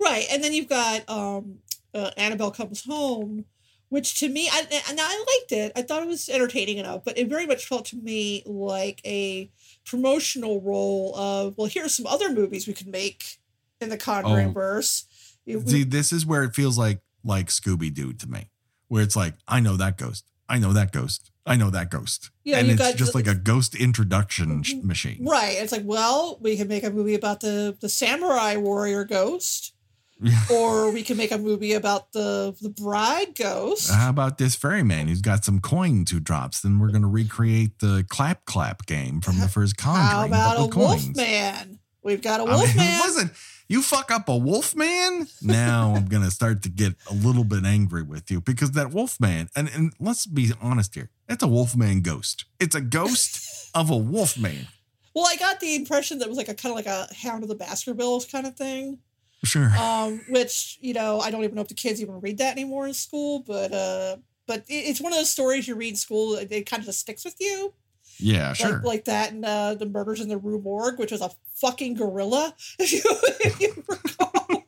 Right. 0.00 0.26
And 0.30 0.44
then 0.44 0.52
you've 0.52 0.68
got 0.68 1.08
um 1.08 1.58
uh, 1.94 2.10
Annabelle 2.16 2.50
Comes 2.50 2.84
Home, 2.84 3.44
which 3.88 4.18
to 4.20 4.28
me, 4.28 4.48
I, 4.50 4.60
and 4.88 4.98
I 5.00 5.16
liked 5.18 5.52
it. 5.52 5.72
I 5.76 5.82
thought 5.82 6.02
it 6.02 6.08
was 6.08 6.28
entertaining 6.28 6.78
enough, 6.78 7.04
but 7.04 7.18
it 7.18 7.28
very 7.28 7.46
much 7.46 7.66
felt 7.66 7.86
to 7.86 7.96
me 7.96 8.42
like 8.46 9.00
a 9.04 9.50
promotional 9.84 10.60
role 10.60 11.14
of, 11.16 11.56
well, 11.56 11.66
here's 11.66 11.94
some 11.94 12.06
other 12.06 12.32
movies 12.32 12.66
we 12.66 12.72
could 12.72 12.86
make 12.86 13.38
in 13.82 13.88
the 13.88 13.98
Conjuring 13.98 14.48
oh, 14.48 14.52
verse. 14.52 15.06
See, 15.46 15.84
this 15.84 16.12
is 16.12 16.24
where 16.24 16.44
it 16.44 16.54
feels 16.54 16.78
like 16.78 17.00
like 17.24 17.48
Scooby 17.48 17.92
Doo 17.92 18.12
to 18.12 18.26
me, 18.28 18.48
where 18.88 19.02
it's 19.02 19.16
like, 19.16 19.34
I 19.46 19.60
know 19.60 19.76
that 19.76 19.98
ghost. 19.98 20.24
I 20.48 20.58
know 20.58 20.72
that 20.72 20.92
ghost. 20.92 21.30
I 21.44 21.56
know 21.56 21.70
that 21.70 21.90
ghost. 21.90 22.30
Yeah, 22.44 22.58
and 22.58 22.70
it's 22.70 22.92
just 22.94 23.12
the, 23.12 23.18
like 23.18 23.26
a 23.26 23.34
ghost 23.34 23.74
introduction 23.74 24.62
mm-hmm. 24.62 24.86
machine. 24.86 25.24
Right. 25.24 25.56
It's 25.58 25.72
like, 25.72 25.82
well, 25.84 26.38
we 26.40 26.56
can 26.56 26.68
make 26.68 26.84
a 26.84 26.90
movie 26.90 27.14
about 27.14 27.40
the 27.40 27.76
the 27.80 27.88
samurai 27.88 28.56
warrior 28.56 29.04
ghost. 29.04 29.74
or 30.52 30.92
we 30.92 31.02
can 31.02 31.16
make 31.16 31.32
a 31.32 31.38
movie 31.38 31.72
about 31.72 32.12
the 32.12 32.54
the 32.60 32.68
bride 32.68 33.34
ghost. 33.34 33.90
How 33.90 34.10
about 34.10 34.38
this 34.38 34.54
ferryman 34.54 35.08
who's 35.08 35.20
got 35.20 35.44
some 35.44 35.60
coins 35.60 36.12
who 36.12 36.20
drops? 36.20 36.60
Then 36.60 36.78
we're 36.78 36.90
going 36.90 37.02
to 37.02 37.08
recreate 37.08 37.80
the 37.80 38.04
clap 38.08 38.44
clap 38.44 38.86
game 38.86 39.20
from 39.20 39.40
the 39.40 39.48
first 39.48 39.76
Conjuring. 39.76 40.06
How 40.06 40.26
about 40.26 40.74
a 40.74 40.78
wolf 40.78 41.16
man? 41.16 41.80
We've 42.04 42.22
got 42.22 42.40
a 42.40 42.44
wolf 42.44 42.62
I 42.62 42.66
mean, 42.66 42.76
man. 42.76 43.00
Listen, 43.00 43.30
you 43.72 43.80
fuck 43.80 44.10
up 44.10 44.28
a 44.28 44.36
wolf 44.36 44.76
man. 44.76 45.26
Now 45.40 45.94
I'm 45.96 46.04
going 46.04 46.22
to 46.22 46.30
start 46.30 46.62
to 46.64 46.68
get 46.68 46.94
a 47.10 47.14
little 47.14 47.42
bit 47.42 47.64
angry 47.64 48.02
with 48.02 48.30
you 48.30 48.42
because 48.42 48.72
that 48.72 48.92
wolf 48.92 49.18
man, 49.18 49.48
and, 49.56 49.70
and 49.74 49.94
let's 49.98 50.26
be 50.26 50.52
honest 50.60 50.94
here, 50.94 51.08
it's 51.26 51.42
a 51.42 51.48
wolf 51.48 51.74
man 51.74 52.02
ghost. 52.02 52.44
It's 52.60 52.74
a 52.74 52.82
ghost 52.82 53.70
of 53.74 53.90
a 53.90 53.96
wolf 53.96 54.38
man. 54.38 54.68
Well, 55.14 55.26
I 55.26 55.36
got 55.36 55.60
the 55.60 55.74
impression 55.74 56.18
that 56.18 56.26
it 56.26 56.28
was 56.28 56.36
like 56.36 56.48
a 56.48 56.54
kind 56.54 56.70
of 56.70 56.76
like 56.76 56.86
a 56.86 57.08
Hound 57.22 57.42
of 57.42 57.48
the 57.48 57.54
Baskervilles 57.54 58.26
kind 58.30 58.46
of 58.46 58.56
thing. 58.56 58.98
Sure. 59.42 59.72
Um, 59.78 60.20
which 60.28 60.78
you 60.82 60.92
know, 60.92 61.20
I 61.20 61.30
don't 61.30 61.42
even 61.42 61.56
know 61.56 61.62
if 61.62 61.68
the 61.68 61.74
kids 61.74 62.00
even 62.02 62.20
read 62.20 62.38
that 62.38 62.52
anymore 62.52 62.86
in 62.86 62.94
school, 62.94 63.40
but 63.40 63.72
uh, 63.72 64.16
but 64.46 64.64
it's 64.68 65.00
one 65.00 65.12
of 65.12 65.18
those 65.18 65.32
stories 65.32 65.66
you 65.66 65.74
read 65.74 65.90
in 65.90 65.96
school. 65.96 66.34
It 66.34 66.66
kind 66.66 66.80
of 66.80 66.86
just 66.86 67.00
sticks 67.00 67.24
with 67.24 67.36
you. 67.40 67.72
Yeah, 68.18 68.48
like, 68.48 68.56
sure. 68.56 68.82
Like 68.84 69.04
that 69.06 69.32
and 69.32 69.44
uh, 69.44 69.74
the 69.74 69.86
murders 69.86 70.20
in 70.20 70.28
the 70.28 70.38
Rue 70.38 70.60
Morgue, 70.60 70.98
which 70.98 71.10
was 71.10 71.22
a 71.22 71.30
fucking 71.62 71.94
gorilla, 71.94 72.54
if 72.78 72.92
you, 72.92 73.00
if 73.40 73.60
you 73.60 73.84
recall. 73.88 74.64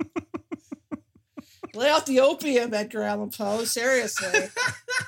Lay 1.74 1.90
off 1.90 2.06
the 2.06 2.20
opium, 2.20 2.72
Edgar 2.72 3.02
Allan 3.02 3.30
Poe. 3.30 3.64
Seriously. 3.64 4.48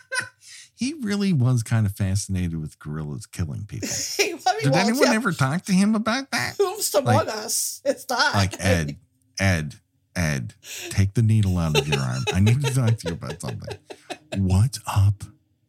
he 0.74 0.95
really 1.01 1.32
was 1.32 1.62
kind 1.62 1.87
of 1.87 1.93
fascinated 1.93 2.61
with 2.61 2.76
gorillas 2.80 3.24
killing 3.24 3.66
people. 3.66 3.89
Did 4.18 4.74
anyone 4.74 5.09
yeah. 5.09 5.14
ever 5.14 5.30
talk 5.30 5.62
to 5.66 5.72
him 5.72 5.95
about 5.95 6.32
that? 6.32 6.57
Who's 6.59 6.93
among 6.93 7.14
like, 7.14 7.28
us? 7.28 7.80
It's 7.84 8.05
not. 8.11 8.34
Like 8.34 8.55
Ed, 8.59 8.97
Ed, 9.39 9.76
Ed, 10.16 10.55
take 10.91 11.14
the 11.14 11.22
needle 11.22 11.57
out 11.57 11.78
of 11.78 11.87
your 11.87 12.01
arm. 12.01 12.24
I 12.34 12.41
need 12.41 12.64
to 12.64 12.74
talk 12.74 12.97
to 12.97 13.09
you 13.11 13.14
about 13.14 13.41
something. 13.41 13.78
What's 14.37 14.80
up 14.89 15.22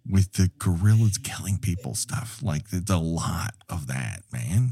with 0.09 0.33
the 0.33 0.49
gorillas 0.59 1.17
killing 1.17 1.57
people 1.57 1.95
stuff? 1.95 2.41
Like, 2.41 2.69
there's 2.69 2.89
a 2.89 2.97
lot 2.97 3.53
of 3.69 3.87
that, 3.87 4.23
man. 4.31 4.71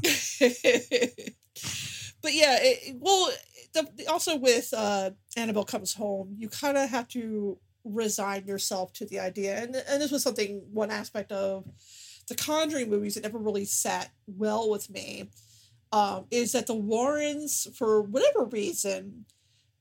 but 2.22 2.32
yeah, 2.32 2.58
it, 2.60 2.96
well, 2.98 3.30
the, 3.74 4.06
also 4.10 4.36
with 4.36 4.72
uh, 4.76 5.10
Annabelle 5.36 5.64
Comes 5.64 5.94
Home, 5.94 6.34
you 6.38 6.48
kind 6.48 6.76
of 6.76 6.88
have 6.90 7.08
to 7.08 7.58
resign 7.84 8.46
yourself 8.46 8.92
to 8.94 9.06
the 9.06 9.20
idea. 9.20 9.62
And, 9.62 9.76
and 9.76 10.02
this 10.02 10.10
was 10.10 10.22
something, 10.22 10.62
one 10.72 10.90
aspect 10.90 11.32
of 11.32 11.64
the 12.28 12.34
Conjuring 12.34 12.90
movies 12.90 13.14
that 13.14 13.22
never 13.22 13.38
really 13.38 13.64
sat 13.64 14.10
well 14.26 14.68
with 14.70 14.90
me 14.90 15.30
um, 15.92 16.26
is 16.30 16.52
that 16.52 16.66
the 16.66 16.74
Warrens, 16.74 17.68
for 17.76 18.02
whatever 18.02 18.44
reason, 18.44 19.24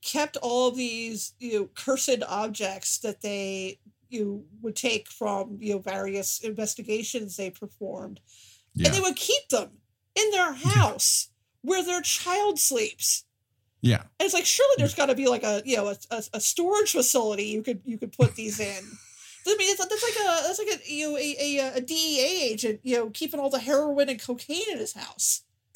kept 0.01 0.37
all 0.37 0.69
these 0.69 1.33
you 1.39 1.59
know 1.59 1.69
cursed 1.73 2.21
objects 2.27 2.99
that 2.99 3.21
they 3.21 3.79
you 4.15 4.45
would 4.61 4.75
take 4.75 5.07
from 5.09 5.57
you 5.59 5.73
know 5.73 5.79
various 5.79 6.39
investigations 6.39 7.37
they 7.37 7.49
performed, 7.49 8.19
yeah. 8.73 8.87
and 8.87 8.95
they 8.95 9.01
would 9.01 9.15
keep 9.15 9.47
them 9.49 9.69
in 10.15 10.31
their 10.31 10.53
house 10.73 11.29
where 11.61 11.83
their 11.83 12.01
child 12.01 12.59
sleeps. 12.59 13.25
Yeah, 13.81 14.01
and 14.19 14.25
it's 14.25 14.33
like 14.33 14.45
surely 14.45 14.73
there's 14.77 14.95
got 14.95 15.07
to 15.07 15.15
be 15.15 15.27
like 15.27 15.43
a 15.43 15.61
you 15.65 15.77
know 15.77 15.87
a, 15.89 15.97
a, 16.11 16.23
a, 16.33 16.39
storage 16.41 16.91
facility 16.91 17.43
you 17.43 17.61
could 17.61 17.81
you 17.85 17.97
could 17.97 18.13
put 18.13 18.35
these 18.35 18.59
in. 18.59 18.83
I 19.47 19.55
mean, 19.57 19.69
it's, 19.69 19.77
that's 19.77 20.03
like 20.03 20.25
a 20.25 20.47
that's 20.47 20.59
like 20.59 20.79
a 20.79 20.91
you 20.91 21.11
know 21.11 21.17
a, 21.17 21.35
a, 21.39 21.77
a 21.77 21.81
DEA 21.81 22.51
agent 22.51 22.79
you 22.83 22.97
know 22.97 23.09
keeping 23.11 23.39
all 23.39 23.49
the 23.49 23.59
heroin 23.59 24.09
and 24.09 24.19
cocaine 24.19 24.71
in 24.71 24.79
his 24.79 24.93
house. 24.93 25.43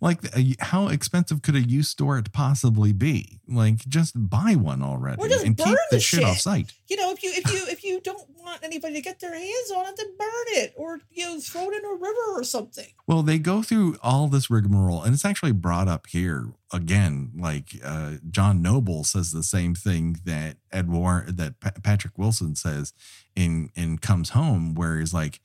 like 0.00 0.24
uh, 0.36 0.40
how 0.60 0.88
expensive 0.88 1.42
could 1.42 1.56
a 1.56 1.60
used 1.60 1.90
store 1.90 2.22
possibly 2.32 2.92
be? 2.92 3.40
Like 3.48 3.86
just 3.88 4.14
buy 4.16 4.54
one 4.54 4.82
already 4.82 5.22
and 5.44 5.56
keep 5.56 5.76
the 5.90 6.00
shit, 6.00 6.20
shit. 6.20 6.24
off 6.24 6.38
site 6.38 6.72
you 6.88 6.96
know 6.96 7.10
if 7.10 7.22
you 7.22 7.32
if 7.34 7.52
you 7.52 7.66
if 7.68 7.84
you 7.84 8.00
don't 8.00 8.28
want 8.38 8.62
anybody 8.62 8.94
to 8.94 9.00
get 9.00 9.18
their 9.20 9.34
hands 9.34 9.70
on 9.74 9.86
it 9.86 9.96
then 9.96 10.06
burn 10.18 10.44
it 10.48 10.74
or 10.76 11.00
you 11.10 11.24
know 11.24 11.40
throw 11.40 11.70
it 11.70 11.74
in 11.74 11.84
a 11.84 11.94
river 11.94 12.40
or 12.40 12.44
something. 12.44 12.86
Well 13.06 13.22
they 13.22 13.38
go 13.38 13.62
through 13.62 13.96
all 14.02 14.28
this 14.28 14.50
rigmarole 14.50 15.02
and 15.02 15.14
it's 15.14 15.24
actually 15.24 15.52
brought 15.52 15.88
up 15.88 16.06
here 16.06 16.52
again 16.72 17.30
like 17.36 17.80
uh, 17.84 18.14
john 18.30 18.60
noble 18.60 19.04
says 19.04 19.30
the 19.32 19.42
same 19.42 19.74
thing 19.74 20.16
that 20.24 20.56
ed 20.72 20.90
warren 20.90 21.36
that 21.36 21.60
P- 21.60 21.70
patrick 21.82 22.18
wilson 22.18 22.56
says 22.56 22.92
in 23.36 23.70
in 23.74 23.98
comes 23.98 24.30
home 24.30 24.74
where 24.74 24.98
he's 24.98 25.14
like 25.14 25.40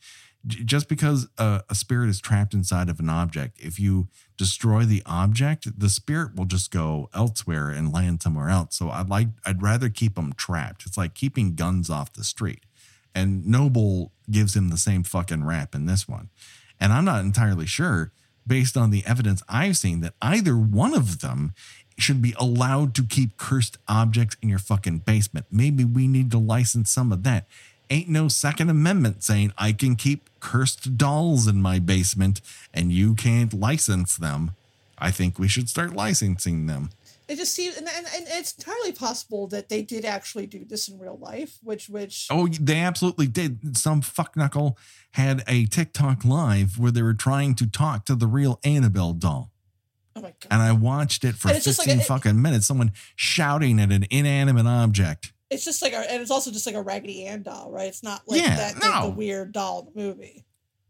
just 0.47 0.87
because 0.87 1.27
a, 1.37 1.63
a, 1.69 1.75
spirit 1.75 2.09
is 2.09 2.21
trapped 2.21 2.53
inside 2.53 2.89
of 2.89 2.99
an 2.99 3.09
object, 3.09 3.59
if 3.59 3.79
you 3.79 4.07
destroy 4.37 4.83
the 4.83 5.03
object, 5.05 5.79
the 5.79 5.89
spirit 5.89 6.35
will 6.35 6.45
just 6.45 6.71
go 6.71 7.09
elsewhere 7.13 7.69
and 7.69 7.91
land 7.91 8.21
somewhere 8.21 8.49
else. 8.49 8.77
So 8.77 8.89
I'd 8.89 9.09
like, 9.09 9.27
I'd 9.45 9.61
rather 9.61 9.89
keep 9.89 10.15
them 10.15 10.33
trapped. 10.33 10.85
It's 10.85 10.97
like 10.97 11.13
keeping 11.13 11.55
guns 11.55 11.89
off 11.89 12.13
the 12.13 12.23
street. 12.23 12.63
And 13.13 13.45
Noble 13.45 14.13
gives 14.31 14.55
him 14.55 14.69
the 14.69 14.77
same 14.77 15.03
fucking 15.03 15.43
rap 15.43 15.75
in 15.75 15.87
this 15.87 16.07
one. 16.07 16.29
And 16.79 16.93
I'm 16.93 17.05
not 17.05 17.25
entirely 17.25 17.65
sure, 17.65 18.13
based 18.47 18.77
on 18.77 18.91
the 18.91 19.03
evidence 19.05 19.43
I've 19.49 19.75
seen, 19.75 19.99
that 20.01 20.13
either 20.21 20.55
one 20.55 20.93
of 20.93 21.19
them 21.19 21.53
should 21.97 22.21
be 22.21 22.33
allowed 22.39 22.95
to 22.95 23.03
keep 23.03 23.35
cursed 23.35 23.77
objects 23.89 24.37
in 24.41 24.47
your 24.47 24.59
fucking 24.59 24.99
basement. 24.99 25.47
Maybe 25.51 25.83
we 25.83 26.07
need 26.07 26.31
to 26.31 26.37
license 26.37 26.89
some 26.89 27.11
of 27.11 27.23
that 27.23 27.45
ain't 27.89 28.09
no 28.09 28.27
Second 28.27 28.69
Amendment 28.69 29.23
saying 29.23 29.53
I 29.57 29.71
can 29.71 29.95
keep 29.95 30.29
cursed 30.39 30.97
dolls 30.97 31.47
in 31.47 31.61
my 31.61 31.79
basement 31.79 32.41
and 32.73 32.91
you 32.91 33.15
can't 33.15 33.53
license 33.53 34.17
them. 34.17 34.51
I 34.97 35.11
think 35.11 35.39
we 35.39 35.47
should 35.47 35.69
start 35.69 35.93
licensing 35.93 36.67
them. 36.67 36.89
It 37.29 37.37
just 37.37 37.53
seems, 37.53 37.77
and, 37.77 37.87
and, 37.87 38.07
and, 38.15 38.25
it's 38.27 38.55
entirely 38.55 38.91
possible 38.91 39.45
that 39.47 39.69
they 39.69 39.83
did 39.83 40.03
actually 40.03 40.47
do 40.47 40.65
this 40.65 40.87
in 40.87 40.97
real 40.97 41.17
life, 41.21 41.59
which, 41.61 41.87
which. 41.87 42.27
Oh, 42.31 42.47
they 42.47 42.79
absolutely 42.79 43.27
did. 43.27 43.77
Some 43.77 44.01
fuckknuckle 44.01 44.75
had 45.11 45.43
a 45.47 45.67
TikTok 45.67 46.25
live 46.25 46.79
where 46.79 46.91
they 46.91 47.03
were 47.03 47.13
trying 47.13 47.53
to 47.55 47.67
talk 47.67 48.05
to 48.05 48.15
the 48.15 48.25
real 48.25 48.59
Annabelle 48.63 49.13
doll. 49.13 49.51
Oh 50.15 50.21
my 50.21 50.29
God. 50.29 50.47
And 50.49 50.61
I 50.61 50.71
watched 50.71 51.23
it 51.23 51.35
for 51.35 51.49
15 51.49 51.87
like 51.87 51.97
a, 51.99 52.03
fucking 52.03 52.41
minutes. 52.41 52.65
Someone 52.65 52.93
shouting 53.15 53.79
at 53.79 53.91
an 53.91 54.07
inanimate 54.09 54.65
object 54.65 55.31
it's 55.49 55.65
just 55.65 55.81
like 55.81 55.93
a, 55.93 56.11
and 56.11 56.21
it's 56.21 56.31
also 56.31 56.51
just 56.51 56.65
like 56.65 56.75
a 56.75 56.81
Raggedy 56.81 57.25
Ann 57.25 57.43
doll, 57.43 57.71
right? 57.71 57.87
It's 57.87 58.03
not 58.03 58.21
like 58.27 58.41
yeah, 58.41 58.55
that 58.55 58.79
no. 58.79 59.09
the 59.09 59.15
weird 59.15 59.51
doll 59.51 59.91
in 59.95 60.01
the 60.01 60.07
movie. 60.07 60.45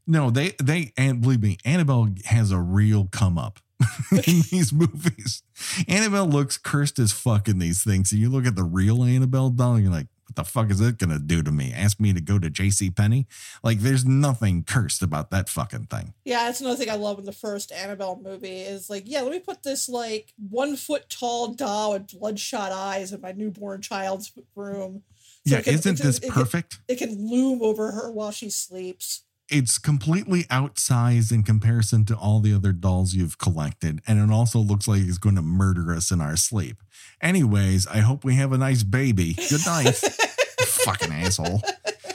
No, 0.06 0.30
they 0.30 0.54
they 0.62 0.92
and 0.98 1.22
believe 1.22 1.42
me, 1.42 1.58
Annabelle 1.64 2.10
has 2.26 2.52
a 2.52 2.60
real 2.60 3.08
come 3.12 3.38
up 3.38 3.60
in 4.12 4.42
these 4.52 4.74
movies. 4.74 5.44
Annabelle 5.88 6.28
looks 6.28 6.58
cursed 6.58 7.00
as 7.00 7.12
fuck 7.12 7.48
in 7.48 7.60
these 7.60 7.84
things. 7.84 8.12
And 8.12 8.20
you 8.20 8.30
look 8.30 8.46
at 8.46 8.56
the 8.56 8.64
real 8.64 9.04
Annabelle 9.04 9.50
doll, 9.50 9.76
and 9.76 9.84
you're 9.84 9.94
like, 9.94 10.08
what 10.30 10.36
the 10.36 10.50
fuck 10.50 10.70
is 10.70 10.80
it 10.80 10.98
gonna 10.98 11.20
do 11.20 11.42
to 11.42 11.52
me? 11.52 11.74
Ask 11.76 12.00
me 12.00 12.14
to 12.14 12.22
go 12.22 12.40
to 12.40 12.50
J.C. 12.50 12.92
Penney? 12.92 13.28
Like, 13.64 13.80
there's 13.80 14.06
nothing 14.06 14.64
cursed 14.64 15.02
about 15.02 15.32
that 15.32 15.50
fucking 15.50 15.86
thing. 15.86 16.14
Yeah, 16.24 16.46
that's 16.46 16.62
another 16.62 16.76
thing 16.76 16.90
I 16.90 16.96
love 16.96 17.20
in 17.20 17.26
the 17.26 17.32
first 17.32 17.72
Annabelle 17.72 18.20
movie 18.24 18.62
is 18.62 18.90
like, 18.90 19.04
yeah, 19.06 19.22
let 19.22 19.32
me 19.32 19.40
put 19.40 19.64
this 19.64 19.90
like 19.90 20.34
one 20.50 20.76
foot 20.76 21.10
tall 21.10 21.54
doll 21.54 21.94
with 21.94 22.20
bloodshot 22.20 22.72
eyes 22.72 23.12
in 23.12 23.22
my 23.22 23.32
newborn 23.32 23.82
child's 23.82 24.32
room. 24.56 25.04
So 25.48 25.56
yeah, 25.56 25.62
can, 25.62 25.74
isn't 25.74 25.98
this 26.00 26.20
it, 26.20 26.30
perfect? 26.30 26.80
Can, 26.88 26.96
it 26.96 27.00
can 27.00 27.30
loom 27.30 27.62
over 27.64 27.92
her 27.92 28.12
while 28.12 28.32
she 28.32 28.50
sleeps 28.50 29.24
it's 29.50 29.78
completely 29.78 30.44
outsized 30.46 31.32
in 31.32 31.44
comparison 31.44 32.06
to 32.06 32.16
all 32.16 32.40
the 32.40 32.54
other 32.54 32.72
dolls 32.72 33.14
you've 33.14 33.38
collected 33.38 34.02
and 34.08 34.20
it 34.20 34.34
also 34.34 34.60
looks 34.60 34.88
like 34.88 35.02
it's 35.02 35.18
going 35.18 35.36
to 35.36 35.42
murder 35.42 35.94
us 35.94 36.12
in 36.12 36.22
our 36.22 36.36
sleep 36.36 36.82
Anyways, 37.22 37.86
I 37.88 38.00
hope 38.00 38.24
we 38.24 38.36
have 38.36 38.54
a 38.54 38.58
nice 38.58 38.84
baby. 38.84 39.34
Good 39.34 39.66
night. 39.66 39.96
Fucking 40.62 41.12
asshole. 41.12 41.62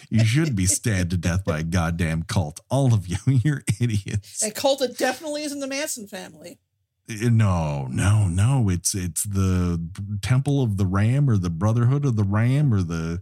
you 0.09 0.25
should 0.25 0.57
be 0.57 0.67
stabbed 0.67 1.11
to 1.11 1.17
death 1.17 1.45
by 1.45 1.59
a 1.61 1.63
goddamn 1.63 2.23
cult. 2.23 2.61
All 2.71 2.95
of 2.95 3.07
you, 3.07 3.17
you're 3.27 3.63
idiots. 3.81 4.43
And 4.43 4.55
cult 4.55 4.79
that 4.81 4.97
definitely 4.97 5.43
isn't 5.45 5.61
the 5.61 5.67
Manson 5.67 6.07
family. 6.07 6.59
Uh, 7.11 7.29
No, 7.31 7.87
no, 7.91 8.29
no. 8.29 8.71
It's 8.71 8.95
it's 8.95 9.25
the 9.25 9.83
Temple 10.23 10.63
of 10.63 10.79
the 10.79 10.87
Ram 10.87 11.29
or 11.29 11.37
the 11.37 11.51
Brotherhood 11.51 12.07
of 12.07 12.17
the 12.17 12.25
Ram 12.25 12.73
or 12.73 12.83
the 12.83 13.21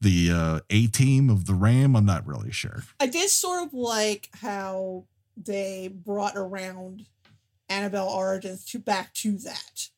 the 0.00 0.30
uh, 0.30 0.60
A 0.70 0.86
Team 0.88 1.30
of 1.30 1.46
the 1.46 1.54
Ram. 1.54 1.96
I'm 1.96 2.06
not 2.06 2.26
really 2.26 2.52
sure. 2.52 2.84
I 3.00 3.06
did 3.06 3.30
sort 3.30 3.66
of 3.66 3.72
like 3.74 4.28
how 4.34 5.04
they 5.36 5.88
brought 5.88 6.36
around 6.36 7.06
Annabelle 7.68 8.08
Origins 8.08 8.64
to 8.66 8.78
back 8.78 9.14
to 9.14 9.38
that. 9.38 9.88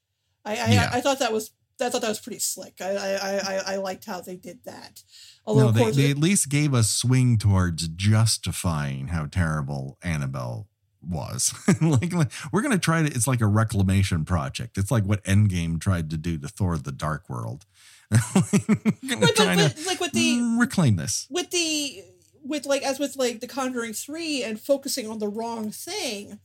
I 0.45 0.53
I, 0.57 0.67
Yeah. 0.69 0.91
I 0.93 1.01
thought 1.01 1.19
that 1.19 1.33
was 1.33 1.51
I 1.81 1.91
thought 1.91 2.01
that 2.01 2.09
was 2.09 2.21
pretty 2.21 2.39
slick. 2.39 2.81
I 2.81 2.91
I, 2.97 3.35
I, 3.37 3.63
I 3.75 3.77
liked 3.77 4.05
how 4.07 4.21
they 4.21 4.37
did 4.37 4.61
that. 4.65 5.03
Although 5.45 5.63
No, 5.63 5.69
of 5.69 5.75
they, 5.75 5.81
course 5.83 5.97
they 5.97 6.11
at 6.11 6.19
least 6.19 6.49
gave 6.49 6.73
a 6.73 6.83
swing 6.83 7.37
towards 7.37 7.89
justifying 7.89 9.09
how 9.09 9.27
terrible 9.27 9.99
Annabelle 10.03 10.69
was. 11.09 11.55
like, 11.81 12.13
we're 12.53 12.63
gonna 12.63 12.79
try 12.79 13.03
to. 13.03 13.09
It's 13.09 13.27
like 13.27 13.41
a 13.41 13.47
reclamation 13.47 14.25
project. 14.25 14.79
It's 14.79 14.91
like 14.91 15.05
what 15.05 15.23
Endgame 15.25 15.81
tried 15.81 16.11
to 16.11 16.17
do 16.17 16.39
to 16.39 16.49
Thor: 16.49 16.77
The 16.79 16.93
Dark 16.93 17.29
World. 17.29 17.65
Right, 18.11 19.21
but, 19.21 19.35
but, 19.37 19.77
like 19.87 20.01
with 20.01 20.13
the 20.13 20.57
reclaim 20.59 20.97
this. 20.97 21.27
with 21.31 21.51
the 21.51 22.03
with 22.45 22.65
like 22.67 22.83
as 22.83 22.99
with 23.01 23.17
like 23.17 23.41
the 23.41 23.47
Conjuring 23.49 23.93
three 23.95 24.43
and 24.45 24.61
focusing 24.61 25.09
on 25.09 25.19
the 25.19 25.29
wrong 25.29 25.71
thing, 25.71 26.39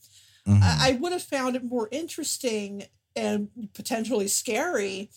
Mhm. 0.47 0.62
I, 0.62 0.89
I 0.89 0.91
would 0.93 1.12
have 1.12 1.22
found 1.22 1.55
it 1.55 1.64
more 1.64 1.88
interesting 1.91 2.86
and 3.16 3.49
potentially 3.74 4.28
scary 4.28 5.09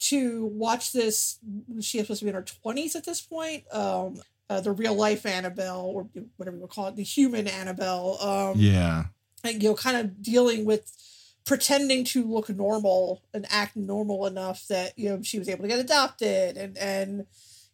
to 0.00 0.46
watch 0.46 0.92
this. 0.92 1.38
She 1.80 1.98
is 1.98 2.04
supposed 2.04 2.20
to 2.20 2.26
be 2.26 2.28
in 2.28 2.34
her 2.36 2.42
twenties 2.42 2.94
at 2.94 3.04
this 3.04 3.20
point. 3.20 3.64
Um, 3.72 4.20
uh, 4.50 4.60
the 4.60 4.72
real 4.72 4.94
life 4.94 5.26
Annabelle, 5.26 5.84
or 5.94 6.08
whatever 6.36 6.56
you 6.56 6.62
would 6.62 6.70
call 6.70 6.88
it, 6.88 6.96
the 6.96 7.02
human 7.02 7.46
Annabelle. 7.46 8.18
Um, 8.20 8.54
yeah. 8.56 9.04
and, 9.44 9.62
you 9.62 9.70
know, 9.70 9.74
kind 9.74 9.96
of 9.96 10.22
dealing 10.22 10.64
with 10.64 10.90
pretending 11.48 12.04
to 12.04 12.24
look 12.24 12.50
normal 12.50 13.22
and 13.32 13.46
act 13.48 13.74
normal 13.74 14.26
enough 14.26 14.66
that 14.68 14.92
you 14.98 15.08
know 15.08 15.22
she 15.22 15.38
was 15.38 15.48
able 15.48 15.62
to 15.62 15.68
get 15.68 15.78
adopted 15.78 16.58
and 16.58 16.76
and 16.76 17.24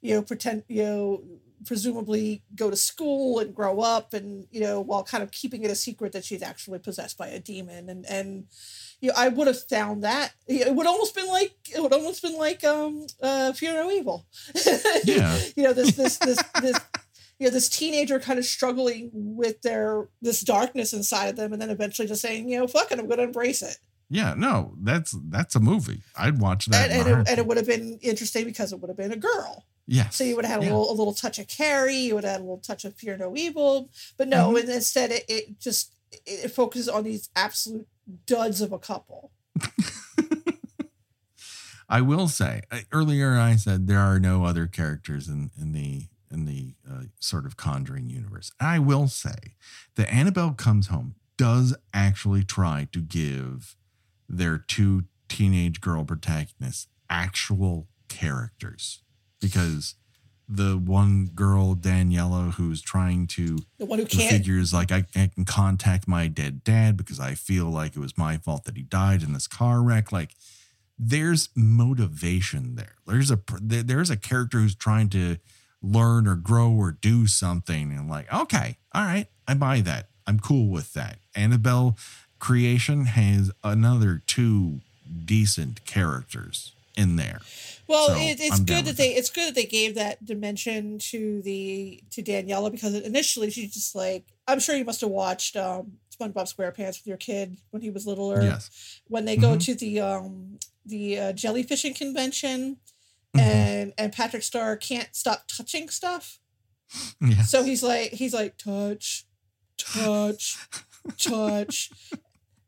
you 0.00 0.14
know 0.14 0.22
pretend 0.22 0.62
you 0.68 0.84
know 0.84 1.24
presumably 1.66 2.44
go 2.54 2.70
to 2.70 2.76
school 2.76 3.40
and 3.40 3.52
grow 3.52 3.80
up 3.80 4.14
and 4.14 4.46
you 4.52 4.60
know 4.60 4.80
while 4.80 5.02
kind 5.02 5.24
of 5.24 5.32
keeping 5.32 5.64
it 5.64 5.72
a 5.72 5.74
secret 5.74 6.12
that 6.12 6.24
she's 6.24 6.42
actually 6.42 6.78
possessed 6.78 7.18
by 7.18 7.26
a 7.26 7.40
demon 7.40 7.88
and 7.88 8.06
and 8.06 8.44
you 9.00 9.08
know 9.08 9.14
I 9.16 9.28
would 9.28 9.46
have 9.46 9.60
found 9.68 10.04
that 10.04 10.32
it 10.46 10.74
would 10.74 10.86
almost 10.86 11.14
been 11.14 11.28
like 11.28 11.54
it 11.74 11.80
would 11.82 11.92
almost 11.92 12.22
been 12.22 12.36
like 12.36 12.64
um 12.64 13.06
uh 13.22 13.52
Fear 13.52 13.72
No 13.74 13.90
Evil 13.90 14.26
Yeah. 15.04 15.38
you 15.56 15.62
know 15.64 15.72
this 15.72 15.92
this 15.96 16.18
this 16.18 16.42
this 16.60 16.78
you 17.38 17.46
know 17.46 17.50
this 17.52 17.68
teenager 17.68 18.18
kind 18.20 18.38
of 18.38 18.44
struggling 18.44 19.10
with 19.12 19.60
their 19.62 20.08
this 20.22 20.40
darkness 20.40 20.92
inside 20.92 21.26
of 21.28 21.36
them 21.36 21.52
and 21.52 21.60
then 21.60 21.70
eventually 21.70 22.06
just 22.08 22.22
saying 22.22 22.48
you 22.48 22.58
know 22.58 22.66
fuck 22.66 22.90
it 22.92 22.98
i'm 22.98 23.06
going 23.06 23.18
to 23.18 23.24
embrace 23.24 23.60
it 23.62 23.76
Yeah, 24.10 24.34
no, 24.36 24.74
that's 24.82 25.16
that's 25.30 25.54
a 25.56 25.60
movie. 25.60 26.02
I'd 26.16 26.38
watch 26.38 26.66
that. 26.66 26.90
and, 26.90 27.08
and, 27.08 27.20
it, 27.22 27.28
and 27.30 27.38
it 27.38 27.46
would 27.46 27.56
have 27.56 27.66
been 27.66 27.98
interesting 28.02 28.44
because 28.44 28.72
it 28.72 28.78
would 28.80 28.88
have 28.88 28.96
been 28.98 29.12
a 29.12 29.16
girl 29.16 29.64
Yeah. 29.86 30.08
so 30.10 30.22
you 30.24 30.36
would 30.36 30.44
have 30.44 30.60
had 30.60 30.62
a 30.62 30.66
Yeah. 30.66 30.72
little 30.76 30.90
a 30.92 30.96
little 31.00 31.14
touch 31.14 31.38
of 31.40 31.48
carrie 31.48 31.96
you 31.96 32.14
would 32.14 32.24
have 32.24 32.32
had 32.34 32.40
a 32.40 32.44
little 32.44 32.58
touch 32.70 32.84
of 32.84 32.94
fear 32.94 33.16
no 33.16 33.34
evil 33.36 33.90
but 34.18 34.28
no 34.28 34.52
Mhm. 34.52 34.60
and 34.60 34.68
instead 34.68 35.10
it, 35.10 35.24
it 35.28 35.58
just 35.58 35.93
it, 36.26 36.48
focuses 36.50 36.88
on 36.88 37.04
these 37.04 37.30
absolute 37.36 37.86
duds 38.26 38.60
of 38.60 38.72
a 38.72 38.78
couple 38.78 39.30
I 41.88 42.00
will 42.00 42.28
say 42.28 42.62
earlier 42.92 43.36
I 43.36 43.56
said 43.56 43.86
there 43.86 44.00
are 44.00 44.18
no 44.18 44.44
other 44.44 44.66
characters 44.66 45.28
in 45.28 45.50
in 45.60 45.72
the 45.72 46.08
in 46.30 46.44
the 46.46 46.74
uh, 46.90 47.04
sort 47.20 47.46
of 47.46 47.56
Conjuring 47.56 48.10
universe. 48.10 48.50
I 48.58 48.78
will 48.80 49.06
say 49.06 49.54
that 49.94 50.12
Annabelle 50.12 50.52
Comes 50.52 50.88
Home 50.88 51.14
does 51.36 51.76
actually 51.94 52.42
try 52.42 52.88
to 52.92 53.00
give 53.00 53.76
their 54.28 54.58
two 54.58 55.04
teenage 55.28 55.80
girl 55.80 56.04
protagonists 56.04 56.88
actual 57.08 57.86
characters 58.08 59.02
because 59.40 59.94
the 60.48 60.76
one 60.76 61.30
girl 61.34 61.74
Daniela 61.74 62.54
who's 62.54 62.82
trying 62.82 63.26
to 63.26 63.58
the 63.78 63.86
one 63.86 63.98
who 63.98 64.04
can't 64.04 64.30
figures 64.30 64.72
like 64.74 64.92
I, 64.92 65.04
I 65.16 65.30
can 65.34 65.44
contact 65.44 66.06
my 66.06 66.26
dead 66.26 66.62
dad 66.64 66.96
because 66.96 67.18
I 67.18 67.34
feel 67.34 67.66
like 67.66 67.96
it 67.96 68.00
was 68.00 68.18
my 68.18 68.36
fault 68.36 68.64
that 68.64 68.76
he 68.76 68.82
died 68.82 69.22
in 69.22 69.32
this 69.32 69.46
car 69.46 69.82
wreck. 69.82 70.12
Like 70.12 70.34
there's 70.98 71.48
motivation 71.54 72.76
there. 72.76 72.94
There's 73.06 73.30
a 73.30 73.40
there's 73.60 74.10
a 74.10 74.16
character 74.16 74.58
who's 74.58 74.74
trying 74.74 75.08
to 75.10 75.38
learn 75.82 76.26
or 76.26 76.34
grow 76.34 76.70
or 76.72 76.92
do 76.92 77.26
something 77.26 77.92
and 77.92 78.08
like 78.08 78.32
okay, 78.32 78.76
all 78.94 79.04
right, 79.04 79.26
I 79.48 79.54
buy 79.54 79.80
that. 79.80 80.08
I'm 80.26 80.40
cool 80.40 80.68
with 80.68 80.92
that. 80.94 81.18
Annabelle 81.34 81.96
creation 82.38 83.06
has 83.06 83.50
another 83.62 84.22
two 84.26 84.80
decent 85.24 85.84
characters 85.86 86.72
in 86.96 87.16
there. 87.16 87.40
Well, 87.86 88.08
So, 88.08 88.16
it, 88.16 88.38
it's 88.40 88.58
I'm 88.60 88.64
good 88.64 88.84
that 88.86 88.96
they 88.96 89.14
it's 89.14 89.30
good 89.30 89.48
that 89.48 89.54
they 89.54 89.66
gave 89.66 89.94
that 89.96 90.24
dimension 90.24 90.98
to 91.10 91.42
the 91.42 92.02
to 92.10 92.22
Daniela 92.22 92.70
because 92.70 92.94
initially 92.94 93.50
she's 93.50 93.74
just 93.74 93.94
like 93.94 94.24
I'm 94.48 94.60
sure 94.60 94.74
you 94.76 94.84
must 94.84 95.00
have 95.02 95.10
watched 95.10 95.56
um, 95.56 95.98
SpongeBob 96.10 96.52
SquarePants 96.54 96.98
with 97.00 97.06
your 97.06 97.16
kid 97.16 97.58
when 97.70 97.82
he 97.82 97.90
was 97.90 98.06
littler. 98.06 98.42
Yes. 98.42 99.00
When 99.08 99.24
they 99.24 99.36
go 99.36 99.56
Mhm. 99.56 99.64
to 99.66 99.74
the 99.74 100.00
um 100.00 100.58
the 100.86 101.18
uh, 101.18 101.32
jellyfishing 101.32 101.94
convention 101.96 102.78
Mhm. 103.36 103.40
and 103.40 103.92
and 103.98 104.12
Patrick 104.12 104.42
Star 104.42 104.76
can't 104.76 105.14
stop 105.14 105.46
touching 105.48 105.88
stuff, 105.88 106.38
Yes. 107.20 107.50
so 107.50 107.64
he's 107.64 107.82
like 107.82 108.12
he's 108.12 108.32
like 108.34 108.56
touch, 108.56 109.26
touch, 109.76 110.56
touch. 111.18 111.90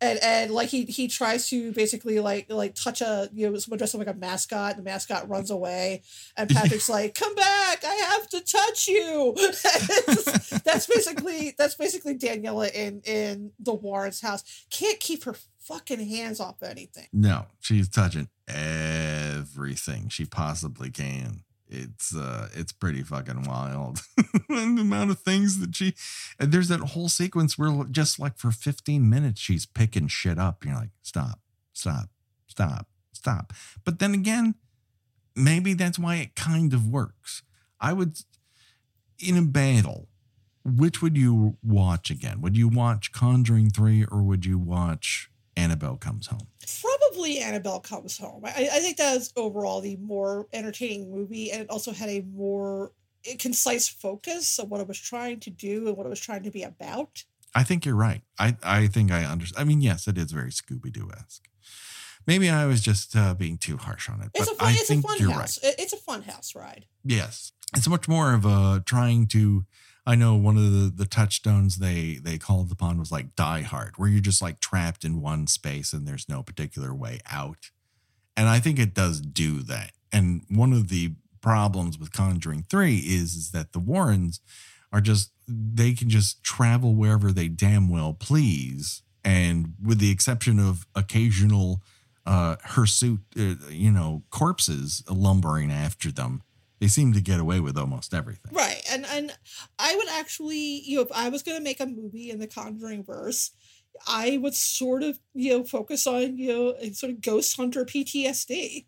And, 0.01 0.19
and 0.23 0.51
like 0.51 0.69
he 0.69 0.85
he 0.85 1.09
tries 1.09 1.49
to 1.49 1.73
basically 1.73 2.21
like 2.21 2.51
like 2.51 2.75
touch 2.75 3.01
a 3.01 3.31
you 3.33 3.49
know 3.49 3.57
someone 3.57 3.79
dressed 3.79 3.95
up 3.95 3.99
like 4.01 4.15
a 4.15 4.19
mascot 4.19 4.77
and 4.77 4.81
the 4.81 4.91
mascot 4.91 5.27
runs 5.29 5.51
away 5.51 6.03
and 6.37 6.51
Patrick's 6.51 6.91
like 6.91 7.15
come 7.15 7.35
back 7.35 7.83
I 7.83 7.95
have 7.95 8.29
to 8.29 8.41
touch 8.41 8.89
you. 8.89 9.35
That's 10.65 10.87
basically 10.87 11.55
that's 11.57 11.75
basically 11.75 12.17
Daniela 12.17 12.73
in 12.73 13.01
in 13.05 13.53
the 13.59 13.75
Warren's 13.75 14.21
house. 14.21 14.45
Can't 14.71 15.01
keep 15.01 15.25
her 15.25 15.35
fucking 15.61 16.07
hands 16.07 16.41
off 16.41 16.63
anything. 16.63 17.07
No, 17.13 17.47
she's 17.61 17.89
touching 17.89 18.29
everything 18.49 20.09
she 20.09 20.25
possibly 20.25 20.91
can. 20.91 21.43
It's 21.69 22.15
uh 22.15 22.49
it's 22.55 22.73
pretty 22.73 23.03
fucking 23.03 23.43
wild. 23.43 24.03
and 24.49 24.79
the 24.79 24.83
amount 24.83 25.11
of 25.11 25.19
things 25.19 25.59
that 25.61 25.75
she 25.75 25.95
and 26.39 26.53
there's 26.53 26.69
that 26.69 26.81
whole 26.81 27.09
sequence 27.09 27.59
where 27.59 27.85
just 27.91 28.19
like 28.19 28.39
for 28.39 28.51
15 28.51 29.09
minutes 29.09 29.41
she's 29.41 29.67
picking 29.67 30.09
shit 30.09 30.39
up. 30.39 30.65
You're 30.65 30.75
like, 30.75 30.91
stop, 31.03 31.41
stop, 31.73 32.11
stop, 32.47 32.89
stop. 33.13 33.53
But 33.85 33.99
then 33.99 34.15
again, 34.15 34.55
maybe 35.35 35.75
that's 35.75 35.99
why 35.99 36.17
it 36.17 36.35
kind 36.37 36.73
of 36.73 36.89
works. 36.89 37.43
I 37.81 37.93
would 37.93 38.19
in 39.19 39.37
a 39.37 39.43
battle, 39.43 40.09
which 40.65 41.03
would 41.03 41.17
you 41.17 41.57
watch 41.63 42.11
again? 42.11 42.41
Would 42.41 42.57
you 42.57 42.69
watch 42.69 43.13
Conjuring 43.13 43.71
3 43.71 44.05
or 44.11 44.23
would 44.23 44.45
you 44.45 44.59
watch 44.59 45.31
Annabelle 45.57 45.97
Comes 45.97 46.29
Home? 46.29 46.49
Probably 47.17 47.39
Annabelle 47.39 47.81
comes 47.81 48.19
home 48.19 48.43
I, 48.45 48.69
I 48.73 48.81
think 48.81 48.97
that 48.99 49.15
was 49.15 49.33
overall 49.37 49.81
the 49.81 49.97
more 49.97 50.47
entertaining 50.53 51.11
movie 51.11 51.51
and 51.51 51.63
it 51.63 51.71
also 51.71 51.93
had 51.93 52.09
a 52.09 52.23
more 52.35 52.93
concise 53.39 53.89
focus 53.89 54.59
of 54.59 54.71
what 54.71 54.81
it 54.81 54.89
was 54.89 54.99
trying 54.99 55.41
to 55.41 55.51
do 55.51 55.89
and 55.89 55.97
what 55.97 56.07
it 56.07 56.11
was 56.11 56.21
trying 56.21 56.43
to 56.45 56.51
be 56.51 56.63
about 56.63 57.25
I 57.55 57.63
think 57.63 57.87
you're 57.87 57.97
right. 57.97 58.21
I, 58.39 58.55
I 58.63 58.87
think 58.87 59.11
I 59.11 59.25
understand. 59.25 59.63
I 59.63 59.65
mean, 59.67 59.81
yes, 59.81 60.07
it 60.07 60.19
is 60.19 60.31
very 60.31 60.51
Scooby 60.51 60.93
Doo 60.93 61.09
esque. 61.17 61.49
Maybe 62.27 62.51
I 62.51 62.67
was 62.67 62.83
just 62.83 63.17
uh, 63.17 63.33
being 63.33 63.57
too 63.57 63.79
harsh 63.79 64.11
on 64.11 64.21
it, 64.21 64.31
but 64.35 64.43
it's 64.43 64.51
a 64.51 64.55
fun 64.57 64.69
I 64.69 64.73
it's 64.73 64.83
a 64.83 64.85
think 64.85 65.07
fun 65.07 65.17
you're 65.19 65.31
house 65.31 65.59
right. 65.65 65.75
It's 65.79 65.95
a 65.95 65.97
fun 65.97 66.23
house 66.23 66.55
ride 66.55 66.85
Yes, 67.03 67.53
it's 67.75 67.89
much 67.89 68.09
more 68.09 68.35
of 68.35 68.45
a 68.45 68.83
trying 68.85 69.27
to. 69.29 69.65
I 70.07 70.15
know 70.15 70.37
one 70.37 70.57
of 70.57 70.71
the 70.73 70.93
the 70.95 71.07
touchstones 71.07 71.79
they 71.79 72.21
they 72.23 72.39
called 72.39 72.71
upon 72.71 72.99
was 72.99 73.11
like 73.11 73.35
Die 73.35 73.63
Hard, 73.63 73.95
where 73.97 74.09
you're 74.09 74.21
just 74.21 74.41
like 74.41 74.61
trapped 74.61 75.05
in 75.05 75.21
one 75.21 75.47
space 75.49 75.93
and 75.93 76.07
there's 76.07 76.29
no 76.29 76.43
particular 76.43 76.95
way 76.95 77.21
out. 77.31 77.71
And 78.37 78.49
I 78.49 78.61
think 78.61 78.79
it 78.79 78.95
does 78.95 79.21
do 79.21 79.63
that. 79.63 79.93
And 80.13 80.43
one 80.49 80.73
of 80.73 80.89
the 80.89 81.15
problems 81.41 81.99
with 81.99 82.13
Conjuring 82.13 82.65
Three 82.71 82.99
is 82.99 83.35
is 83.35 83.51
that 83.51 83.73
the 83.73 83.81
Warrens 83.81 84.41
are 84.93 85.01
just 85.01 85.33
they 85.49 85.93
can 85.93 86.09
just 86.09 86.43
travel 86.45 86.95
wherever 86.95 87.33
they 87.33 87.49
damn 87.49 87.89
well 87.89 88.13
please, 88.13 89.03
and 89.25 89.75
with 89.83 89.99
the 89.99 90.11
exception 90.13 90.61
of 90.61 90.87
occasional 90.95 91.83
uh 92.25 92.57
hirsute, 92.65 93.21
uh, 93.39 93.55
you 93.71 93.91
know, 93.91 94.23
corpses 94.31 95.03
lumbering 95.11 95.73
after 95.73 96.13
them 96.13 96.43
they 96.81 96.89
seem 96.89 97.13
to 97.13 97.21
get 97.21 97.41
away 97.41 97.61
with 97.61 97.77
almost 97.79 98.13
everything. 98.15 98.53
Right. 98.53 98.83
And 98.91 99.07
and 99.07 99.33
I 99.79 99.95
would 99.97 100.09
actually, 100.11 100.83
you 100.85 100.97
know, 100.97 101.03
if 101.03 101.13
I 101.13 101.29
was 101.29 101.43
gonna 101.43 101.61
make 101.61 101.81
a 101.81 101.87
movie 101.87 102.31
in 102.31 102.39
the 102.39 102.47
Conjuring 102.47 103.05
verse, 103.05 103.53
I 104.07 104.39
would 104.39 104.55
sort 104.55 105.03
of, 105.03 105.19
you 105.35 105.57
know, 105.59 105.65
focus 105.65 106.07
on, 106.07 106.37
you 106.37 106.49
know, 106.49 106.75
a 106.81 106.93
sort 106.93 107.13
of 107.13 107.21
ghost 107.21 107.57
hunter 107.57 107.85
PTSD. 107.85 108.87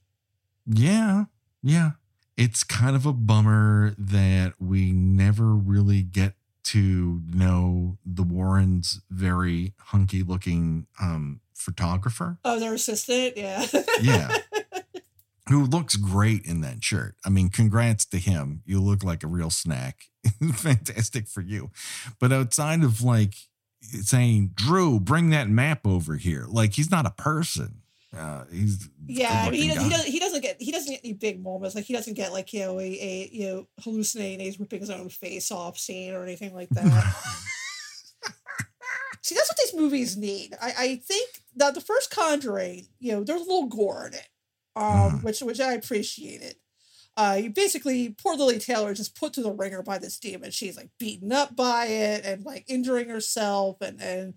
Yeah, 0.66 1.24
yeah. 1.62 1.92
it's 2.36 2.62
kind 2.62 2.94
of 2.94 3.04
a 3.06 3.12
bummer 3.12 3.94
that 3.98 4.54
we 4.60 4.92
never 4.92 5.54
really 5.54 6.02
get 6.02 6.34
to 6.64 7.22
know 7.26 7.96
the 8.04 8.22
Warrens' 8.22 9.00
very 9.10 9.72
hunky 9.78 10.22
looking 10.22 10.86
um, 11.00 11.40
photographer. 11.54 12.38
Oh, 12.44 12.60
their 12.60 12.74
assistant, 12.74 13.36
yeah. 13.36 13.66
Yeah. 14.02 14.36
Who 15.48 15.64
looks 15.64 15.96
great 15.96 16.44
in 16.44 16.60
that 16.60 16.84
shirt. 16.84 17.16
I 17.24 17.30
mean, 17.30 17.48
congrats 17.48 18.04
to 18.06 18.18
him. 18.18 18.62
You 18.66 18.82
look 18.82 19.02
like 19.02 19.22
a 19.22 19.28
real 19.28 19.50
snack. 19.50 20.04
Fantastic 20.54 21.26
for 21.26 21.40
you. 21.40 21.70
But 22.20 22.32
outside 22.32 22.84
of 22.84 23.02
like 23.02 23.34
saying, 23.80 24.52
Drew, 24.54 25.00
bring 25.00 25.30
that 25.30 25.48
map 25.48 25.86
over 25.86 26.16
here, 26.16 26.46
like 26.48 26.74
he's 26.74 26.90
not 26.90 27.06
a 27.06 27.10
person. 27.10 27.82
Uh, 28.16 28.44
he's 28.50 28.88
yeah, 29.06 29.44
I 29.46 29.50
mean, 29.50 29.62
he, 29.62 29.68
doesn't, 29.68 29.84
he 29.84 29.90
doesn't 29.90 30.10
he 30.12 30.18
doesn't 30.18 30.40
get 30.40 30.56
he 30.62 30.72
doesn't 30.72 30.90
get 30.90 31.00
any 31.04 31.12
big 31.12 31.42
moments. 31.42 31.74
Like 31.74 31.84
he 31.84 31.92
doesn't 31.92 32.14
get 32.14 32.32
like 32.32 32.52
you 32.54 32.60
know 32.60 32.80
a, 32.80 32.84
a 32.84 33.28
you 33.30 33.46
know 33.46 33.68
hallucinating 33.80 34.40
he's 34.40 34.58
ripping 34.58 34.80
his 34.80 34.90
own 34.90 35.10
face 35.10 35.50
off 35.50 35.78
scene 35.78 36.14
or 36.14 36.22
anything 36.22 36.54
like 36.54 36.70
that. 36.70 36.84
See, 39.22 39.34
that's 39.34 39.50
what 39.50 39.58
these 39.58 39.74
movies 39.78 40.16
need. 40.16 40.54
I, 40.60 40.72
I 40.78 40.96
think 40.96 41.42
that 41.56 41.74
the 41.74 41.82
first 41.82 42.10
Conjuring, 42.10 42.86
you 42.98 43.12
know, 43.12 43.24
there's 43.24 43.42
a 43.42 43.44
little 43.44 43.66
gore 43.66 44.06
in 44.06 44.14
it, 44.14 44.28
um, 44.78 45.20
Mhm. 45.20 45.22
which 45.24 45.40
which 45.40 45.60
I 45.60 45.72
appreciated. 45.74 46.56
Uh, 47.16 47.38
you 47.42 47.50
basically 47.50 48.10
poor 48.10 48.36
Lili 48.36 48.58
Taylor 48.60 48.92
is 48.92 48.98
just 48.98 49.16
put 49.16 49.32
to 49.32 49.42
the 49.42 49.52
wringer 49.52 49.82
by 49.82 49.98
this 49.98 50.18
demon. 50.18 50.50
She's 50.52 50.76
like 50.76 50.90
beaten 50.98 51.32
up 51.32 51.56
by 51.56 51.86
it 51.86 52.24
and 52.24 52.44
like 52.44 52.64
injuring 52.68 53.08
herself, 53.08 53.78
and 53.80 54.00
and 54.00 54.34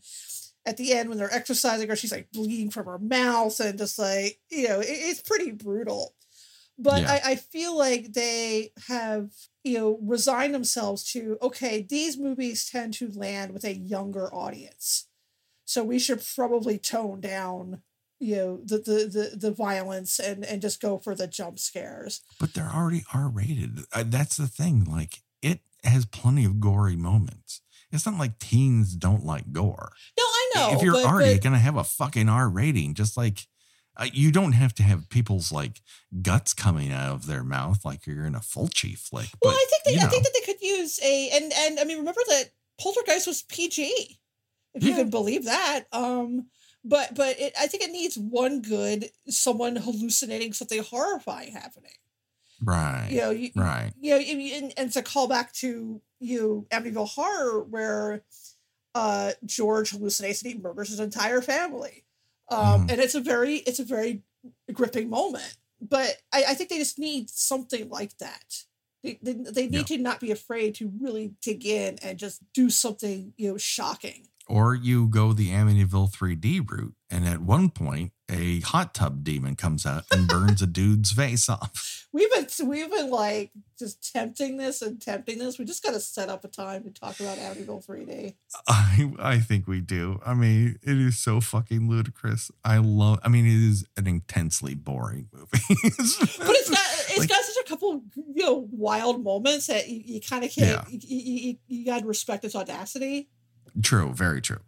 at 0.65 0.77
the 0.77 0.93
end 0.93 1.09
when 1.09 1.17
they're 1.17 1.33
exorcising 1.33 1.89
her, 1.89 1.95
she's 1.95 2.11
like 2.11 2.31
bleeding 2.31 2.71
from 2.71 2.85
her 2.85 2.99
mouth 2.99 3.59
and 3.59 3.77
just 3.77 3.99
like 3.99 4.39
you 4.49 4.67
know, 4.67 4.79
it, 4.79 4.87
it's 4.89 5.21
pretty 5.21 5.51
brutal. 5.51 6.15
But 6.77 7.03
Yeah. 7.03 7.11
I, 7.13 7.31
I 7.31 7.35
feel 7.35 7.77
like 7.77 8.13
they 8.13 8.71
have 8.87 9.31
you 9.63 9.77
know 9.77 9.99
resigned 10.01 10.55
themselves 10.55 11.03
to 11.13 11.37
okay, 11.41 11.83
these 11.87 12.17
movies 12.17 12.67
tend 12.67 12.95
to 12.95 13.11
land 13.11 13.53
with 13.53 13.63
a 13.63 13.75
younger 13.75 14.33
audience, 14.33 15.07
so 15.65 15.83
we 15.83 15.99
should 15.99 16.23
probably 16.35 16.79
tone 16.79 17.21
down 17.21 17.83
you 18.21 18.35
know 18.35 18.59
the 18.63 18.77
the 18.77 19.29
the, 19.31 19.37
the 19.37 19.51
violence 19.51 20.19
and 20.19 20.45
and 20.45 20.61
just 20.61 20.79
go 20.81 20.97
for 20.99 21.15
the 21.15 21.27
jump 21.27 21.59
scares. 21.59 22.21
but 22.39 22.53
they're 22.53 22.71
already 22.73 23.03
R 23.13 23.27
rated. 23.29 23.79
Uh, 23.93 24.03
that's 24.07 24.37
the 24.37 24.47
thing. 24.47 24.85
Like 24.85 25.21
it 25.41 25.59
has 25.83 26.05
plenty 26.05 26.45
of 26.45 26.59
gory 26.59 26.95
moments. 26.95 27.61
It's 27.91 28.05
not 28.05 28.17
like 28.17 28.39
teens 28.39 28.95
don't 28.95 29.25
like 29.25 29.51
gore. 29.51 29.91
No, 30.17 30.23
I 30.23 30.51
know. 30.55 30.73
if 30.75 30.81
you're 30.81 30.93
but, 30.93 31.05
already 31.05 31.33
but- 31.35 31.43
gonna 31.43 31.59
have 31.59 31.75
a 31.75 31.83
fucking 31.83 32.29
R 32.29 32.47
rating, 32.47 32.93
just 32.93 33.17
like 33.17 33.47
uh, 33.97 34.07
you 34.13 34.31
don't 34.31 34.53
have 34.53 34.73
to 34.75 34.83
have 34.83 35.09
people's 35.09 35.51
like 35.51 35.81
guts 36.21 36.53
coming 36.53 36.91
out 36.93 37.11
of 37.13 37.25
their 37.25 37.43
mouth 37.43 37.83
like 37.83 38.07
you're 38.07 38.25
in 38.25 38.35
a 38.35 38.39
Fulci 38.39 38.97
flick. 38.97 39.27
well, 39.43 39.51
but, 39.53 39.55
I 39.55 39.65
think 39.69 39.83
they, 39.83 39.91
you 39.93 39.99
I 40.07 40.09
think 40.09 40.23
that 40.23 40.31
they 40.33 40.45
could 40.53 40.61
use 40.61 40.99
a 41.03 41.29
and 41.31 41.51
and 41.53 41.79
I 41.79 41.83
mean 41.83 41.97
remember 41.97 42.21
that 42.29 42.51
Poltergeist 42.79 43.27
was 43.27 43.41
PG, 43.43 44.19
if 44.75 44.83
you 44.83 44.91
Yeah. 44.91 44.95
can 44.97 45.09
believe 45.09 45.43
that. 45.45 45.83
Um, 45.91 46.47
but 46.83 47.15
but 47.15 47.39
it, 47.39 47.53
I 47.59 47.67
think 47.67 47.83
it 47.83 47.91
needs 47.91 48.17
one 48.17 48.61
good 48.61 49.09
someone 49.27 49.75
hallucinating 49.75 50.53
something 50.53 50.81
horrifying 50.83 51.51
happening. 51.53 51.91
right, 52.63 53.07
You 53.11 53.17
know, 53.21 53.29
you, 53.31 53.51
right. 53.55 53.91
you 53.99 54.11
know, 54.11 54.17
and, 54.19 54.73
and 54.77 54.87
it's 54.87 54.95
a 54.95 55.03
callback 55.03 55.51
to 55.59 56.01
you 56.19 56.67
Amityville 56.71 57.09
Horror 57.09 57.63
where 57.63 58.23
uh 58.93 59.31
George 59.45 59.91
hallucinates 59.91 60.43
and 60.43 60.53
he 60.53 60.59
murders 60.59 60.89
his 60.89 60.99
entire 60.99 61.41
family. 61.41 62.05
Um, 62.49 62.87
Mhm. 62.87 62.91
and 62.91 63.01
it's 63.01 63.15
a 63.15 63.21
very 63.21 63.55
it's 63.57 63.79
a 63.79 63.85
very 63.85 64.23
gripping 64.73 65.09
moment. 65.09 65.57
But 65.79 66.17
I, 66.31 66.43
I 66.49 66.53
think 66.53 66.69
they 66.69 66.77
just 66.77 66.99
need 66.99 67.29
something 67.29 67.89
like 67.89 68.17
that. 68.19 68.63
They, 69.03 69.17
they, 69.23 69.33
they 69.33 69.67
need 69.67 69.87
to 69.87 69.97
not 69.97 70.19
be 70.19 70.29
afraid 70.29 70.75
to 70.75 70.91
really 71.01 71.33
dig 71.41 71.65
in 71.65 71.97
and 72.03 72.19
just 72.19 72.39
do 72.53 72.69
something, 72.69 73.33
you 73.35 73.49
know, 73.51 73.57
shocking. 73.57 74.27
Or 74.51 74.75
you 74.75 75.07
go 75.07 75.31
the 75.31 75.49
Amityville 75.51 76.11
3D 76.13 76.69
route, 76.69 76.93
and 77.09 77.25
at 77.25 77.39
one 77.41 77.69
point, 77.69 78.11
a 78.29 78.59
hot 78.61 78.93
tub 78.93 79.23
demon 79.23 79.55
comes 79.55 79.85
out 79.85 80.03
and 80.11 80.27
burns 80.27 80.61
a 80.61 80.67
dude's 80.67 81.11
face 81.13 81.47
off. 81.47 82.07
We've 82.11 82.29
been 82.31 82.47
we've 82.67 82.91
been 82.91 83.09
like 83.09 83.51
just 83.79 84.11
tempting 84.11 84.57
this 84.57 84.81
and 84.81 85.01
tempting 85.01 85.39
this. 85.39 85.57
We 85.57 85.63
just 85.63 85.81
got 85.83 85.93
to 85.93 86.01
set 86.01 86.27
up 86.27 86.43
a 86.43 86.49
time 86.49 86.83
to 86.83 86.89
talk 86.91 87.19
about 87.21 87.37
Amityville 87.37 87.85
3D. 87.85 88.35
I 88.67 89.13
I 89.19 89.39
think 89.39 89.67
we 89.67 89.79
do. 89.79 90.19
I 90.25 90.33
mean, 90.33 90.77
it 90.83 90.97
is 90.97 91.17
so 91.17 91.39
fucking 91.39 91.89
ludicrous. 91.89 92.51
I 92.65 92.77
love. 92.79 93.19
I 93.23 93.29
mean, 93.29 93.45
it 93.45 93.53
is 93.69 93.85
an 93.95 94.05
intensely 94.07 94.75
boring 94.75 95.29
movie. 95.33 95.47
but 95.69 95.79
it's 95.97 96.69
got 96.69 96.79
it's 97.09 97.19
Like- 97.19 97.29
got 97.29 97.41
such 97.43 97.65
a 97.65 97.69
couple 97.69 98.03
you 98.15 98.43
know 98.43 98.67
wild 98.71 99.23
moments 99.23 99.67
that 99.67 99.87
you, 99.87 100.01
you 100.05 100.19
kind 100.21 100.43
of 100.43 100.51
can't 100.51 100.67
Yeah. 100.67 100.83
you, 100.89 100.99
you, 101.07 101.33
you, 101.47 101.57
you 101.67 101.85
got 101.85 101.99
to 102.01 102.05
respect 102.05 102.43
its 102.43 102.55
audacity 102.55 103.29
true, 103.81 104.11
very 104.13 104.41
true. 104.41 104.59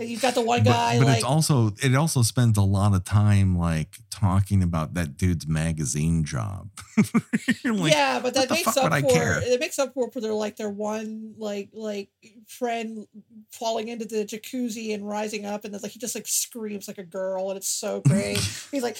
you've 0.00 0.22
got 0.22 0.34
the 0.34 0.40
one 0.40 0.58
but 0.64 0.70
guy 0.70 0.98
but 0.98 1.06
like 1.06 1.16
it's 1.16 1.24
also 1.24 1.72
it 1.82 1.94
also 1.94 2.22
spends 2.22 2.58
a 2.58 2.62
lot 2.62 2.94
of 2.94 3.04
time 3.04 3.56
like 3.56 3.98
talking 4.10 4.62
about 4.62 4.94
that 4.94 5.16
dude's 5.16 5.46
magazine 5.46 6.24
job. 6.24 6.68
Like, 7.62 7.92
yeah 7.92 8.20
but 8.20 8.34
that 8.34 8.50
makes 8.50 8.76
up 8.76 8.92
for 8.92 9.40
it 9.42 9.60
makes 9.60 9.78
up 9.78 9.94
for 9.94 10.10
for 10.10 10.20
their 10.20 10.32
like 10.32 10.56
their 10.56 10.70
one 10.70 11.34
like 11.38 11.70
like 11.72 12.08
friend 12.46 13.06
falling 13.50 13.88
into 13.88 14.04
the 14.04 14.24
jacuzzi 14.24 14.94
and 14.94 15.06
rising 15.06 15.46
up 15.46 15.64
and 15.64 15.72
then 15.72 15.80
like 15.82 15.92
he 15.92 15.98
just 15.98 16.14
like 16.14 16.26
screams 16.26 16.88
like 16.88 16.98
a 16.98 17.04
girl 17.04 17.50
and 17.50 17.56
it's 17.56 17.68
so 17.68 18.00
great 18.06 18.38
he's 18.70 18.82
like 18.82 18.98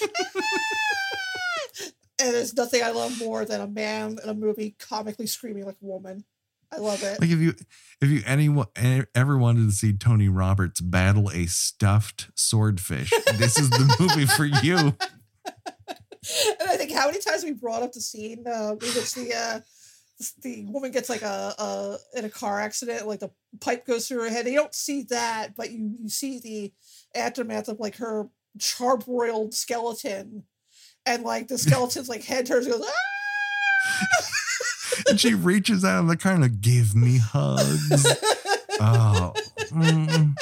and 2.19 2.33
there's 2.33 2.53
nothing 2.55 2.83
I 2.83 2.91
love 2.91 3.19
more 3.19 3.45
than 3.45 3.61
a 3.61 3.67
man 3.67 4.17
in 4.23 4.29
a 4.29 4.33
movie 4.33 4.75
comically 4.79 5.27
screaming 5.27 5.65
like 5.65 5.77
a 5.81 5.85
woman 5.85 6.23
I 6.73 6.77
love 6.77 7.03
it 7.03 7.19
Like 7.19 7.29
if 7.29 7.39
you 7.39 7.53
if 8.01 8.09
you 8.09 8.23
anyone 8.25 8.67
ever 9.13 9.37
wanted 9.37 9.67
to 9.67 9.71
see 9.71 9.93
Tony 9.93 10.29
Roberts 10.29 10.81
battle 10.81 11.29
a 11.29 11.45
stuffed 11.45 12.29
swordfish, 12.35 13.11
this 13.37 13.59
is 13.59 13.69
the 13.69 13.95
movie 13.99 14.25
for 14.25 14.45
you. 14.45 14.77
and 16.59 16.69
I 16.69 16.77
think 16.77 16.91
how 16.91 17.07
many 17.07 17.19
times 17.19 17.43
we 17.43 17.51
brought 17.51 17.83
up 17.83 17.91
the 17.91 18.01
scene 18.01 18.43
uh, 18.47 18.71
in 18.71 18.77
which 18.77 19.13
the 19.13 19.33
uh, 19.35 19.59
the 20.41 20.65
woman 20.65 20.91
gets 20.91 21.09
like 21.09 21.21
a, 21.21 21.53
a 21.57 21.97
in 22.15 22.25
a 22.25 22.29
car 22.29 22.59
accident, 22.59 23.07
like 23.07 23.19
the 23.19 23.31
pipe 23.59 23.85
goes 23.85 24.07
through 24.07 24.23
her 24.23 24.29
head. 24.29 24.47
You 24.47 24.55
don't 24.55 24.73
see 24.73 25.03
that, 25.09 25.55
but 25.55 25.71
you 25.71 25.95
you 25.99 26.09
see 26.09 26.39
the 26.39 26.73
aftermath 27.19 27.67
of 27.67 27.79
like 27.79 27.97
her 27.97 28.29
charbroiled 28.59 29.53
skeleton, 29.53 30.43
and 31.05 31.23
like 31.23 31.47
the 31.47 31.57
skeleton's 31.57 32.09
like 32.09 32.23
head 32.23 32.45
turns 32.45 32.65
and 32.65 32.75
goes. 32.75 32.85
"Ah!" 32.85 34.20
And 35.11 35.19
she 35.19 35.33
reaches 35.33 35.83
out 35.85 35.99
of 35.99 36.07
the 36.07 36.17
car 36.17 36.33
and 36.33 36.41
like, 36.41 36.61
give 36.61 36.95
me 36.95 37.17
hugs. 37.17 38.05
Oh, 38.83 39.33
mm. 39.69 40.33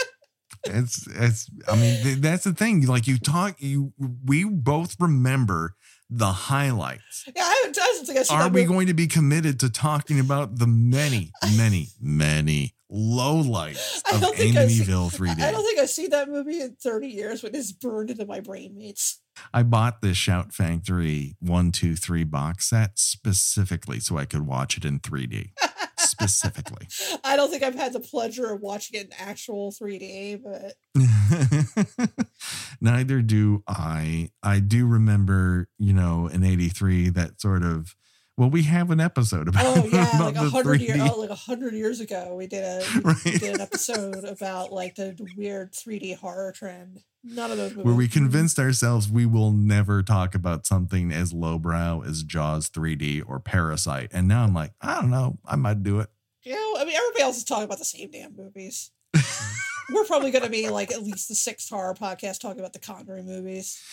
it's 0.63 1.05
it's. 1.07 1.49
I 1.67 1.75
mean, 1.75 2.01
th- 2.03 2.17
that's 2.19 2.45
the 2.45 2.53
thing. 2.53 2.85
Like 2.85 3.05
you 3.05 3.17
talk, 3.17 3.61
you 3.61 3.91
we 4.23 4.45
both 4.45 4.95
remember 4.97 5.75
the 6.09 6.27
highlights. 6.27 7.25
Yeah, 7.35 7.43
I 7.43 7.69
haven't. 7.73 8.31
I 8.31 8.35
Are 8.35 8.47
we 8.47 8.61
movie. 8.61 8.65
going 8.65 8.87
to 8.87 8.93
be 8.93 9.07
committed 9.07 9.59
to 9.59 9.69
talking 9.69 10.21
about 10.21 10.57
the 10.57 10.67
many, 10.67 11.33
many, 11.57 11.87
many 11.99 12.75
lowlights 12.91 14.01
of 14.13 14.21
don't 14.21 14.39
I've 14.39 14.69
seen- 14.71 14.85
Amityville 14.85 15.15
3D? 15.15 15.41
I 15.41 15.51
don't 15.51 15.63
think 15.63 15.79
I've 15.79 15.89
seen 15.89 16.09
that 16.11 16.29
movie 16.29 16.61
in 16.61 16.75
thirty 16.75 17.07
years, 17.07 17.41
but 17.41 17.55
it's 17.55 17.71
burned 17.71 18.09
into 18.09 18.25
my 18.25 18.39
brain 18.39 18.75
mates. 18.77 19.21
I 19.53 19.63
bought 19.63 20.01
this 20.01 20.17
Shout 20.17 20.53
Factory 20.53 21.35
one, 21.39 21.71
two, 21.71 21.95
three 21.95 22.23
box 22.23 22.69
set 22.69 22.99
specifically 22.99 23.99
so 23.99 24.17
I 24.17 24.25
could 24.25 24.45
watch 24.45 24.75
it 24.77 24.83
in 24.85 24.99
3D. 24.99 25.51
specifically. 25.97 26.87
I 27.23 27.37
don't 27.37 27.49
think 27.49 27.63
I've 27.63 27.75
had 27.75 27.93
the 27.93 27.99
pleasure 27.99 28.51
of 28.51 28.59
watching 28.61 28.99
it 28.99 29.05
in 29.07 29.13
actual 29.17 29.71
3D, 29.71 30.41
but 30.43 30.73
Neither 32.81 33.21
do 33.21 33.63
I. 33.67 34.31
I 34.43 34.59
do 34.59 34.85
remember, 34.87 35.69
you 35.77 35.93
know, 35.93 36.27
in 36.27 36.43
83 36.43 37.09
that 37.09 37.39
sort 37.39 37.63
of 37.63 37.95
well, 38.39 38.49
we 38.49 38.63
have 38.63 38.89
an 38.89 39.01
episode 39.01 39.49
about, 39.49 39.65
oh 39.65 39.89
yeah, 39.91 40.15
about 40.15 40.33
like 40.33 40.35
a 40.37 40.49
hundred 40.49 40.79
years, 40.79 41.01
oh, 41.01 41.19
like 41.19 41.29
a 41.29 41.35
hundred 41.35 41.73
years 41.73 41.99
ago, 41.99 42.35
we 42.35 42.47
did 42.47 42.63
a 42.63 42.85
we 42.95 43.01
Right. 43.01 43.21
did 43.23 43.55
an 43.55 43.59
episode 43.61 44.23
about 44.23 44.71
like 44.71 44.95
the 44.95 45.19
weird 45.35 45.73
3D 45.73 46.15
horror 46.15 46.53
trend. 46.53 47.03
None 47.21 47.51
of 47.51 47.57
those 47.57 47.71
movies. 47.71 47.85
where 47.85 47.93
we 47.93 48.05
mm-hmm. 48.05 48.13
convinced 48.13 48.57
ourselves 48.57 49.09
we 49.09 49.25
will 49.25 49.51
never 49.51 50.01
talk 50.01 50.35
about 50.35 50.65
something 50.65 51.11
as 51.11 51.33
lowbrow 51.33 52.01
as 52.07 52.23
Jaws 52.23 52.69
3D 52.69 53.23
or 53.27 53.41
Parasite. 53.41 54.09
And 54.13 54.29
now 54.29 54.45
I'm 54.45 54.53
like, 54.53 54.71
I 54.79 55.01
don't 55.01 55.09
know, 55.09 55.37
I 55.45 55.57
might 55.57 55.83
do 55.83 55.99
it. 55.99 56.09
You 56.43 56.53
know, 56.55 56.75
I 56.79 56.85
mean, 56.85 56.95
everybody 56.95 57.23
else 57.23 57.35
is 57.35 57.43
talking 57.43 57.65
about 57.65 57.79
the 57.79 57.85
same 57.85 58.09
damn 58.09 58.37
movies. 58.37 58.91
We're 59.91 60.05
probably 60.05 60.31
going 60.31 60.45
to 60.45 60.49
be 60.49 60.69
like 60.69 60.93
at 60.93 61.03
least 61.03 61.27
the 61.27 61.35
sixth 61.35 61.69
horror 61.69 61.93
podcast 61.93 62.39
talking 62.39 62.59
about 62.59 62.71
the 62.71 62.79
Conjuring 62.79 63.25
movies. 63.25 63.83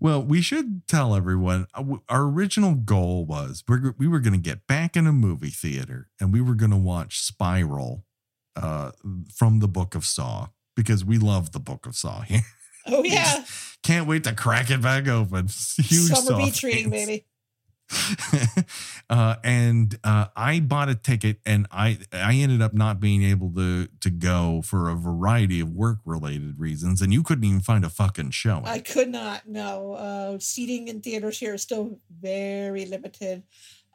Well, 0.00 0.22
we 0.22 0.40
should 0.40 0.86
tell 0.88 1.14
everyone 1.14 1.66
uh, 1.74 1.84
our 2.08 2.22
original 2.22 2.74
goal 2.74 3.26
was 3.26 3.62
we're, 3.68 3.94
we 3.98 4.08
were 4.08 4.20
going 4.20 4.32
to 4.32 4.38
get 4.40 4.66
back 4.66 4.96
in 4.96 5.06
a 5.06 5.12
movie 5.12 5.50
theater 5.50 6.08
and 6.18 6.32
we 6.32 6.40
were 6.40 6.54
going 6.54 6.70
to 6.70 6.76
watch 6.76 7.20
Spiral 7.20 8.04
uh, 8.56 8.92
from 9.34 9.60
the 9.60 9.68
Book 9.68 9.94
of 9.94 10.04
Saw 10.06 10.48
because 10.74 11.04
we 11.04 11.18
love 11.18 11.52
the 11.52 11.60
Book 11.60 11.86
of 11.86 11.94
Saw 11.96 12.22
here. 12.22 12.40
Oh 12.86 13.04
yeah, 13.04 13.44
Can't 13.82 14.08
wait 14.08 14.24
to 14.24 14.34
crack 14.34 14.70
it 14.70 14.80
back 14.80 15.06
open. 15.06 15.48
Huge 15.76 16.10
summer 16.12 16.38
beach 16.38 16.62
reading, 16.62 16.90
fans. 16.90 17.06
baby. 17.06 17.26
uh, 19.10 19.36
and 19.42 19.98
uh, 20.04 20.26
I 20.36 20.60
bought 20.60 20.88
a 20.88 20.94
ticket, 20.94 21.40
and 21.44 21.66
I 21.70 21.98
I 22.12 22.34
ended 22.34 22.62
up 22.62 22.74
not 22.74 23.00
being 23.00 23.22
able 23.22 23.50
to 23.54 23.86
to 23.86 24.10
go 24.10 24.62
for 24.62 24.88
a 24.88 24.94
variety 24.94 25.60
of 25.60 25.70
work 25.72 25.98
related 26.04 26.58
reasons, 26.58 27.02
and 27.02 27.12
you 27.12 27.22
couldn't 27.22 27.44
even 27.44 27.60
find 27.60 27.84
a 27.84 27.90
fucking 27.90 28.30
show. 28.30 28.62
I 28.64 28.78
could 28.80 29.08
not. 29.08 29.48
No, 29.48 29.92
uh, 29.94 30.38
seating 30.38 30.88
in 30.88 31.00
theaters 31.00 31.38
here 31.38 31.54
is 31.54 31.62
still 31.62 31.98
very 32.20 32.86
limited. 32.86 33.42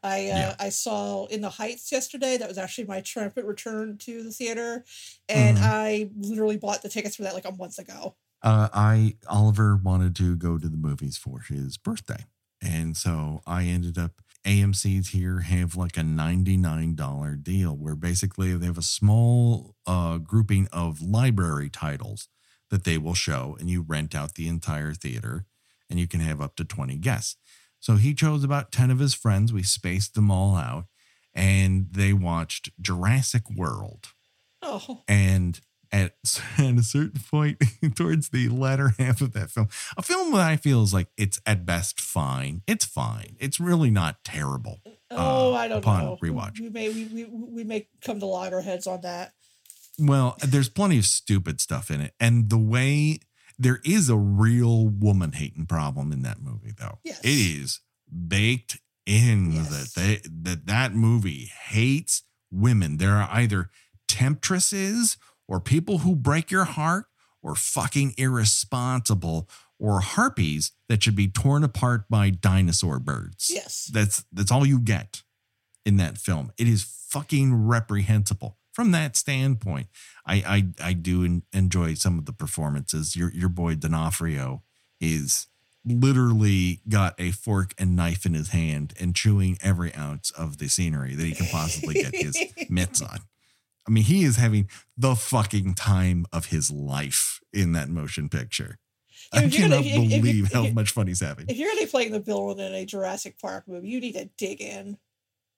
I 0.04 0.20
uh, 0.30 0.38
Yeah. 0.38 0.56
I 0.60 0.70
saw 0.70 1.26
In 1.28 1.42
the 1.42 1.50
Heights 1.50 1.92
yesterday. 1.92 2.38
That 2.38 2.48
was 2.48 2.58
actually 2.58 2.86
my 2.86 3.02
triumphant 3.02 3.48
return 3.48 3.98
to 4.00 4.24
the 4.24 4.32
theater, 4.32 4.84
and 5.30 5.58
Mhm. 5.58 5.64
I 5.64 6.10
literally 6.18 6.58
bought 6.58 6.82
the 6.84 6.90
tickets 6.90 7.16
for 7.16 7.24
that 7.24 7.34
like 7.34 7.46
a 7.46 7.52
month 7.56 7.80
ago. 7.80 8.16
uh, 8.44 8.70
I 8.74 9.16
Oliver 9.28 9.76
wanted 9.78 10.16
to 10.18 10.36
go 10.36 10.58
to 10.60 10.70
the 10.70 10.78
movies 10.78 11.18
for 11.18 11.40
his 11.40 11.78
birthday, 11.78 12.26
and 12.66 12.98
so 12.98 13.42
I 13.46 13.64
ended 13.66 13.98
up. 13.98 14.12
AMC's 14.46 15.10
here 15.10 15.40
have 15.40 15.76
like 15.76 15.98
a 15.98 16.02
$99 16.02 17.44
deal 17.44 17.76
where 17.76 17.96
basically 17.96 18.56
they 18.56 18.68
have 18.68 18.78
a 18.78 18.84
small 18.84 19.74
uh, 19.88 20.20
grouping 20.20 20.68
of 20.72 21.02
library 21.02 21.68
titles 21.68 22.28
that 22.70 22.84
they 22.84 23.00
will 23.00 23.16
show, 23.16 23.58
and 23.60 23.72
you 23.72 23.82
rent 23.82 24.14
out 24.14 24.36
the 24.36 24.48
entire 24.48 24.94
theater, 24.94 25.46
and 25.90 26.00
you 26.00 26.08
can 26.08 26.20
have 26.20 26.42
up 26.42 26.56
to 26.58 26.64
20 26.64 26.96
guests. 26.98 27.38
So 27.80 27.96
he 27.96 28.14
chose 28.14 28.44
about 28.44 28.72
10 28.72 28.92
of 28.92 29.00
his 29.00 29.16
friends. 29.16 29.52
We 29.52 29.64
spaced 29.64 30.14
them 30.14 30.30
all 30.30 30.56
out, 30.56 30.86
and 31.34 31.88
they 31.92 32.14
watched 32.14 32.70
Jurassic 32.80 33.50
World 33.50 34.10
Oh, 34.66 35.04
and 35.08 35.60
at, 36.04 36.14
at 36.58 36.76
a 36.78 36.84
certain 36.84 37.22
point 37.32 37.58
towards 37.96 38.30
the 38.30 38.50
latter 38.50 38.90
half 39.00 39.22
of 39.22 39.34
that 39.34 39.50
film 39.50 39.68
a 39.98 40.02
film 40.02 40.32
that 40.34 40.42
i 40.42 40.58
feel 40.58 40.84
is 40.84 40.94
like 40.94 41.08
it's 41.18 41.40
at 41.46 41.66
best 41.66 42.00
fine 42.02 42.62
it's 42.68 42.86
fine 42.86 43.36
it's 43.40 43.60
really 43.60 43.90
not 43.90 44.24
terrible 44.24 44.82
oh, 45.12 45.54
uh, 45.54 45.58
I 45.58 45.68
don't 45.68 45.78
upon 45.80 46.04
know. 46.06 46.18
rewatch. 46.22 46.60
We 46.60 46.70
may 46.70 46.90
we, 46.90 47.06
we 47.06 47.26
we 47.26 47.64
may 47.64 47.88
come 48.02 48.20
to 48.20 48.26
loggerheads 48.26 48.88
on 48.88 49.02
that. 49.02 49.34
well 50.00 50.36
there's 50.46 50.70
plenty 50.70 50.98
of 50.98 51.06
stupid 51.06 51.62
stuff 51.62 51.90
in 51.90 52.02
it 52.02 52.14
and 52.20 52.50
the 52.50 52.58
way 52.58 53.20
there 53.58 53.80
is 53.86 54.10
a 54.10 54.18
real 54.18 54.88
woman 54.90 55.32
hating 55.32 55.66
problem 55.66 56.12
in 56.12 56.22
that 56.24 56.42
movie 56.42 56.74
though 56.78 57.00
Yes. 57.06 57.20
it 57.24 57.30
is 57.30 57.80
baked 58.28 58.80
in 59.06 59.52
Yes. 59.54 59.70
that 59.94 60.02
they 60.02 60.22
that 60.44 60.66
that 60.68 60.94
movie 60.94 61.52
hates 61.70 62.24
women 62.52 62.98
there 62.98 63.14
are 63.16 63.30
either 63.32 63.70
temptresses 64.08 65.18
or 65.48 65.60
people 65.60 66.00
who 66.00 66.16
break 66.16 66.52
your 66.52 66.66
heart 66.66 67.06
or 67.42 67.56
fucking 67.56 68.14
irresponsible 68.18 69.50
or 69.80 70.00
harpies 70.02 70.72
that 70.90 71.04
should 71.04 71.16
be 71.16 71.28
torn 71.28 71.64
apart 71.64 72.06
by 72.10 72.30
dinosaur 72.30 73.00
birds 73.00 73.50
Yes. 73.54 73.90
that's 73.94 74.24
that's 74.32 74.52
all 74.52 74.66
you 74.66 74.80
get 74.80 75.22
in 75.86 75.98
that 75.98 76.18
film. 76.18 76.52
It 76.58 76.68
is 76.68 76.84
fucking 77.10 77.68
reprehensible 77.68 78.58
from 78.74 78.92
that 78.92 79.16
standpoint. 79.16 79.88
I 80.26 80.36
I, 80.82 80.90
I 80.90 80.94
do 80.94 81.42
enjoy 81.54 81.94
some 81.94 82.18
of 82.18 82.26
the 82.26 82.34
performances. 82.34 83.16
Your 83.16 83.32
your 83.32 83.50
boy 83.50 83.76
D'Onofrio 83.76 84.64
is 85.00 85.48
literally 85.86 86.82
got 86.90 87.14
a 87.20 87.30
fork 87.32 87.74
and 87.78 87.96
knife 87.96 88.26
in 88.26 88.34
his 88.34 88.50
hand 88.50 88.94
and 89.00 89.16
chewing 89.16 89.58
every 89.62 89.94
ounce 89.94 90.32
of 90.32 90.58
the 90.58 90.68
scenery 90.68 91.14
that 91.14 91.24
he 91.26 91.34
can 91.34 91.46
possibly 91.48 91.94
get 91.94 92.16
his 92.16 92.36
mitts 92.70 93.02
on. 93.02 93.20
I 93.88 93.92
mean, 93.92 94.04
he 94.04 94.24
is 94.24 94.38
having 94.38 94.70
the 94.98 95.16
fucking 95.16 95.76
time 95.76 96.26
of 96.34 96.48
his 96.48 96.72
life 96.72 97.40
in 97.54 97.74
that 97.74 97.90
motion 97.90 98.30
picture. 98.30 98.78
I 99.32 99.44
if 99.44 99.54
you're 99.58 99.70
gonna- 99.70 99.84
cannot 99.84 99.86
if- 99.86 100.06
if- 100.06 100.12
if- 100.14 100.22
believe 100.22 100.52
how 100.54 100.66
if- 100.66 100.74
much 100.74 100.92
fun 100.92 101.08
he's 101.08 101.20
having. 101.20 101.46
If 101.48 101.58
you're 101.58 101.70
gonna 101.70 101.82
be 101.82 101.88
playing 101.88 102.12
the 102.12 102.20
villain 102.20 102.60
in 102.60 102.74
a 102.74 102.86
Jurassic 102.86 103.40
Park 103.40 103.68
movie, 103.68 103.90
you 103.90 104.00
need 104.00 104.14
to 104.14 104.26
dig 104.38 104.62
in. 104.62 104.98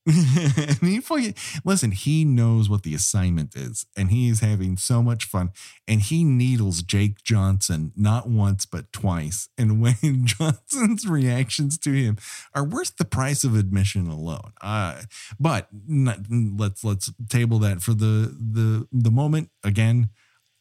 And 0.08 0.78
he 0.82 1.00
fucking 1.00 1.36
listen, 1.66 1.92
he 1.92 2.24
knows 2.24 2.70
what 2.70 2.84
the 2.84 2.96
assignment 2.96 3.56
is, 3.56 3.86
and 3.98 4.10
he 4.10 4.30
is 4.30 4.40
having 4.40 4.78
so 4.78 5.04
much 5.04 5.26
fun. 5.26 5.52
And 5.88 6.02
he 6.02 6.24
needles 6.24 6.82
Jake 6.82 7.24
Johnson 7.24 7.92
not 7.96 8.30
once 8.30 8.66
but 8.66 8.92
twice. 8.94 9.50
And 9.58 9.82
Wayne 9.82 10.26
Johnson's 10.26 11.08
reactions 11.08 11.78
to 11.80 11.92
him 11.92 12.18
are 12.54 12.64
worth 12.64 12.98
the 12.98 13.06
price 13.06 13.44
of 13.44 13.56
admission 13.56 14.08
alone. 14.08 14.54
Uh, 14.62 15.02
but 15.40 15.68
not, 15.88 16.20
let's 16.30 16.84
let's 16.84 17.12
table 17.30 17.60
that 17.60 17.82
for 17.82 17.94
the 17.94 18.36
the 18.40 18.88
the 18.92 19.12
moment. 19.12 19.50
Again, 19.64 20.10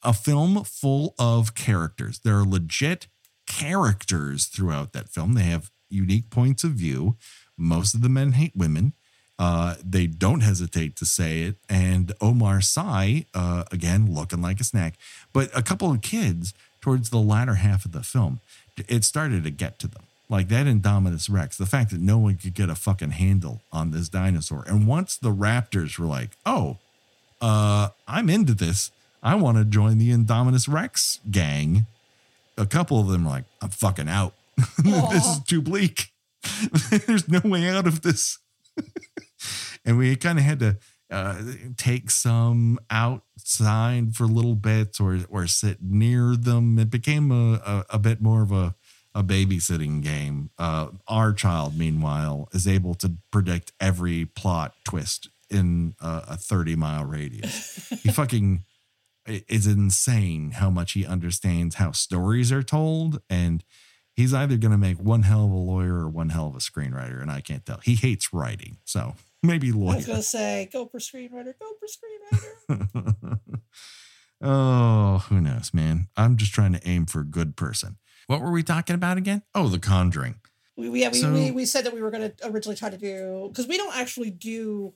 a 0.03 0.13
film 0.13 0.65
full 0.65 1.15
of 1.19 1.55
characters. 1.55 2.21
There 2.21 2.37
are 2.37 2.45
legit 2.45 3.07
characters 3.47 4.47
throughout 4.47 4.93
that 4.93 5.09
film. 5.09 5.35
They 5.35 5.43
have 5.43 5.71
unique 5.89 6.31
points 6.31 6.65
of 6.65 6.73
view. 6.73 7.17
Most 7.57 7.95
of 7.95 8.03
the 8.03 8.09
men 8.09 8.33
hate 8.33 8.53
women. 8.57 8.93
Uh, 9.39 9.75
they 9.85 10.07
don't 10.07 10.41
hesitate 10.41 10.97
to 10.97 11.05
say 11.05 11.43
it. 11.43 11.57
And 11.69 12.13
Omar 12.21 12.61
Sy, 12.61 13.27
uh, 13.35 13.65
again, 13.71 14.15
looking 14.15 14.41
like 14.41 14.61
a 14.61 14.65
snack. 14.65 14.95
But 15.33 15.51
a 15.57 15.63
couple 15.63 15.91
of 15.91 16.01
kids 16.01 16.55
towards 16.81 17.11
the 17.11 17.19
latter 17.19 17.57
half 17.57 17.85
of 17.85 17.93
the 17.93 18.03
film, 18.03 18.41
it 18.89 19.05
started 19.05 19.45
to 19.45 19.51
get 19.51 19.79
to 19.81 19.89
them. 19.89 20.05
Like 20.29 20.49
that 20.49 20.67
Indominus 20.67 21.31
Rex, 21.31 21.57
the 21.57 21.67
fact 21.67 21.91
that 21.91 22.01
no 22.01 22.19
one 22.19 22.37
could 22.37 22.55
get 22.55 22.69
a 22.69 22.75
fucking 22.75 23.13
handle 23.13 23.61
on 23.73 23.93
this 23.93 24.09
dinosaur. 24.09 24.65
And 24.67 24.87
once 24.87 25.17
the 25.17 25.31
Raptors 25.31 25.99
were 25.99 26.07
like, 26.07 26.31
oh, 26.45 26.79
uh, 27.41 27.91
I'm 28.09 28.29
into 28.29 28.55
this. 28.55 28.91
I 29.23 29.35
want 29.35 29.59
to 29.59 29.65
join 29.65 29.99
the 29.99 30.11
Indominus 30.11 30.73
Rex 30.73 31.21
gang. 31.31 31.87
A 32.59 32.67
couple 32.67 32.99
of 32.99 33.09
them 33.09 33.25
were 33.25 33.31
like, 33.31 33.45
I'm 33.61 33.71
fucking 33.71 34.09
out. 34.09 34.35
this 34.79 35.27
is 35.27 35.41
too 35.45 35.61
bleak. 35.61 36.11
There's 36.91 37.29
no 37.29 37.41
way 37.45 37.69
out 37.69 37.87
of 37.87 38.03
this. 38.03 38.39
and 39.85 39.99
we 39.99 40.17
kind 40.17 40.39
of 40.39 40.45
had 40.45 40.59
to 40.61 40.77
uh, 41.11 41.41
take 41.77 42.11
some 42.11 42.79
outside 42.91 44.15
for 44.15 44.27
little 44.27 44.57
bits 44.57 44.99
or 44.99 45.21
or 45.29 45.47
sit 45.47 45.79
near 45.81 46.37
them. 46.37 46.79
It 46.79 46.91
became 46.91 47.31
a, 47.31 47.55
a, 47.65 47.85
a 47.91 47.99
bit 47.99 48.21
more 48.21 48.43
of 48.43 48.51
a, 48.51 48.75
a 49.15 49.23
babysitting 49.23 50.03
game. 50.03 50.51
Uh, 50.59 50.89
our 51.07 51.33
child, 51.33 51.79
meanwhile, 51.79 52.49
is 52.53 52.67
able 52.67 52.95
to 52.95 53.13
predict 53.31 53.73
every 53.81 54.25
plot 54.25 54.75
twist 54.85 55.29
in 55.49 55.95
a, 56.01 56.23
a 56.31 56.37
30 56.37 56.77
mile 56.77 57.05
radius. 57.05 57.93
He 58.03 58.11
fucking 58.11 58.65
it's 59.27 59.67
insane 59.67 60.53
how 60.53 60.71
much 60.71 60.93
he 60.93 61.05
understands 61.05 61.77
how 61.77 61.91
stories 61.93 62.53
are 62.53 62.63
told 62.63 63.21
and 63.29 63.65
he's 64.13 64.33
either 64.33 64.57
going 64.57 64.71
to 64.71 64.79
make 64.79 64.99
one 64.99 65.23
hell 65.23 65.47
of 65.47 65.51
a 65.51 65.57
lawyer 65.57 65.95
or 65.95 66.09
one 66.09 66.29
hell 66.29 66.47
of 66.47 66.55
a 66.55 66.59
screenwriter 66.59 67.21
and 67.21 67.31
i 67.31 67.41
can't 67.41 67.67
tell 67.67 67.81
he 67.83 67.97
hates 67.97 68.33
writing 68.33 68.77
so 68.85 69.15
maybe 69.47 69.73
lawyer. 69.73 69.95
I 69.95 69.97
was 69.97 70.07
gonna 70.07 70.23
say, 70.23 70.69
go 70.73 70.87
for 70.87 70.99
screenwriter, 70.99 71.55
go 71.59 71.73
for 71.79 71.87
screenwriter. 71.87 73.39
oh 74.43 75.25
who 75.31 75.41
knows 75.41 75.73
man 75.73 76.09
i'm 76.17 76.37
just 76.37 76.53
trying 76.53 76.73
to 76.75 76.87
aim 76.87 77.07
for 77.07 77.21
a 77.21 77.25
good 77.25 77.57
person 77.57 77.97
what 78.27 78.43
were 78.43 78.51
we 78.51 78.63
talking 78.63 78.95
about 78.95 79.17
again 79.17 79.43
oh 79.55 79.67
the 79.69 79.79
conjuring 79.79 80.35
we 80.77 80.91
we, 80.91 81.01
yeah, 81.01 81.09
we, 81.09 81.19
So- 81.21 81.33
we 81.33 81.51
we 81.53 81.65
said 81.65 81.87
that 81.87 81.95
we 81.95 82.03
were 82.03 82.11
gonna 82.11 82.33
originally 82.45 82.77
try 82.77 82.91
to 82.91 82.99
do 82.99 83.49
because 83.49 83.67
we 83.67 83.79
don't 83.79 83.97
actually 83.97 84.31
do 84.31 84.93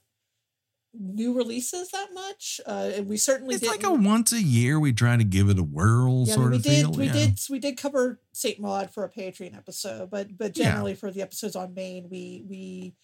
new 0.92 1.32
releases 1.34 1.90
that 1.92 2.08
much, 2.12 2.60
uh, 2.66 2.90
and 2.96 3.06
we 3.06 3.16
certainly 3.16 3.54
it's 3.54 3.62
didn't. 3.62 3.82
like 3.82 3.90
a 3.90 3.94
once 3.94 4.32
a 4.32 4.42
year 4.42 4.78
we 4.78 4.92
try 4.92 5.16
to 5.16 5.22
give 5.24 5.48
it 5.48 5.58
a 5.58 5.62
whirl 5.62 6.24
yeah, 6.26 6.34
I 6.34 6.36
mean, 6.36 6.42
sort 6.42 6.50
we 6.50 6.56
of 6.56 6.62
did 6.64 6.80
feel 6.82 6.90
we 6.92 7.06
yeah. 7.06 7.12
did 7.12 7.38
we 7.48 7.58
did 7.60 7.78
cover 7.78 8.20
Saint 8.34 8.60
Maud 8.60 8.90
for 8.92 9.04
a 9.04 9.08
Patreon 9.10 9.56
episode, 9.56 10.10
but 10.10 10.36
but 10.36 10.54
Yeah. 10.58 10.64
generally 10.64 10.94
for 10.94 11.10
the 11.10 11.22
episodes 11.22 11.56
on 11.56 11.72
main, 11.72 12.08
we 12.10 12.44
we 12.46 12.94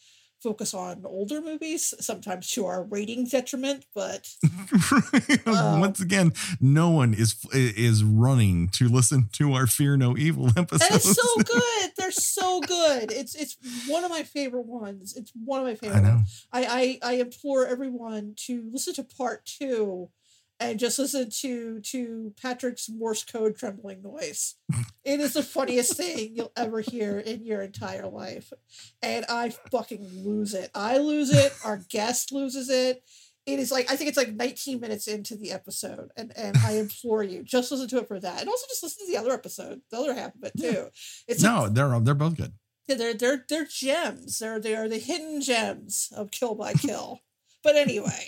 focus 0.47 0.74
on 0.74 1.03
older 1.05 1.40
movies, 1.40 1.92
sometimes 1.99 2.49
to 2.51 2.66
our 2.66 2.84
rating 2.84 3.24
detriment, 3.26 3.84
but 3.94 4.28
Uh, 5.47 5.78
Once 5.80 6.01
again, 6.01 6.32
no 6.61 6.90
one 6.90 7.14
is 7.14 7.34
is 7.53 8.05
running 8.05 8.68
to 8.68 8.88
listen 8.88 9.28
to 9.32 9.53
our 9.55 9.66
Fear 9.66 9.97
No 9.97 10.16
Evil 10.16 10.49
episodes. 10.57 10.78
that 10.88 11.05
is 11.05 11.16
so 11.16 11.42
good. 11.42 11.90
They're 11.97 12.11
so 12.11 12.61
good. 12.76 13.11
It's 13.11 13.34
it's 13.34 13.57
one 13.88 14.05
of 14.05 14.11
my 14.11 14.22
favorite 14.22 14.66
ones. 14.66 15.16
It's 15.16 15.32
one 15.44 15.61
of 15.61 15.66
my 15.66 15.74
favorite 15.74 15.99
I 15.99 16.03
know. 16.03 16.14
ones. 16.16 16.47
I, 16.53 16.99
I 17.03 17.11
I 17.11 17.12
implore 17.14 17.66
everyone 17.66 18.34
to 18.47 18.68
listen 18.72 18.94
to 18.94 19.05
part 19.05 19.44
two 19.47 20.11
and 20.59 20.78
just 20.78 20.98
listen 20.98 21.30
to 21.30 21.80
to 21.80 22.32
Patrick's 22.40 22.88
Morse 22.88 23.24
code 23.24 23.57
trembling 23.57 24.02
noise. 24.02 24.54
It 25.04 25.20
is 25.20 25.34
the 25.34 25.42
funniest 25.42 25.96
thing 25.96 26.32
you'll 26.34 26.52
ever 26.57 26.80
hear 26.80 27.18
in 27.18 27.44
your 27.44 27.62
entire 27.62 28.09
life. 28.09 28.52
And 29.02 29.24
I 29.28 29.50
fucking 29.70 30.04
lose 30.24 30.54
it. 30.54 30.70
I 30.74 30.98
lose 30.98 31.30
it. 31.30 31.52
Our 31.64 31.80
guest 31.88 32.32
loses 32.32 32.68
it. 32.70 33.02
It 33.46 33.61
is 33.61 33.70
like 33.70 33.88
I 33.90 33.94
think 33.96 34.09
it's 34.09 34.16
like 34.18 34.32
19 34.34 34.80
minutes 34.80 35.07
into 35.07 35.36
the 35.36 35.52
episode, 35.52 36.09
and 36.16 36.32
and 36.36 36.57
I 36.64 36.72
implore 36.78 37.22
you 37.22 37.44
just 37.44 37.70
listen 37.70 37.86
to 37.90 37.98
it 37.98 38.09
for 38.09 38.18
that, 38.18 38.40
and 38.40 38.48
also 38.48 38.66
just 38.68 38.82
listen 38.82 39.07
to 39.07 39.12
the 39.12 39.18
other 39.18 39.32
episode, 39.32 39.82
the 39.92 39.98
other 39.98 40.14
half 40.14 40.34
of 40.34 40.42
it 40.42 40.52
too. 40.61 40.88
It's 41.28 41.42
No, 41.44 41.68
they're 41.68 42.00
they're 42.00 42.14
both 42.14 42.36
good. 42.36 42.54
yeah, 42.88 42.96
they're 42.96 43.14
they're 43.14 43.44
they're 43.48 43.66
gems. 43.70 44.40
They're 44.40 44.59
they 44.59 44.74
are 44.74 44.88
the 44.88 44.98
hidden 44.98 45.40
gems 45.42 46.09
of 46.16 46.32
Kill 46.32 46.57
by 46.57 46.72
Kill. 46.72 47.20
but 47.62 47.76
anyway, 47.76 48.26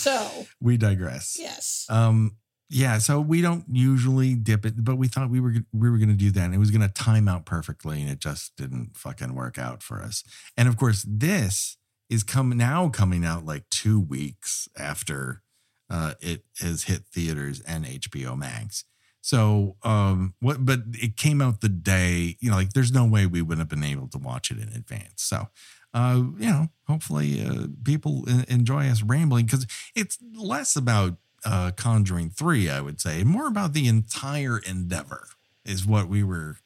so 0.00 0.46
We 0.60 0.76
digress. 0.76 1.36
yes, 1.38 1.86
Um, 1.88 2.36
yeah, 2.72 2.98
so 2.98 3.20
we 3.20 3.42
don't 3.42 3.64
usually 3.70 4.34
dip 4.34 4.64
it, 4.64 4.84
but 4.84 4.96
we 4.96 5.08
thought 5.08 5.28
we 5.28 5.40
were 5.40 5.54
we 5.72 5.90
were 5.90 5.98
going 5.98 6.08
to 6.08 6.14
do 6.14 6.30
that, 6.30 6.44
and 6.44 6.54
it 6.54 6.58
was 6.58 6.70
going 6.70 6.86
to 6.86 6.88
time 6.88 7.26
out 7.26 7.44
perfectly, 7.44 8.00
and 8.00 8.08
it 8.08 8.20
just 8.20 8.56
didn't 8.56 8.96
fucking 8.96 9.34
work 9.34 9.58
out 9.58 9.82
for 9.82 10.00
us. 10.00 10.22
And 10.56 10.68
of 10.68 10.76
course, 10.76 11.04
this 11.06 11.76
is 12.08 12.22
come 12.22 12.50
now 12.50 12.88
coming 12.88 13.24
out 13.24 13.44
like 13.44 13.68
two 13.70 13.98
weeks 14.00 14.68
after 14.78 15.42
uh, 15.90 16.14
it 16.20 16.44
has 16.60 16.84
hit 16.84 17.06
theaters 17.12 17.60
and 17.66 17.84
HBO 17.84 18.38
Max. 18.38 18.84
So, 19.20 19.76
um, 19.82 20.34
what? 20.40 20.64
But 20.64 20.80
it 20.94 21.16
came 21.16 21.42
out 21.42 21.60
the 21.60 21.68
day, 21.68 22.36
you 22.40 22.50
know, 22.50 22.56
like 22.56 22.72
there's 22.72 22.92
no 22.92 23.04
way 23.04 23.26
we 23.26 23.42
would 23.42 23.58
have 23.58 23.68
been 23.68 23.84
able 23.84 24.08
to 24.08 24.18
watch 24.18 24.50
it 24.50 24.58
in 24.58 24.68
advance. 24.68 25.22
So, 25.22 25.48
uh, 25.92 26.22
you 26.38 26.46
know, 26.46 26.68
hopefully, 26.86 27.44
uh, 27.44 27.66
people 27.84 28.24
enjoy 28.48 28.88
us 28.88 29.02
rambling 29.02 29.46
because 29.46 29.66
it's 29.94 30.18
less 30.36 30.76
about 30.76 31.16
uh, 31.44 31.72
Conjuring 31.76 32.30
3, 32.30 32.70
I 32.70 32.80
would 32.80 33.00
say. 33.00 33.24
More 33.24 33.48
about 33.48 33.72
the 33.72 33.88
entire 33.88 34.58
endeavor 34.58 35.28
is 35.64 35.86
what 35.86 36.08
we 36.08 36.22
were, 36.22 36.56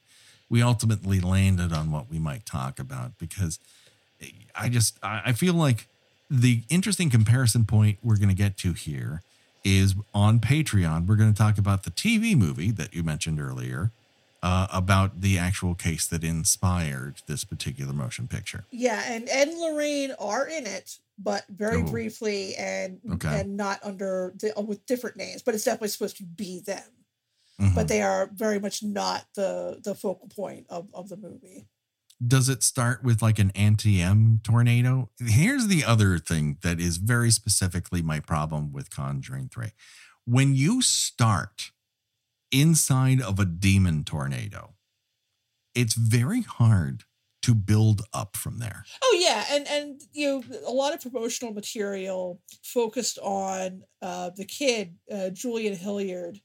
we 0.49 0.62
ultimately 0.62 1.20
landed 1.20 1.72
on 1.72 1.91
what 1.91 2.11
we 2.11 2.18
might 2.18 2.45
talk 2.45 2.79
about 2.79 3.18
because 3.18 3.59
I 4.55 4.68
just, 4.68 4.99
I 5.03 5.33
feel 5.33 5.55
like 5.55 5.89
the 6.31 6.62
interesting 6.68 7.11
comparison 7.11 7.64
point 7.64 7.99
we're 8.03 8.16
going 8.16 8.29
to 8.29 8.35
get 8.35 8.57
to 8.59 8.72
here 8.72 9.22
is 9.64 9.95
on 10.12 10.41
Patreon. 10.41 11.07
We're 11.07 11.16
going 11.16 11.33
to 11.33 11.39
talk 11.39 11.59
about 11.59 11.85
the 11.85 11.91
TV 11.91 12.37
movie 12.37 12.70
that 12.72 12.95
you 12.95 13.03
mentioned 13.03 13.41
earlier. 13.41 13.91
Uh, 14.45 14.66
about 14.74 15.22
the 15.22 15.38
actual 15.38 15.74
case 15.74 16.07
that 16.07 16.22
inspired 16.22 17.22
this 17.26 17.45
particular 17.45 17.95
motion 17.95 18.28
picture. 18.28 18.66
Yeah, 18.70 19.03
and 19.07 19.26
Ed 19.30 19.49
and 19.49 19.59
Lorraine 19.59 20.12
are 20.18 20.47
in 20.47 20.66
it, 20.66 20.99
but 21.18 21.47
very 21.49 21.80
oh. 21.80 21.86
briefly 21.86 22.55
and 22.57 23.01
okay. 23.14 23.40
and 23.40 23.57
not 23.57 23.80
under 23.82 24.34
the 24.38 24.55
uh, 24.55 24.61
with 24.61 24.84
different 24.84 25.16
names, 25.16 25.40
but 25.40 25.55
it's 25.55 25.64
definitely 25.64 25.88
supposed 25.88 26.18
to 26.18 26.24
be 26.24 26.61
them. 26.61 26.82
Mm-hmm. 27.59 27.74
But 27.74 27.88
they 27.88 28.03
are 28.03 28.28
very 28.34 28.61
much 28.61 28.82
not 28.82 29.24
the 29.34 29.80
the 29.82 29.95
focal 29.95 30.28
point 30.28 30.66
of, 30.68 30.88
of 30.92 31.09
the 31.09 31.16
movie. 31.16 31.66
Does 32.22 32.51
it 32.51 32.62
start 32.62 33.03
with 33.03 33.22
like 33.22 33.38
an 33.38 33.51
anti-M 33.55 34.40
tornado? 34.45 35.09
Here's 35.18 35.68
the 35.68 35.84
other 35.86 36.18
thing 36.18 36.59
that 36.61 36.80
is 36.80 36.99
very 36.99 37.30
specifically 37.30 38.03
my 38.03 38.20
problem 38.20 38.74
with 38.74 38.90
Conjuring 38.90 39.49
3. 39.49 39.68
When 40.26 40.55
you 40.55 40.82
start 40.82 41.70
inside 42.55 43.20
of 43.20 43.38
a 43.40 43.44
demon 43.44 44.05
tornado, 44.05 44.74
it's 45.74 45.94
very 45.94 46.42
hard 46.42 47.02
to 47.42 47.55
build 47.55 48.02
up 48.14 48.36
from 48.36 48.59
there. 48.59 48.84
Oh 49.02 49.18
yeah, 49.20 49.44
and 49.50 49.66
and 49.68 50.00
you 50.12 50.28
know 50.28 50.59
a 50.66 50.70
lot 50.70 50.94
of 50.94 51.02
promotional 51.02 51.52
material 51.52 52.40
focused 52.62 53.18
on 53.18 53.82
uh, 54.00 54.30
the 54.34 54.46
kid 54.46 54.94
uh, 55.12 55.28
Julian 55.30 55.74
Hilliard, 55.74 56.40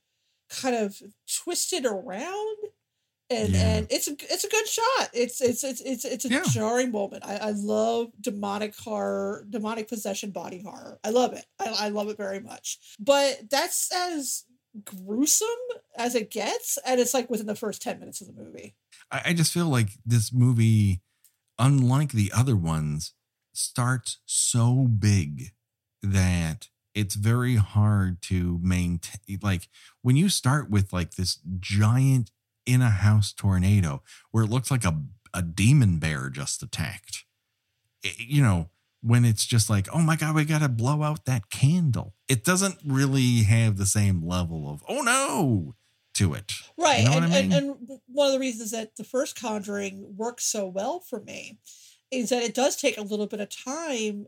kind 0.50 0.76
of 0.76 1.00
twisted 1.44 1.86
around, 1.86 2.58
and 3.30 3.54
yeah. 3.54 3.78
and 3.78 3.88
it's 3.90 4.10
a 4.10 4.12
it's 4.30 4.44
a 4.44 4.50
good 4.50 4.68
shot. 4.68 5.10
It's 5.14 5.40
it's 5.40 5.64
it's 5.64 5.80
it's 5.80 6.04
it's 6.04 6.26
a 6.26 6.30
yeah. 6.30 6.44
jarring 6.50 6.92
moment. 6.92 7.24
I, 7.26 7.38
I 7.38 7.52
love 7.52 8.08
demonic 8.20 8.76
horror, 8.76 9.46
demonic 9.50 9.88
possession, 9.88 10.32
body 10.32 10.62
horror. 10.62 11.00
I 11.06 11.12
love 11.12 11.34
it. 11.34 11.46
I, 11.60 11.86
I 11.86 11.90
love 11.90 12.10
it 12.10 12.18
very 12.18 12.40
much. 12.42 12.78
But 13.00 13.50
that's 13.50 13.90
as 13.96 14.44
gruesome 14.84 15.48
as 15.98 16.16
it 16.16 16.32
gets, 16.32 16.78
and 16.86 17.00
it's 17.00 17.14
like 17.14 17.30
within 17.30 17.48
the 17.48 17.56
first 17.56 17.82
ten 17.82 18.00
minutes 18.00 18.22
of 18.22 18.28
the 18.28 18.34
movie. 18.34 18.76
I, 19.12 19.22
I 19.28 19.34
just 19.34 19.54
feel 19.54 19.68
like 19.68 19.90
this 20.06 20.32
movie, 20.34 21.02
unlike 21.58 22.12
the 22.12 22.32
other 22.36 22.56
ones, 22.56 23.14
starts 23.54 24.20
so 24.26 24.88
big 24.88 25.52
that 26.02 26.70
it's 26.96 27.16
very 27.16 27.56
hard 27.56 28.22
to 28.24 28.60
maintain. 28.62 29.40
Like 29.42 29.68
when 30.02 30.16
you 30.16 30.30
start 30.30 30.70
with 30.70 30.94
like 30.94 31.16
this 31.16 31.40
giant 31.60 32.32
in 32.66 32.82
a 32.82 32.90
house 32.90 33.34
tornado 33.34 34.04
where 34.32 34.44
it 34.44 34.50
looks 34.50 34.72
like 34.72 34.86
a, 34.86 35.02
a 35.34 35.42
demon 35.42 36.00
bear 36.00 36.30
just 36.30 36.64
attacked, 36.64 37.26
it, 38.04 38.20
you 38.20 38.42
know, 38.42 38.70
when 39.02 39.26
it's 39.26 39.46
just 39.46 39.70
like, 39.70 39.88
oh 39.94 40.00
my 40.00 40.16
God, 40.16 40.36
we 40.36 40.46
got 40.46 40.62
to 40.62 40.70
blow 40.70 41.04
out 41.04 41.26
that 41.26 41.50
candle. 41.50 42.14
It 42.28 42.44
doesn't 42.44 42.78
really 42.86 43.44
have 43.44 43.78
the 43.78 43.86
same 43.86 44.26
level 44.26 44.70
of, 44.70 44.84
oh 44.88 45.02
no, 45.02 45.76
to 46.16 46.34
it. 46.34 46.54
Right. 46.78 47.04
You 47.04 47.10
know 47.10 47.18
and, 47.18 47.26
I 47.26 47.28
mean? 47.28 47.54
and, 47.54 47.54
and 47.54 48.00
one 48.08 48.28
of 48.28 48.34
the 48.34 48.40
reasons 48.40 48.72
that 48.72 48.96
the 48.98 49.04
first 49.04 49.40
Conjuring 49.40 50.16
works 50.18 50.46
so 50.46 50.68
well 50.68 51.00
for 51.00 51.22
me 51.22 51.60
is 52.12 52.30
that 52.30 52.44
it 52.44 52.54
does 52.54 52.76
take 52.76 52.98
a 52.98 53.04
little 53.04 53.28
bit 53.28 53.40
of 53.40 53.50
time 53.50 54.28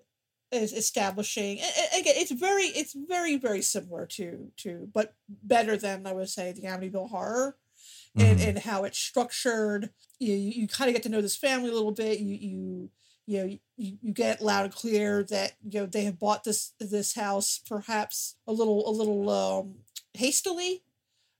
is 0.51 0.73
establishing 0.73 1.59
again 1.97 2.13
it's 2.17 2.31
very 2.31 2.65
it's 2.65 2.93
very 3.07 3.37
very 3.37 3.61
similar 3.61 4.05
to 4.05 4.51
to 4.57 4.89
but 4.93 5.13
better 5.43 5.77
than 5.77 6.05
i 6.05 6.11
would 6.11 6.27
say 6.27 6.51
the 6.51 6.63
amityville 6.63 7.09
horror 7.09 7.55
mm-hmm. 8.17 8.27
and, 8.27 8.41
and 8.41 8.59
how 8.59 8.83
it's 8.83 8.97
structured 8.97 9.91
you 10.19 10.33
you, 10.33 10.61
you 10.61 10.67
kind 10.67 10.89
of 10.89 10.93
get 10.93 11.03
to 11.03 11.09
know 11.09 11.21
this 11.21 11.37
family 11.37 11.69
a 11.69 11.73
little 11.73 11.93
bit 11.93 12.19
you 12.19 12.35
you 12.35 12.89
you 13.27 13.39
know 13.39 13.45
you, 13.45 13.59
you 14.01 14.13
get 14.13 14.41
loud 14.41 14.65
and 14.65 14.73
clear 14.73 15.23
that 15.23 15.53
you 15.63 15.79
know 15.79 15.85
they 15.85 16.03
have 16.03 16.19
bought 16.19 16.43
this 16.43 16.73
this 16.79 17.13
house 17.13 17.59
perhaps 17.67 18.35
a 18.47 18.51
little 18.51 18.87
a 18.89 18.91
little 18.91 19.29
um 19.29 19.75
hastily 20.13 20.83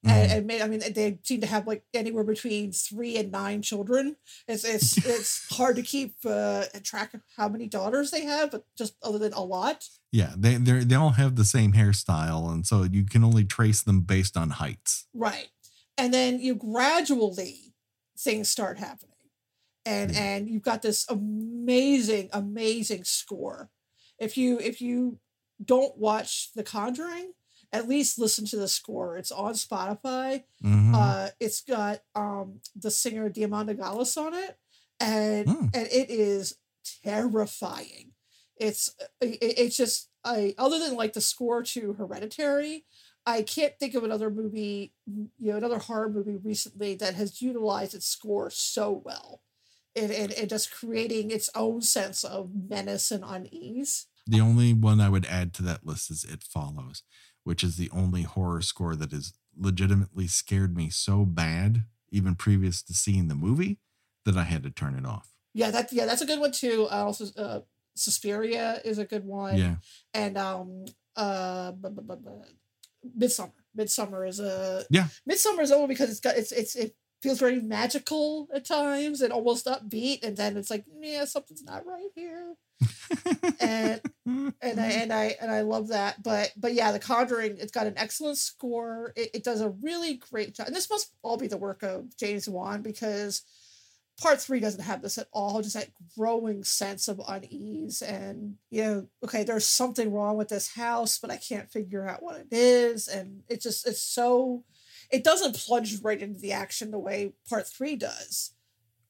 Mm-hmm. 0.06 0.16
And, 0.16 0.32
and 0.32 0.48
made, 0.48 0.62
I 0.64 0.68
mean, 0.68 0.80
they 0.80 1.20
seem 1.24 1.42
to 1.42 1.48
have 1.48 1.68
like 1.68 1.84
anywhere 1.94 2.24
between 2.24 2.72
three 2.72 3.18
and 3.18 3.32
nine 3.32 3.62
children. 3.62 4.16
It's 4.48 4.64
it's 4.64 4.98
it's 5.06 5.56
hard 5.56 5.76
to 5.76 5.84
keep 5.84 6.16
uh, 6.26 6.64
track 6.84 7.14
of 7.14 7.22
how 7.38 7.48
many 7.48 7.68
daughters 7.68 8.10
they 8.10 8.26
have, 8.26 8.50
but 8.50 8.66
just 8.76 8.96
other 9.04 9.20
than 9.20 9.34
a 9.34 9.44
lot. 9.44 9.88
Yeah, 10.12 10.34
they 10.36 10.56
they 10.56 10.84
they 10.84 10.96
all 10.96 11.12
have 11.12 11.36
the 11.36 11.46
same 11.46 11.74
hairstyle, 11.74 12.52
and 12.52 12.66
so 12.66 12.84
you 12.84 13.06
can 13.06 13.24
only 13.24 13.46
trace 13.46 13.84
them 13.84 14.02
based 14.02 14.36
on 14.36 14.50
heights. 14.50 15.06
Right, 15.14 15.50
and 16.00 16.12
then 16.12 16.40
you 16.40 16.56
gradually 16.56 17.76
things 18.18 18.50
start 18.50 18.80
happening, 18.80 19.16
and 19.86 20.12
yeah. 20.12 20.22
and 20.22 20.50
you've 20.50 20.64
got 20.64 20.82
this 20.82 21.06
amazing 21.10 22.30
amazing 22.34 23.04
score. 23.04 23.70
If 24.20 24.38
you 24.38 24.60
if 24.60 24.82
you 24.82 25.20
don't 25.64 25.98
watch 25.98 26.52
The 26.54 26.64
Conjuring, 26.64 27.34
at 27.74 27.88
least 27.88 28.20
listen 28.20 28.46
to 28.48 28.58
the 28.58 28.68
score. 28.68 29.18
It's 29.18 29.32
on 29.32 29.54
Spotify. 29.54 30.44
Mm-hmm. 30.64 30.96
Uh, 30.96 31.28
it's 31.40 31.62
got 31.62 32.02
um, 32.16 32.60
the 32.76 32.92
singer 32.92 33.30
Diamanda 33.30 33.76
Galás 33.76 34.18
on 34.18 34.34
it, 34.34 34.58
and 35.00 35.48
mm. 35.48 35.76
and 35.76 35.88
it 35.88 36.10
is 36.10 36.58
terrifying. 37.04 38.12
It's 38.58 38.94
uh, 39.02 39.06
it, 39.22 39.38
it's 39.42 39.78
just 39.78 40.10
I 40.24 40.54
other 40.58 40.80
than 40.80 40.96
like 40.96 41.14
the 41.14 41.22
score 41.22 41.64
to 41.64 41.94
Hereditary, 41.94 42.86
I 43.26 43.44
can't 43.44 43.78
think 43.80 43.94
of 43.94 44.04
another 44.04 44.30
movie, 44.30 44.94
you 45.06 45.30
know, 45.52 45.58
another 45.58 45.80
horror 45.80 46.10
movie 46.10 46.38
recently 46.38 46.96
that 46.96 47.16
has 47.16 47.42
utilized 47.42 47.94
its 47.94 48.08
score 48.08 48.50
so 48.50 49.02
well. 49.04 49.42
And, 49.94 50.12
and, 50.12 50.32
and 50.32 50.50
just 50.50 50.72
creating 50.72 51.32
its 51.32 51.50
own 51.54 51.82
sense 51.82 52.24
of 52.24 52.52
menace 52.70 53.12
and 53.12 53.26
unease. 53.28 54.08
The 54.26 54.40
only 54.40 54.72
one 54.72 55.02
I 55.02 55.10
would 55.10 55.26
add 55.26 55.54
to 55.56 55.64
that 55.64 55.86
list 55.86 56.10
is 56.10 56.24
It 56.24 56.44
Follows 56.44 57.04
which 57.44 57.64
is 57.64 57.78
the 57.78 57.90
only 57.92 58.24
horror 58.24 58.62
score 58.62 58.96
that 58.96 59.12
has 59.12 59.34
legitimately 59.58 60.28
scared 60.28 60.76
me 60.76 60.90
so 60.90 61.26
bad, 61.26 61.86
even 62.12 62.36
previous 62.36 62.82
to 62.84 62.94
seeing 62.94 63.28
the 63.28 63.36
movie, 63.36 63.80
that 64.26 64.38
I 64.38 64.44
had 64.44 64.64
to 64.64 64.70
turn 64.70 64.96
it 64.96 65.06
off. 65.06 65.34
Yeah, 65.54 65.72
that 65.72 65.92
yeah, 65.92 66.06
that's 66.06 66.22
a 66.22 66.26
good 66.26 66.40
one 66.40 66.52
too. 66.52 66.88
Uh, 66.92 67.06
also, 67.06 67.26
uh, 67.38 67.62
Suspiria 67.96 68.80
is 68.86 69.00
a 69.00 69.06
good 69.06 69.26
one. 69.26 69.58
Yeah, 69.58 69.76
and 70.14 70.38
um, 70.38 70.86
uh, 71.16 71.74
Midsommar. 73.18 73.52
Midsommar 73.78 74.28
is 74.28 74.40
a 74.40 74.86
yeah. 74.90 75.08
Midsummer 75.26 75.62
is 75.62 75.72
over 75.72 75.88
because 75.88 76.10
it's 76.10 76.20
got 76.20 76.38
it's 76.38 76.52
it's 76.52 76.76
it 76.76 76.96
feels 77.22 77.40
very 77.40 77.62
magical 77.62 78.48
at 78.54 78.66
times 78.66 79.22
and 79.22 79.32
almost 79.32 79.66
upbeat, 79.66 80.24
and 80.24 80.38
then 80.38 80.58
it's 80.58 80.70
like 80.70 80.86
yeah, 81.02 81.26
something's 81.26 81.64
not 81.64 81.86
right 81.86 82.10
here 82.16 82.56
and 83.60 84.02
and 84.62 84.80
I 84.80 84.88
and 84.88 85.14
I 85.14 85.36
and 85.42 85.52
I 85.52 85.62
love 85.62 85.90
that. 85.90 86.24
But 86.24 86.52
but 86.58 86.74
yeah, 86.74 86.92
The 86.92 87.00
Conjuring, 87.00 87.58
it's 87.60 87.72
got 87.72 87.88
an 87.88 87.98
excellent 87.98 88.38
score. 88.38 89.14
It, 89.16 89.30
it 89.36 89.44
does 89.44 89.62
a 89.62 89.70
really 89.70 90.16
great 90.16 90.56
job. 90.56 90.68
And 90.68 90.76
this 90.76 90.90
must 90.90 91.14
all 91.22 91.38
be 91.38 91.48
the 91.48 91.58
work 91.58 91.84
of 91.84 92.16
James 92.18 92.48
Wan 92.48 92.82
because 92.82 93.44
part 94.20 94.42
three 94.42 94.60
doesn't 94.60 94.84
have 94.84 95.02
this 95.02 95.18
at 95.18 95.28
all, 95.34 95.62
just 95.62 95.76
that 95.76 95.90
growing 96.18 96.64
sense 96.64 97.08
of 97.08 97.22
unease 97.28 98.02
and 98.02 98.56
you 98.70 98.84
know, 98.84 99.08
okay, 99.24 99.44
there's 99.44 99.68
something 99.68 100.12
wrong 100.12 100.38
with 100.38 100.50
this 100.50 100.74
house, 100.74 101.18
but 101.18 101.32
I 101.32 101.38
can't 101.38 101.72
figure 101.72 102.08
out 102.08 102.24
what 102.24 102.40
it 102.40 102.48
is. 102.52 103.08
And 103.08 103.44
it 103.50 103.62
just 103.62 103.88
it's 103.88 104.02
so 104.02 104.64
it 105.12 105.24
doesn't 105.24 105.56
plunge 105.56 106.02
right 106.02 106.22
into 106.22 106.40
the 106.40 106.52
action 106.54 106.92
the 106.92 107.00
way 107.00 107.34
part 107.50 107.68
three 107.68 107.96
does 107.96 108.54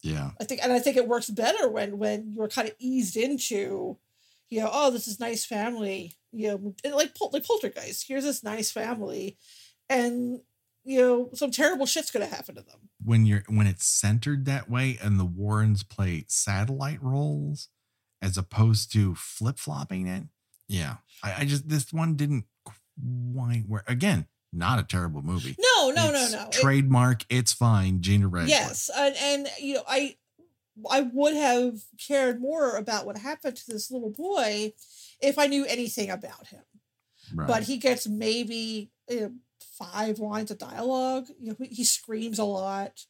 yeah. 0.04 0.32
I 0.39 0.43
think 0.43 0.62
and 0.64 0.74
I 0.74 0.80
think 0.80 0.97
it 0.97 1.08
works 1.08 1.30
better 1.30 1.70
when 1.70 1.97
when 1.97 2.34
you're 2.36 2.47
kind 2.47 2.68
of 2.68 2.76
eased 2.80 3.16
into, 3.16 3.97
you 4.49 4.60
know, 4.60 4.70
oh, 4.72 4.91
this 4.91 5.08
is 5.08 5.20
nice 5.20 5.45
family, 5.45 6.16
you 6.32 6.49
know, 6.49 6.91
like 6.95 7.12
like 7.32 7.45
poltergeist. 7.45 8.08
Here's 8.08 8.24
this 8.24 8.43
nice 8.43 8.72
family, 8.72 9.38
and 9.89 10.39
you 10.84 10.99
know, 10.99 11.30
some 11.34 11.52
terrible 11.52 11.86
shit's 11.86 12.12
gonna 12.12 12.26
happen 12.26 12.56
to 12.56 12.62
them. 12.62 12.89
When 13.04 13.26
you're 13.26 13.43
when 13.47 13.68
it's 13.68 13.86
centered 13.86 14.45
that 14.45 14.70
way, 14.70 14.97
and 15.02 15.20
the 15.20 15.26
Warrens 15.26 15.84
play 15.84 16.26
satellite 16.28 17.02
roles 17.02 17.70
as 18.22 18.38
opposed 18.38 18.91
to 18.93 19.16
flip 19.16 19.60
flopping 19.60 20.08
it. 20.08 20.24
Yeah, 20.68 20.97
I, 21.24 21.41
I 21.41 21.45
just 21.45 21.70
this 21.70 21.93
one 21.93 22.16
didn't 22.16 22.45
quite 22.66 23.66
work. 23.68 23.88
Again, 23.88 24.26
not 24.54 24.80
a 24.80 24.84
terrible 24.84 25.22
movie. 25.22 25.56
No, 25.60 25.91
no, 25.91 26.12
It's 26.14 26.32
no, 26.34 26.39
no. 26.39 26.45
It- 26.47 26.52
Trademark. 26.54 27.26
it's 27.30 27.54
fine. 27.54 28.02
Gina 28.02 28.28
Redwood. 28.28 28.49
yes, 28.49 28.89
and, 28.95 29.16
and 29.18 29.47
you 29.60 29.76
know, 29.76 29.84
I 29.88 30.18
I 30.89 31.02
would 31.02 31.36
have 31.36 31.82
cared 31.97 32.41
more 32.41 32.76
about 32.78 33.06
what 33.06 33.18
happened 33.18 33.58
to 33.58 33.68
this 33.72 33.91
little 33.91 34.10
boy 34.10 34.74
if 35.22 35.38
I 35.38 35.47
knew 35.47 35.66
anything 35.66 36.10
about 36.10 36.47
him. 36.47 36.64
Right. 37.36 37.47
But 37.47 37.64
he 37.64 37.78
gets 37.78 38.08
maybe 38.08 38.89
you 39.10 39.20
know, 39.22 39.32
five 39.78 40.20
lines 40.20 40.49
of 40.52 40.58
dialogue. 40.58 41.28
You 41.39 41.49
know, 41.52 41.56
he- 41.60 41.76
he 41.76 41.84
screams 41.84 42.39
a 42.39 42.45
lot. 42.45 43.06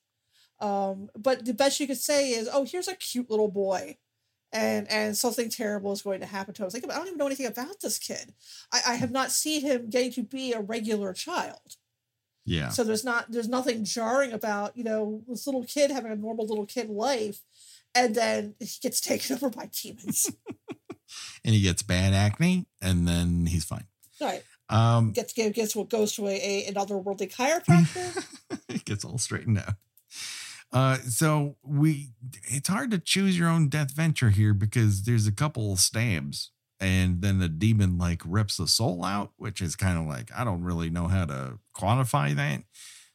Um, 0.60 1.10
but 1.18 1.46
the 1.46 1.54
best 1.54 1.80
you 1.80 1.88
could 1.88 1.98
say 2.00 2.32
is, 2.32 2.48
"Oh, 2.52 2.66
here's 2.66 2.88
a 2.88 2.96
cute 2.96 3.30
little 3.32 3.48
boy." 3.50 3.98
And, 4.54 4.90
and 4.92 5.16
something 5.16 5.50
terrible 5.50 5.94
is 5.94 6.02
going 6.02 6.20
to 6.20 6.26
happen 6.26 6.54
to 6.56 6.62
him. 6.62 6.66
I 6.66 6.68
was 6.68 6.74
like, 6.74 6.84
I 6.84 6.98
don't 6.98 7.08
even 7.08 7.18
know 7.18 7.26
anything 7.26 7.46
about 7.46 7.80
this 7.80 7.98
kid. 7.98 8.34
I, 8.74 8.82
I 8.90 8.94
have 8.96 9.12
not 9.12 9.32
seen 9.32 9.62
him 9.62 9.90
getting 9.90 10.12
to 10.14 10.24
be 10.24 10.52
a 10.52 10.60
regular 10.60 11.14
child. 11.14 11.78
yeah. 12.46 12.68
So 12.70 12.84
there's 12.84 13.06
not 13.06 13.32
there's 13.32 13.48
nothing 13.48 13.86
jarring 13.86 14.34
about 14.34 14.76
you 14.76 14.84
know 14.84 15.24
this 15.28 15.48
little 15.48 15.64
kid 15.64 15.90
having 15.92 16.12
a 16.12 16.16
normal 16.18 16.46
little 16.48 16.66
kid 16.66 16.90
life, 16.90 17.42
and 17.96 18.14
then 18.14 18.56
he 18.60 18.68
gets 18.82 19.00
taken 19.10 19.36
over 19.38 19.50
by 19.50 19.70
demons. 19.72 20.30
and 21.46 21.56
he 21.56 21.62
gets 21.62 21.82
bad 21.82 22.14
acne, 22.14 22.66
and 22.82 23.08
then 23.08 23.46
he's 23.46 23.64
fine. 23.64 23.86
right, 24.20 24.44
Um, 24.68 25.12
gets 25.14 25.32
gets 25.32 25.76
what 25.78 25.90
goes 25.90 26.14
to 26.16 26.28
a, 26.28 26.32
a 26.34 26.66
an 26.66 26.74
otherworldly 26.74 27.34
chiropractor. 27.36 28.26
it 28.68 28.84
gets 28.84 29.06
all 29.06 29.18
straightened 29.18 29.60
out. 29.60 29.76
Uh, 30.74 30.98
so 30.98 31.58
we, 31.64 32.12
it's 32.44 32.70
hard 32.70 32.92
to 32.92 32.98
choose 32.98 33.38
your 33.38 33.50
own 33.50 33.68
death 33.68 33.92
venture 33.92 34.30
here 34.30 34.54
because 34.54 35.04
there's 35.04 35.28
a 35.28 35.32
couple 35.32 35.74
of 35.74 35.80
stabs, 35.80 36.52
and 36.80 37.22
then 37.22 37.40
the 37.40 37.50
demon 37.50 37.98
like 37.98 38.22
rips 38.26 38.58
the 38.58 38.68
soul 38.68 39.04
out, 39.04 39.32
which 39.38 39.62
is 39.62 39.76
kind 39.76 39.98
of 39.98 40.06
like 40.06 40.30
I 40.36 40.44
don't 40.44 40.64
really 40.64 40.90
know 40.90 41.08
how 41.08 41.26
to 41.26 41.60
quantify 41.76 42.36
that. 42.36 42.64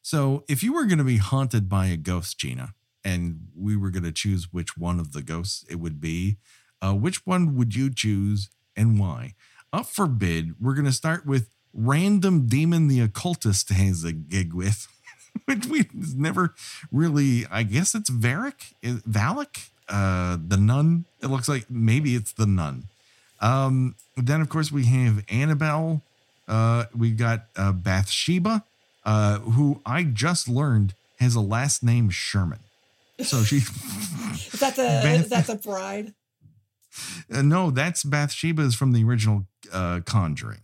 So 0.02 0.44
if 0.48 0.62
you 0.62 0.72
were 0.72 0.84
going 0.84 0.98
to 0.98 1.04
be 1.04 1.16
haunted 1.16 1.68
by 1.68 1.86
a 1.86 1.96
ghost, 1.96 2.38
Gina, 2.38 2.74
and 3.02 3.48
we 3.56 3.76
were 3.76 3.90
going 3.90 4.04
to 4.04 4.12
choose 4.12 4.52
which 4.52 4.76
one 4.76 5.00
of 5.00 5.12
the 5.12 5.22
ghosts 5.22 5.64
it 5.68 5.76
would 5.76 6.00
be, 6.00 6.36
uh, 6.82 6.94
which 6.94 7.26
one 7.26 7.56
would 7.56 7.74
you 7.74 7.92
choose 7.92 8.50
and 8.76 9.00
why? 9.00 9.34
Up 9.72 9.86
for 9.86 10.06
bid, 10.06 10.54
we're 10.60 10.74
going 10.74 10.84
to 10.84 10.92
start 10.92 11.26
with 11.26 11.50
random 11.72 12.46
demon 12.46 12.88
the 12.88 13.00
occultist 13.00 13.68
has 13.70 14.04
a 14.04 14.12
gig 14.12 14.54
with, 14.54 14.88
which 15.44 15.66
we've 15.66 16.16
never 16.16 16.54
really, 16.90 17.46
I 17.50 17.62
guess 17.62 17.94
it's 17.94 18.10
Varric, 18.10 18.74
Valak, 18.82 19.68
uh, 19.88 20.38
the 20.44 20.56
nun. 20.56 21.04
It 21.22 21.28
looks 21.28 21.48
like 21.48 21.70
maybe 21.70 22.14
it's 22.14 22.32
the 22.32 22.46
nun. 22.46 22.84
Um, 23.40 23.94
then, 24.16 24.40
of 24.40 24.48
course, 24.48 24.72
we 24.72 24.86
have 24.86 25.24
Annabelle. 25.28 26.02
Uh, 26.48 26.84
we 26.96 27.10
got 27.10 27.46
uh, 27.56 27.72
Bathsheba, 27.72 28.64
uh, 29.04 29.38
who 29.40 29.80
I 29.84 30.04
just 30.04 30.48
learned 30.48 30.94
has 31.18 31.34
a 31.34 31.40
last 31.40 31.82
name 31.82 32.08
Sherman. 32.10 32.60
So 33.22 33.42
she, 33.42 33.56
Is 34.52 34.60
that 34.60 34.76
the 34.76 34.82
Beth- 35.02 35.20
is 35.20 35.28
that 35.30 35.46
the 35.46 35.56
bride? 35.56 36.14
Uh, 37.32 37.42
no, 37.42 37.70
that's 37.70 38.04
Bathsheba 38.04 38.62
is 38.62 38.74
from 38.74 38.92
the 38.92 39.04
original 39.04 39.46
uh, 39.72 40.00
Conjuring. 40.06 40.60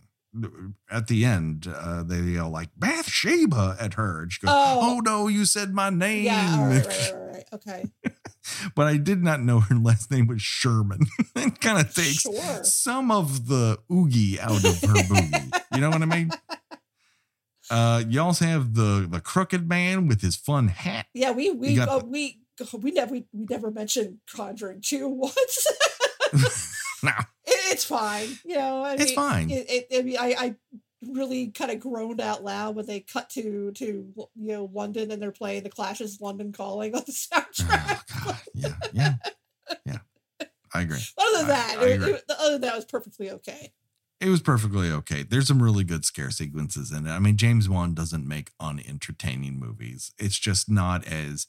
At 0.89 1.07
the 1.07 1.25
end, 1.25 1.67
uh, 1.67 2.01
they 2.03 2.19
yell 2.19 2.49
like 2.49 2.69
Bathsheba 2.75 3.77
at 3.79 3.93
her, 3.95 4.23
and 4.23 4.31
she 4.31 4.41
goes, 4.41 4.49
Oh. 4.51 4.79
"Oh, 4.81 4.99
no, 4.99 5.27
you 5.27 5.45
said 5.45 5.73
my 5.73 5.89
name." 5.91 6.25
Yeah, 6.25 6.57
all 6.59 6.67
right, 6.67 6.85
right, 6.85 7.11
right, 7.13 7.33
right. 7.33 7.43
Okay, 7.53 7.85
but 8.75 8.87
I 8.87 8.97
did 8.97 9.21
not 9.21 9.41
know 9.41 9.59
her 9.59 9.75
last 9.89 10.09
name 10.09 10.25
was 10.27 10.41
Sherman. 10.41 11.01
it 11.35 11.61
kind 11.61 11.79
of 11.79 11.93
takes 11.93 12.21
Sure. 12.21 12.63
some 12.63 13.11
of 13.11 13.47
the 13.47 13.77
oogie 13.91 14.39
out 14.39 14.63
of 14.65 14.81
her 14.81 15.03
boogie. 15.05 15.61
you 15.75 15.81
know 15.81 15.89
what 15.91 16.01
I 16.01 16.05
mean? 16.05 16.31
Uh, 17.69 18.03
you 18.07 18.19
also 18.21 18.45
have 18.45 18.73
the 18.73 19.07
the 19.09 19.21
crooked 19.21 19.69
man 19.69 20.07
with 20.07 20.21
his 20.21 20.35
fun 20.35 20.67
hat. 20.67 21.05
yeah. 21.13 21.31
We 21.31 21.51
we 21.51 21.75
got 21.75 21.89
uh, 21.89 22.01
we 22.05 22.39
we 22.81 22.91
never 22.91 23.11
we, 23.13 23.25
we 23.31 23.45
never 23.49 23.69
mentioned 23.71 24.17
Conjuring 24.33 24.81
two 24.81 25.07
once. 25.09 25.67
No, 27.03 27.11
it's 27.73 27.83
fine, 27.85 28.29
you 28.45 28.55
know. 28.55 28.83
I 28.83 28.93
it's 28.93 29.05
mean, 29.07 29.15
fine. 29.15 29.49
It, 29.49 29.65
it, 29.69 29.87
I 29.99 30.01
mean, 30.01 30.17
I, 30.19 30.35
I 30.39 30.55
really 31.05 31.47
kind 31.47 31.69
of 31.71 31.79
groaned 31.79 32.21
out 32.21 32.43
loud 32.43 32.75
when 32.75 32.85
they 32.85 33.01
cut 33.01 33.29
to 33.31 33.71
to 33.73 33.85
you 33.85 34.27
know 34.35 34.69
London 34.73 35.11
and 35.11 35.21
they're 35.21 35.31
playing 35.31 35.63
the 35.63 35.69
Clash's 35.69 36.19
"London 36.21 36.51
Calling" 36.53 36.95
on 36.95 37.03
the 37.05 37.11
soundtrack. 37.33 38.01
oh 38.15 38.23
God, 38.25 38.39
yeah, 38.53 38.73
yeah, 38.93 39.15
yeah. 39.85 39.97
I 40.73 40.81
agree. 40.81 40.99
Other 41.17 41.37
than 41.39 41.45
I- 41.45 41.47
that, 41.49 41.77
I 41.79 41.85
it, 41.85 42.01
it- 42.01 42.23
other 42.29 42.51
than 42.53 42.61
that, 42.61 42.75
was 42.75 42.85
perfectly 42.85 43.29
okay. 43.31 43.73
it 44.21 44.29
was 44.29 44.41
perfectly 44.41 44.89
okay. 44.91 45.23
There's 45.23 45.47
some 45.47 45.61
really 45.61 45.83
good 45.83 46.05
scare 46.05 46.31
sequences 46.31 46.91
in 46.91 47.05
it. 47.05 47.11
I 47.11 47.19
mean, 47.19 47.37
James 47.37 47.67
Wan 47.69 47.93
doesn't 47.93 48.27
make 48.27 48.51
unentertaining 48.59 49.59
movies. 49.59 50.13
It's 50.17 50.39
just 50.39 50.69
not 50.71 51.05
as 51.05 51.45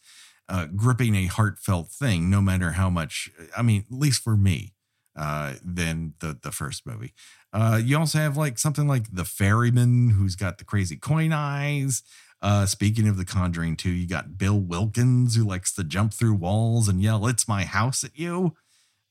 uh, 0.49 0.66
gripping 0.77 1.14
a 1.14 1.25
heartfelt 1.27 1.89
thing, 1.91 2.29
no 2.29 2.43
matter 2.43 2.72
how 2.72 2.91
much. 2.91 3.31
I 3.57 3.62
mean, 3.62 3.87
at 3.91 3.97
least 3.97 4.22
for 4.22 4.37
me, 4.37 4.74
uh, 5.17 5.55
than 5.62 6.15
the 6.21 6.39
the 6.43 6.53
first 6.53 6.87
movie. 6.87 7.12
Uh, 7.53 7.81
you 7.83 7.99
also 7.99 8.19
have 8.19 8.37
like 8.37 8.59
something 8.59 8.89
like 8.89 9.12
the 9.12 9.25
ferryman 9.25 10.11
who's 10.11 10.37
got 10.37 10.59
the 10.59 10.65
crazy 10.65 10.97
coin 10.97 11.33
eyes. 11.33 12.03
Uh, 12.43 12.67
speaking 12.67 13.09
of 13.09 13.17
the 13.17 13.25
Conjuring 13.25 13.75
2, 13.75 13.89
you 13.89 14.07
got 14.07 14.37
Bill 14.37 14.61
Wilkins 14.61 15.35
who 15.35 15.45
likes 15.45 15.73
to 15.75 15.85
jump 15.85 16.12
through 16.12 16.35
walls 16.35 16.89
and 16.89 17.03
yell, 17.03 17.27
"It's 17.27 17.49
my 17.49 17.65
house" 17.65 18.05
at 18.05 18.19
you. 18.19 18.55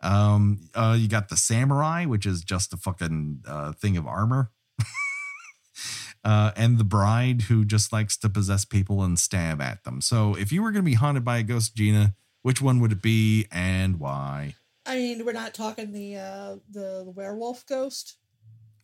Um, 0.01 0.69
uh, 0.75 0.97
you 0.99 1.07
got 1.07 1.29
the 1.29 1.37
samurai, 1.37 2.05
which 2.05 2.25
is 2.25 2.43
just 2.43 2.73
a 2.73 2.77
fucking 2.77 3.43
uh, 3.47 3.71
thing 3.71 3.95
of 3.95 4.05
armor. 4.05 4.51
uh, 6.25 6.51
and 6.55 6.77
the 6.77 6.83
bride 6.83 7.43
who 7.43 7.63
just 7.63 7.93
likes 7.93 8.17
to 8.17 8.29
possess 8.29 8.65
people 8.65 9.01
and 9.01 9.17
stab 9.17 9.61
at 9.61 9.83
them. 9.85 10.01
So 10.01 10.35
if 10.35 10.51
you 10.51 10.61
were 10.61 10.71
going 10.71 10.83
to 10.83 10.91
be 10.91 10.95
haunted 10.95 11.23
by 11.23 11.37
a 11.37 11.43
ghost, 11.43 11.75
Gina, 11.75 12.15
which 12.41 12.61
one 12.61 12.81
would 12.81 12.91
it 12.91 13.01
be 13.01 13.47
and 13.51 13.99
why? 13.99 14.55
I 14.85 14.95
mean, 14.95 15.25
we're 15.25 15.31
not 15.33 15.53
talking 15.53 15.91
the 15.91 16.17
uh, 16.17 16.55
the, 16.69 17.03
the 17.05 17.11
werewolf 17.15 17.65
ghost. 17.65 18.17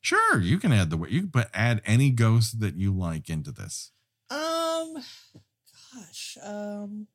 Sure, 0.02 0.40
you 0.40 0.58
can 0.60 0.72
add 0.72 0.90
the 0.90 0.98
you 1.10 1.22
can 1.22 1.32
put 1.32 1.48
add 1.54 1.82
any 1.86 2.10
ghost 2.10 2.60
that 2.62 2.76
you 2.76 2.94
like 2.94 3.30
into 3.30 3.52
this. 3.52 3.92
Um, 4.30 5.04
gosh, 5.94 6.38
um, 6.44 7.08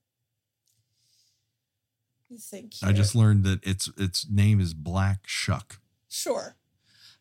me 2.30 2.38
think. 2.38 2.74
I 2.82 2.92
just 2.92 3.14
learned 3.14 3.44
that 3.44 3.64
its 3.66 3.88
its 3.96 4.28
name 4.28 4.60
is 4.60 4.74
Black 4.74 5.20
Shuck. 5.26 5.80
sure. 6.08 6.56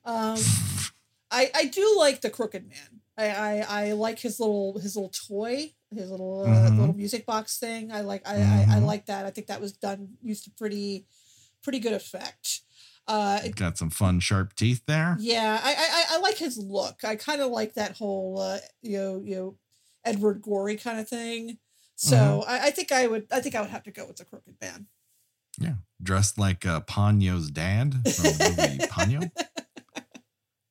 Um, 0.05 0.39
I 1.31 1.49
I 1.55 1.65
do 1.65 1.95
like 1.97 2.21
the 2.21 2.29
Crooked 2.29 2.67
Man. 2.67 3.01
I 3.17 3.29
I, 3.29 3.65
I 3.87 3.91
like 3.93 4.19
his 4.19 4.39
little 4.39 4.79
his 4.79 4.95
little 4.95 5.09
toy, 5.11 5.73
his 5.95 6.11
little 6.11 6.41
uh, 6.41 6.69
Mhm. 6.69 6.77
little 6.77 6.93
music 6.95 7.25
box 7.25 7.57
thing. 7.57 7.91
I 7.91 8.01
like 8.01 8.27
I, 8.27 8.41
I 8.41 8.65
I 8.69 8.79
Mhm. 8.79 8.85
like 8.85 9.05
that. 9.05 9.25
I 9.25 9.31
think 9.31 9.47
that 9.47 9.61
was 9.61 9.71
done 9.73 10.17
used 10.21 10.43
to 10.45 10.51
pretty 10.51 11.05
pretty 11.63 11.79
good 11.79 11.93
effect. 11.93 12.61
Uh, 13.07 13.39
it- 13.43 13.55
Got 13.55 13.77
some 13.77 13.89
fun 13.89 14.19
sharp 14.19 14.55
teeth 14.55 14.83
there. 14.87 15.17
yeah, 15.19 15.59
I, 15.63 15.73
I 15.73 16.15
I- 16.15 16.19
like 16.19 16.37
his 16.37 16.57
look. 16.57 17.03
I 17.03 17.15
kind 17.15 17.41
of 17.41 17.51
like 17.51 17.73
that 17.73 17.97
whole 17.97 18.39
uh, 18.39 18.59
you 18.81 18.97
know 18.97 19.21
you 19.23 19.35
know 19.35 19.57
Edward 20.05 20.41
Gorey 20.41 20.75
kind 20.77 20.99
of 20.99 21.07
thing. 21.09 21.57
So 21.95 22.15
Mm-hmm. 22.15 22.49
I, 22.49 22.67
I 22.67 22.71
think 22.71 22.91
I 22.91 23.07
would 23.07 23.27
I 23.31 23.39
think 23.41 23.55
I 23.55 23.61
would 23.61 23.69
have 23.71 23.83
to 23.83 23.91
go 23.91 24.05
with 24.05 24.17
the 24.17 24.25
Crooked 24.25 24.55
Man. 24.61 24.87
Yeah, 25.59 25.75
dressed 26.01 26.37
like 26.39 26.65
uh, 26.65 26.81
Ponyo's 26.81 27.51
dad 27.51 27.93
from 27.93 28.23
the 28.23 28.55
movie 28.57 28.77
Ponyo. 28.87 29.31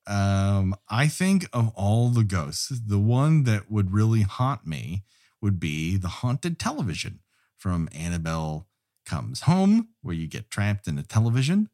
Um, 0.07 0.75
I 0.89 1.07
think 1.07 1.47
of 1.53 1.71
all 1.77 2.09
the 2.09 2.25
ghosts, 2.25 2.69
the 2.87 2.99
one 2.99 3.45
that 3.45 3.71
would 3.71 3.93
really 3.93 4.23
haunt 4.23 4.67
me 4.67 5.05
would 5.41 5.61
be 5.61 5.97
the 5.97 6.09
haunted 6.09 6.59
television 6.59 7.21
from 7.57 7.89
Annabelle 7.95 8.67
Comes 9.05 9.43
Home, 9.43 9.89
where 10.03 10.15
you 10.15 10.27
get 10.27 10.51
trapped 10.51 10.87
in 10.89 10.99
a 10.99 11.03
television. 11.03 11.69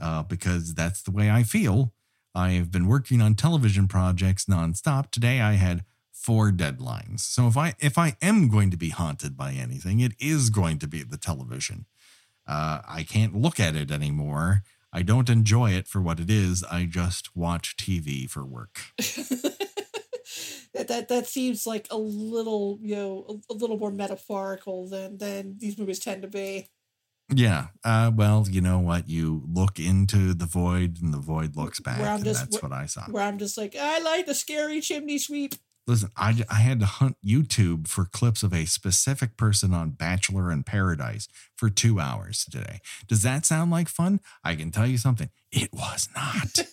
Uh, 0.00 0.24
because 0.24 0.74
that's 0.74 1.02
the 1.02 1.12
way 1.12 1.30
I 1.30 1.44
feel. 1.44 1.92
I 2.34 2.50
have 2.50 2.72
been 2.72 2.88
working 2.88 3.22
on 3.22 3.36
television 3.36 3.86
projects 3.86 4.46
nonstop. 4.46 5.12
Today 5.12 5.40
I 5.40 5.52
had 5.52 5.84
four 6.10 6.50
deadlines. 6.50 7.20
So 7.20 7.46
if 7.46 7.56
I 7.56 7.74
if 7.78 7.96
I 7.96 8.16
am 8.20 8.48
going 8.48 8.70
to 8.70 8.76
be 8.76 8.88
haunted 8.88 9.36
by 9.36 9.52
anything, 9.52 10.00
it 10.00 10.12
is 10.18 10.50
going 10.50 10.78
to 10.80 10.88
be 10.88 11.04
the 11.04 11.16
television. 11.16 11.86
Uh, 12.46 12.80
I 12.86 13.04
can't 13.04 13.36
look 13.36 13.60
at 13.60 13.76
it 13.76 13.90
anymore. 13.90 14.62
I 14.92 15.02
don't 15.02 15.30
enjoy 15.30 15.70
it 15.72 15.86
for 15.86 16.00
what 16.00 16.20
it 16.20 16.30
is. 16.30 16.64
I 16.64 16.84
just 16.84 17.36
watch 17.36 17.76
TV 17.76 18.28
for 18.28 18.44
work. 18.44 18.80
that, 18.96 20.88
that 20.88 21.08
that 21.08 21.26
seems 21.26 21.66
like 21.66 21.86
a 21.90 21.98
little 21.98 22.78
you 22.82 22.96
know 22.96 23.40
a, 23.48 23.52
a 23.52 23.54
little 23.54 23.78
more 23.78 23.92
metaphorical 23.92 24.88
than 24.88 25.18
than 25.18 25.56
these 25.58 25.78
movies 25.78 26.00
tend 26.00 26.22
to 26.22 26.28
be. 26.28 26.68
Yeah. 27.34 27.66
Uh, 27.82 28.10
well, 28.14 28.46
you 28.48 28.60
know 28.60 28.78
what? 28.78 29.08
You 29.08 29.42
look 29.52 29.78
into 29.78 30.34
the 30.34 30.46
void 30.46 30.98
and 31.02 31.12
the 31.12 31.18
void 31.18 31.56
looks 31.56 31.80
back. 31.80 31.98
Where 32.00 32.08
I'm 32.08 32.16
And 32.16 32.24
just- 32.24 32.40
that's 32.50 32.62
what 32.62 32.72
I 32.72 32.86
saw. 32.86 33.04
Where 33.06 33.22
I'm 33.24 33.38
just 33.38 33.56
like 33.58 33.74
I 33.78 33.98
like 34.00 34.26
the 34.26 34.34
scary 34.34 34.80
chimney 34.80 35.18
sweep. 35.18 35.54
Listen, 35.86 36.08
I, 36.16 36.42
I 36.48 36.54
had 36.60 36.80
to 36.80 36.86
hunt 36.86 37.18
YouTube 37.22 37.88
for 37.88 38.06
clips 38.06 38.42
of 38.42 38.54
a 38.54 38.64
specific 38.64 39.36
person 39.36 39.74
on 39.74 39.90
Bachelor 39.90 40.50
in 40.50 40.62
Paradise 40.62 41.28
for 41.58 41.68
two 41.68 42.00
hours 42.00 42.46
today. 42.50 42.80
Does 43.06 43.20
that 43.22 43.44
sound 43.44 43.70
like 43.70 43.88
fun? 43.88 44.20
I 44.42 44.54
can 44.54 44.70
tell 44.70 44.86
you 44.86 44.96
something. 44.96 45.28
It 45.52 45.68
was 45.74 46.08
not. 46.16 46.66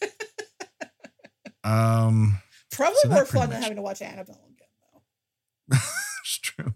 um, 1.65 2.39
Probably 2.71 2.95
So 3.01 3.09
more 3.09 3.25
fun 3.25 3.49
than 3.49 3.61
having 3.61 3.75
to 3.75 3.81
watch 3.81 4.01
Annabelle 4.01 4.39
again, 4.45 4.67
though. 5.69 5.77
it's 6.23 6.37
true. 6.39 6.73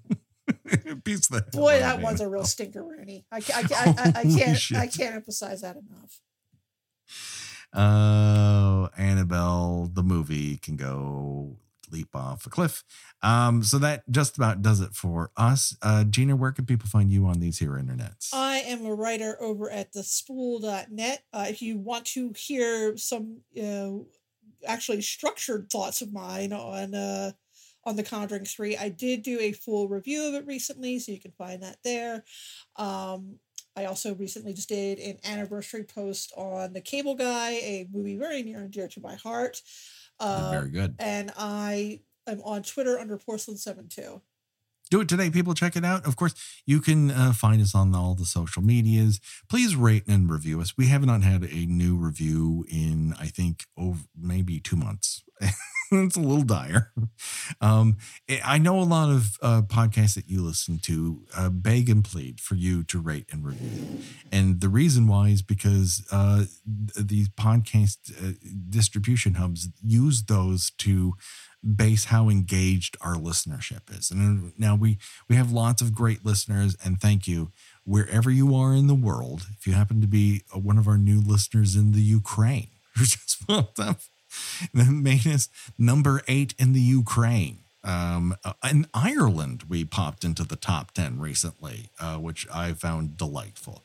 beats 1.04 1.28
the 1.28 1.46
Boy, 1.52 1.80
that 1.80 2.02
one's 2.02 2.22
a 2.22 2.30
real 2.30 2.44
stinker, 2.44 2.84
Rooney. 2.84 3.26
I, 3.32 3.38
I, 3.38 3.42
I, 3.54 3.66
I, 3.98 4.14
I 4.20 4.24
can't 4.24 4.58
shit. 4.58 4.78
I 4.78 4.88
can't 4.88 5.16
emphasize 5.16 5.62
that 5.62 5.76
enough. 5.76 6.22
Oh, 7.74 8.90
Annabelle, 8.98 9.90
the 9.94 10.04
movie 10.04 10.58
can 10.58 10.78
go 10.78 11.58
leap 11.92 12.16
off 12.16 12.46
a 12.46 12.50
cliff. 12.50 12.84
Um, 13.22 13.64
so 13.64 13.78
that 13.80 14.10
just 14.10 14.38
about 14.38 14.62
does 14.62 14.82
it 14.82 14.94
for 14.94 15.32
us. 15.38 15.76
Uh, 15.82 16.04
Gina, 16.04 16.36
where 16.36 16.52
can 16.52 16.66
people 16.66 16.88
find 16.88 17.12
you 17.12 17.26
on 17.26 17.40
these 17.40 17.60
here 17.60 17.72
internets? 17.72 18.30
I 18.34 18.58
am 18.60 18.86
a 18.86 18.94
writer 18.94 19.38
over 19.42 19.70
at 19.70 19.94
thespool.net. 19.94 21.24
Uh, 21.34 21.46
if 21.50 21.62
you 21.62 21.78
want 21.78 22.06
to 22.08 22.34
hear 22.36 22.98
some 22.98 23.42
uh, 23.62 23.90
actually 24.66 25.02
structured 25.02 25.70
thoughts 25.70 26.02
of 26.02 26.14
mine 26.14 26.54
on 26.54 26.96
uh, 26.96 27.32
on 27.86 27.96
The 27.96 28.04
Conjuring 28.04 28.46
3, 28.46 28.78
I 28.78 28.90
did 28.90 29.22
do 29.22 29.40
a 29.40 29.52
full 29.52 29.88
review 29.88 30.28
of 30.28 30.34
it 30.34 30.46
recently, 30.48 31.00
so 31.00 31.12
you 31.12 31.20
can 31.20 31.32
find 31.32 31.62
that 31.64 31.78
there. 31.84 32.24
Um, 32.76 33.40
I 33.78 33.86
also 33.86 34.16
recently 34.16 34.54
just 34.54 34.70
did 34.70 35.00
an 35.00 35.18
anniversary 35.24 35.84
post 35.84 36.34
on 36.38 36.74
The 36.74 36.82
Cable 36.82 37.16
Guy, 37.16 37.52
a 37.52 37.88
movie 37.92 38.16
very 38.18 38.42
near 38.42 38.60
and 38.60 38.72
dear 38.72 38.88
to 38.88 39.02
my 39.02 39.16
heart. 39.16 39.62
Uh, 40.20 40.52
Very 40.52 40.70
good. 40.70 40.96
and 40.98 41.32
I 41.38 42.00
am 42.26 42.42
on 42.42 42.64
Twitter 42.64 42.98
under 42.98 43.18
Porcelain72. 43.18 44.22
Do 44.96 45.02
it 45.02 45.10
today. 45.10 45.30
People 45.30 45.54
check 45.54 45.76
it 45.76 45.84
out. 45.86 46.06
Of 46.08 46.16
course 46.16 46.34
you 46.66 46.80
can 46.82 47.12
uh, 47.12 47.34
find 47.34 47.62
us 47.62 47.76
on 47.76 47.94
all 47.96 48.16
the 48.16 48.26
social 48.26 48.62
medias. 48.62 49.20
Please 49.50 49.76
rate 49.76 50.04
and 50.08 50.32
review 50.32 50.62
us. 50.62 50.78
We 50.78 50.88
have 50.88 51.06
not 51.06 51.22
had 51.22 51.44
a 51.44 51.66
new 51.66 51.96
review 51.96 52.66
in 52.70 53.14
i 53.20 53.28
think 53.28 53.66
over 53.78 54.02
maybe 54.18 54.60
two 54.60 54.76
months. 54.76 55.24
It's 55.92 56.18
a 56.18 56.20
little 56.20 56.42
dire. 56.58 56.92
Um, 57.62 57.98
I- 58.30 58.42
i 58.56 58.58
know 58.58 58.80
a 58.80 58.90
lot 58.98 59.10
of 59.18 59.38
uh, 59.42 59.62
podcasts 59.78 60.16
that 60.16 60.28
you 60.28 60.42
listen 60.42 60.80
to 60.80 60.96
uh, 61.38 61.50
beg 61.50 61.90
and 61.90 62.04
plead 62.04 62.40
for 62.42 62.56
you 62.56 62.84
to 62.86 63.00
rate 63.00 63.28
and 63.32 63.46
review 63.46 63.70
them. 63.70 64.00
And 64.32 64.62
the 64.62 64.70
reason 64.82 65.08
why 65.08 65.30
is 65.30 65.42
because 65.44 65.92
uh, 66.12 66.46
th- 66.96 67.08
these 67.08 67.30
podcast 67.30 67.98
uh, 68.20 68.34
distribution 68.70 69.36
hubs 69.36 69.70
use 70.02 70.24
those 70.24 70.72
to 70.86 71.14
base 71.66 72.06
how 72.06 72.30
engaged 72.30 72.98
our 73.02 73.16
listenership 73.16 73.98
is. 73.98 74.12
And 74.12 74.54
now 74.58 74.76
we 74.76 74.98
we 75.28 75.36
have 75.36 75.52
lots 75.52 75.82
of 75.82 75.96
great 75.96 76.26
listeners, 76.26 76.78
and 76.84 77.00
thank 77.00 77.28
you 77.28 77.52
wherever 77.84 78.30
you 78.30 78.56
are 78.56 78.74
in 78.74 78.88
the 78.88 78.96
world. 78.96 79.48
If 79.58 79.66
you 79.66 79.74
happen 79.74 80.02
to 80.02 80.08
be 80.08 80.44
uh, 80.54 80.60
one 80.60 80.78
of 80.78 80.88
our 80.88 80.98
new 80.98 81.22
listeners 81.22 81.76
in 81.76 81.92
the 81.92 82.02
Ukraine, 82.02 82.70
who 82.96 83.06
just 83.06 83.48
popped 83.48 83.80
up, 83.80 84.00
that 84.74 84.92
made 84.92 85.28
us 85.28 85.50
number 85.78 86.22
eight 86.28 86.54
in 86.60 86.74
the 86.74 86.82
Ukraine. 86.82 87.60
Um, 87.84 88.36
uh, 88.44 88.54
in 88.70 88.88
Ireland, 88.96 89.66
we 89.70 89.86
popped 89.86 90.24
into 90.24 90.44
the 90.44 90.56
top 90.56 90.92
10 90.92 91.20
recently, 91.20 91.92
uh, 92.00 92.18
which 92.18 92.48
I 92.52 92.74
found 92.74 93.16
delightful. 93.16 93.84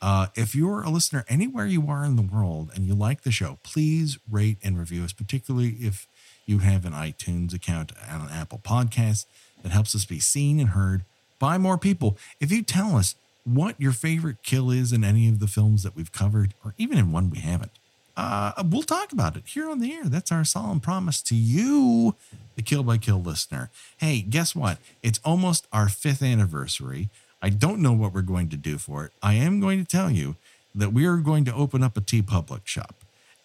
Uh, 0.00 0.28
if 0.34 0.54
you're 0.54 0.82
a 0.82 0.88
listener 0.88 1.24
anywhere 1.28 1.66
you 1.66 1.88
are 1.88 2.04
in 2.04 2.16
the 2.16 2.22
world 2.22 2.70
and 2.74 2.86
you 2.86 2.94
like 2.94 3.22
the 3.22 3.32
show, 3.32 3.58
please 3.62 4.18
rate 4.30 4.56
and 4.62 4.78
review 4.78 5.04
us, 5.04 5.12
particularly 5.12 5.76
if 5.80 6.06
you 6.50 6.58
have 6.58 6.84
an 6.84 6.92
iTunes 6.92 7.54
account 7.54 7.92
an 8.08 8.28
Apple 8.30 8.60
Podcast. 8.62 9.24
That 9.62 9.72
helps 9.72 9.94
us 9.94 10.04
be 10.04 10.18
seen 10.18 10.58
and 10.58 10.70
heard 10.70 11.02
by 11.38 11.58
more 11.58 11.78
people. 11.78 12.16
If 12.40 12.50
you 12.50 12.62
tell 12.62 12.96
us 12.96 13.14
what 13.44 13.80
your 13.80 13.92
favorite 13.92 14.42
kill 14.42 14.70
is 14.70 14.92
in 14.92 15.04
any 15.04 15.28
of 15.28 15.38
the 15.38 15.46
films 15.46 15.82
that 15.84 15.94
we've 15.94 16.12
covered, 16.12 16.54
or 16.64 16.74
even 16.76 16.98
in 16.98 17.12
one 17.12 17.30
we 17.30 17.38
haven't, 17.38 17.72
uh, 18.16 18.52
we'll 18.68 18.82
talk 18.82 19.12
about 19.12 19.36
it 19.36 19.44
here 19.46 19.70
on 19.70 19.78
the 19.78 19.92
air. 19.92 20.04
That's 20.04 20.32
our 20.32 20.44
solemn 20.44 20.80
promise 20.80 21.22
to 21.22 21.34
you, 21.34 22.16
the 22.56 22.62
Kill 22.62 22.82
by 22.82 22.98
Kill 22.98 23.22
listener. 23.22 23.70
Hey, 23.98 24.20
guess 24.20 24.54
what? 24.54 24.78
It's 25.02 25.20
almost 25.24 25.66
our 25.72 25.88
fifth 25.88 26.22
anniversary. 26.22 27.08
I 27.40 27.50
don't 27.50 27.80
know 27.80 27.92
what 27.92 28.12
we're 28.12 28.22
going 28.22 28.48
to 28.50 28.56
do 28.56 28.76
for 28.76 29.04
it. 29.04 29.12
I 29.22 29.34
am 29.34 29.60
going 29.60 29.78
to 29.78 29.90
tell 29.90 30.10
you 30.10 30.36
that 30.74 30.92
we 30.92 31.06
are 31.06 31.18
going 31.18 31.44
to 31.46 31.54
open 31.54 31.82
up 31.82 31.96
a 31.96 32.00
TeePublic 32.00 32.66
shop. 32.66 32.99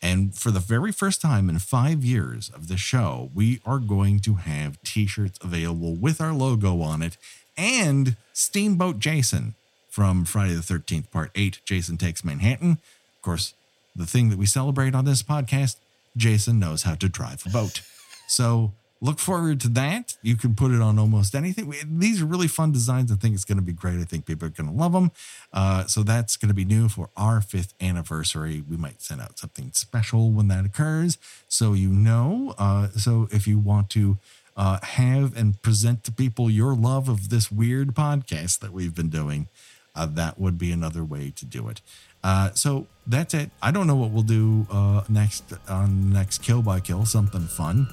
And 0.06 0.36
for 0.36 0.52
the 0.52 0.60
very 0.60 0.92
first 0.92 1.20
time 1.20 1.50
in 1.50 1.58
five 1.58 2.06
years 2.06 2.52
of 2.54 2.68
the 2.68 2.78
show, 2.78 3.32
we 3.34 3.60
are 3.66 3.80
going 3.80 4.20
to 4.20 4.36
have 4.36 4.80
t 4.84 5.08
shirts 5.08 5.40
available 5.42 5.96
with 5.96 6.22
our 6.22 6.32
logo 6.32 6.80
on 6.82 7.02
it 7.02 7.18
and 7.58 8.16
Steamboat 8.32 9.00
Jason 9.00 9.56
from 9.90 10.24
Friday 10.24 10.54
the 10.54 10.62
13th, 10.62 11.10
Part 11.10 11.32
8 11.34 11.60
Jason 11.66 11.98
Takes 11.98 12.24
Manhattan. 12.24 12.74
Of 12.74 13.22
course, 13.24 13.56
the 13.96 14.06
thing 14.06 14.30
that 14.30 14.38
we 14.38 14.46
celebrate 14.46 14.94
on 14.94 15.06
this 15.06 15.24
podcast 15.24 15.78
Jason 16.16 16.60
knows 16.60 16.84
how 16.84 16.94
to 16.94 17.10
drive 17.10 17.44
a 17.44 17.50
boat. 17.50 17.82
So 18.28 18.74
look 19.02 19.20
forward 19.20 19.60
to 19.62 19.70
that. 19.70 20.18
You 20.22 20.36
can 20.36 20.56
put 20.56 20.72
it 20.72 20.82
on 20.82 20.98
almost 20.98 21.36
anything. 21.36 21.74
These 21.88 22.22
are 22.22 22.26
really 22.26 22.48
fun 22.48 22.72
designs. 22.72 23.12
I 23.12 23.16
think 23.16 23.36
it's 23.36 23.46
going 23.46 23.58
to 23.58 23.64
be 23.64 23.74
great. 23.74 24.00
I 24.00 24.04
think 24.04 24.26
people 24.26 24.48
are 24.48 24.52
going 24.52 24.70
to 24.70 24.76
love 24.76 24.94
them. 24.94 25.12
Uh, 25.54 25.86
so 25.86 26.04
that's 26.04 26.38
going 26.38 26.50
to 26.50 26.56
be 26.56 26.66
new 26.66 26.90
for 26.90 27.10
our 27.16 27.42
fifth 27.42 27.74
anniversary. 27.82 28.64
We 28.68 28.78
might 28.78 29.02
send 29.02 29.22
out 29.22 29.38
something 29.38 29.72
special 29.74 30.32
when 30.32 30.48
that 30.48 30.66
occurs, 30.66 31.18
so 31.48 31.74
you 31.74 31.90
know. 31.90 32.56
Uh, 32.58 32.90
so 32.90 33.28
if 33.32 33.48
you 33.48 33.60
want 33.60 33.90
to 33.92 34.18
uh, 34.58 34.80
have 34.82 35.36
and 35.38 35.62
present 35.62 36.04
to 36.06 36.12
people 36.12 36.50
your 36.50 36.76
love 36.76 37.10
of 37.10 37.30
this 37.30 37.52
weird 37.52 37.90
podcast 37.90 38.60
that 38.60 38.72
we've 38.72 38.96
been 38.96 39.10
doing, 39.10 39.48
uh, 39.96 40.06
that 40.06 40.40
would 40.40 40.58
be 40.58 40.72
another 40.72 41.04
way 41.04 41.32
to 41.36 41.46
do 41.46 41.68
it. 41.68 41.82
Uh, 42.24 42.52
so 42.54 42.88
that's 43.06 43.34
it. 43.34 43.52
I 43.62 43.72
don't 43.72 43.86
know 43.86 43.96
what 43.96 44.10
we'll 44.10 44.24
do 44.24 44.66
uh, 44.72 45.04
next 45.08 45.54
on 45.70 46.12
next 46.12 46.42
Kill 46.42 46.62
by 46.62 46.80
Kill. 46.80 47.06
Something 47.06 47.48
fun. 47.48 47.88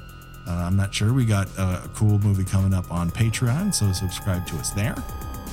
Uh, 0.46 0.52
I'm 0.52 0.76
not 0.76 0.92
sure. 0.92 1.12
We 1.12 1.24
got 1.24 1.48
a 1.58 1.88
cool 1.94 2.18
movie 2.18 2.44
coming 2.44 2.74
up 2.74 2.90
on 2.90 3.10
Patreon, 3.10 3.74
so 3.74 3.92
subscribe 3.92 4.46
to 4.48 4.56
us 4.56 4.70
there. 4.70 4.94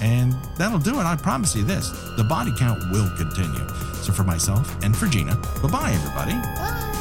And 0.02 0.34
that'll 0.58 0.80
do 0.80 1.00
it. 1.00 1.04
I 1.04 1.16
promise 1.16 1.56
you 1.56 1.64
this 1.64 1.90
the 2.16 2.24
body 2.24 2.54
count 2.58 2.80
will 2.92 3.10
continue. 3.18 3.68
So 4.02 4.14
for 4.14 4.24
myself 4.24 4.76
and 4.84 4.96
for 4.96 5.08
Gina, 5.08 5.36
bye 5.62 5.70
bye, 5.70 5.92
everybody. 5.92 6.34
Bye. 6.34 6.99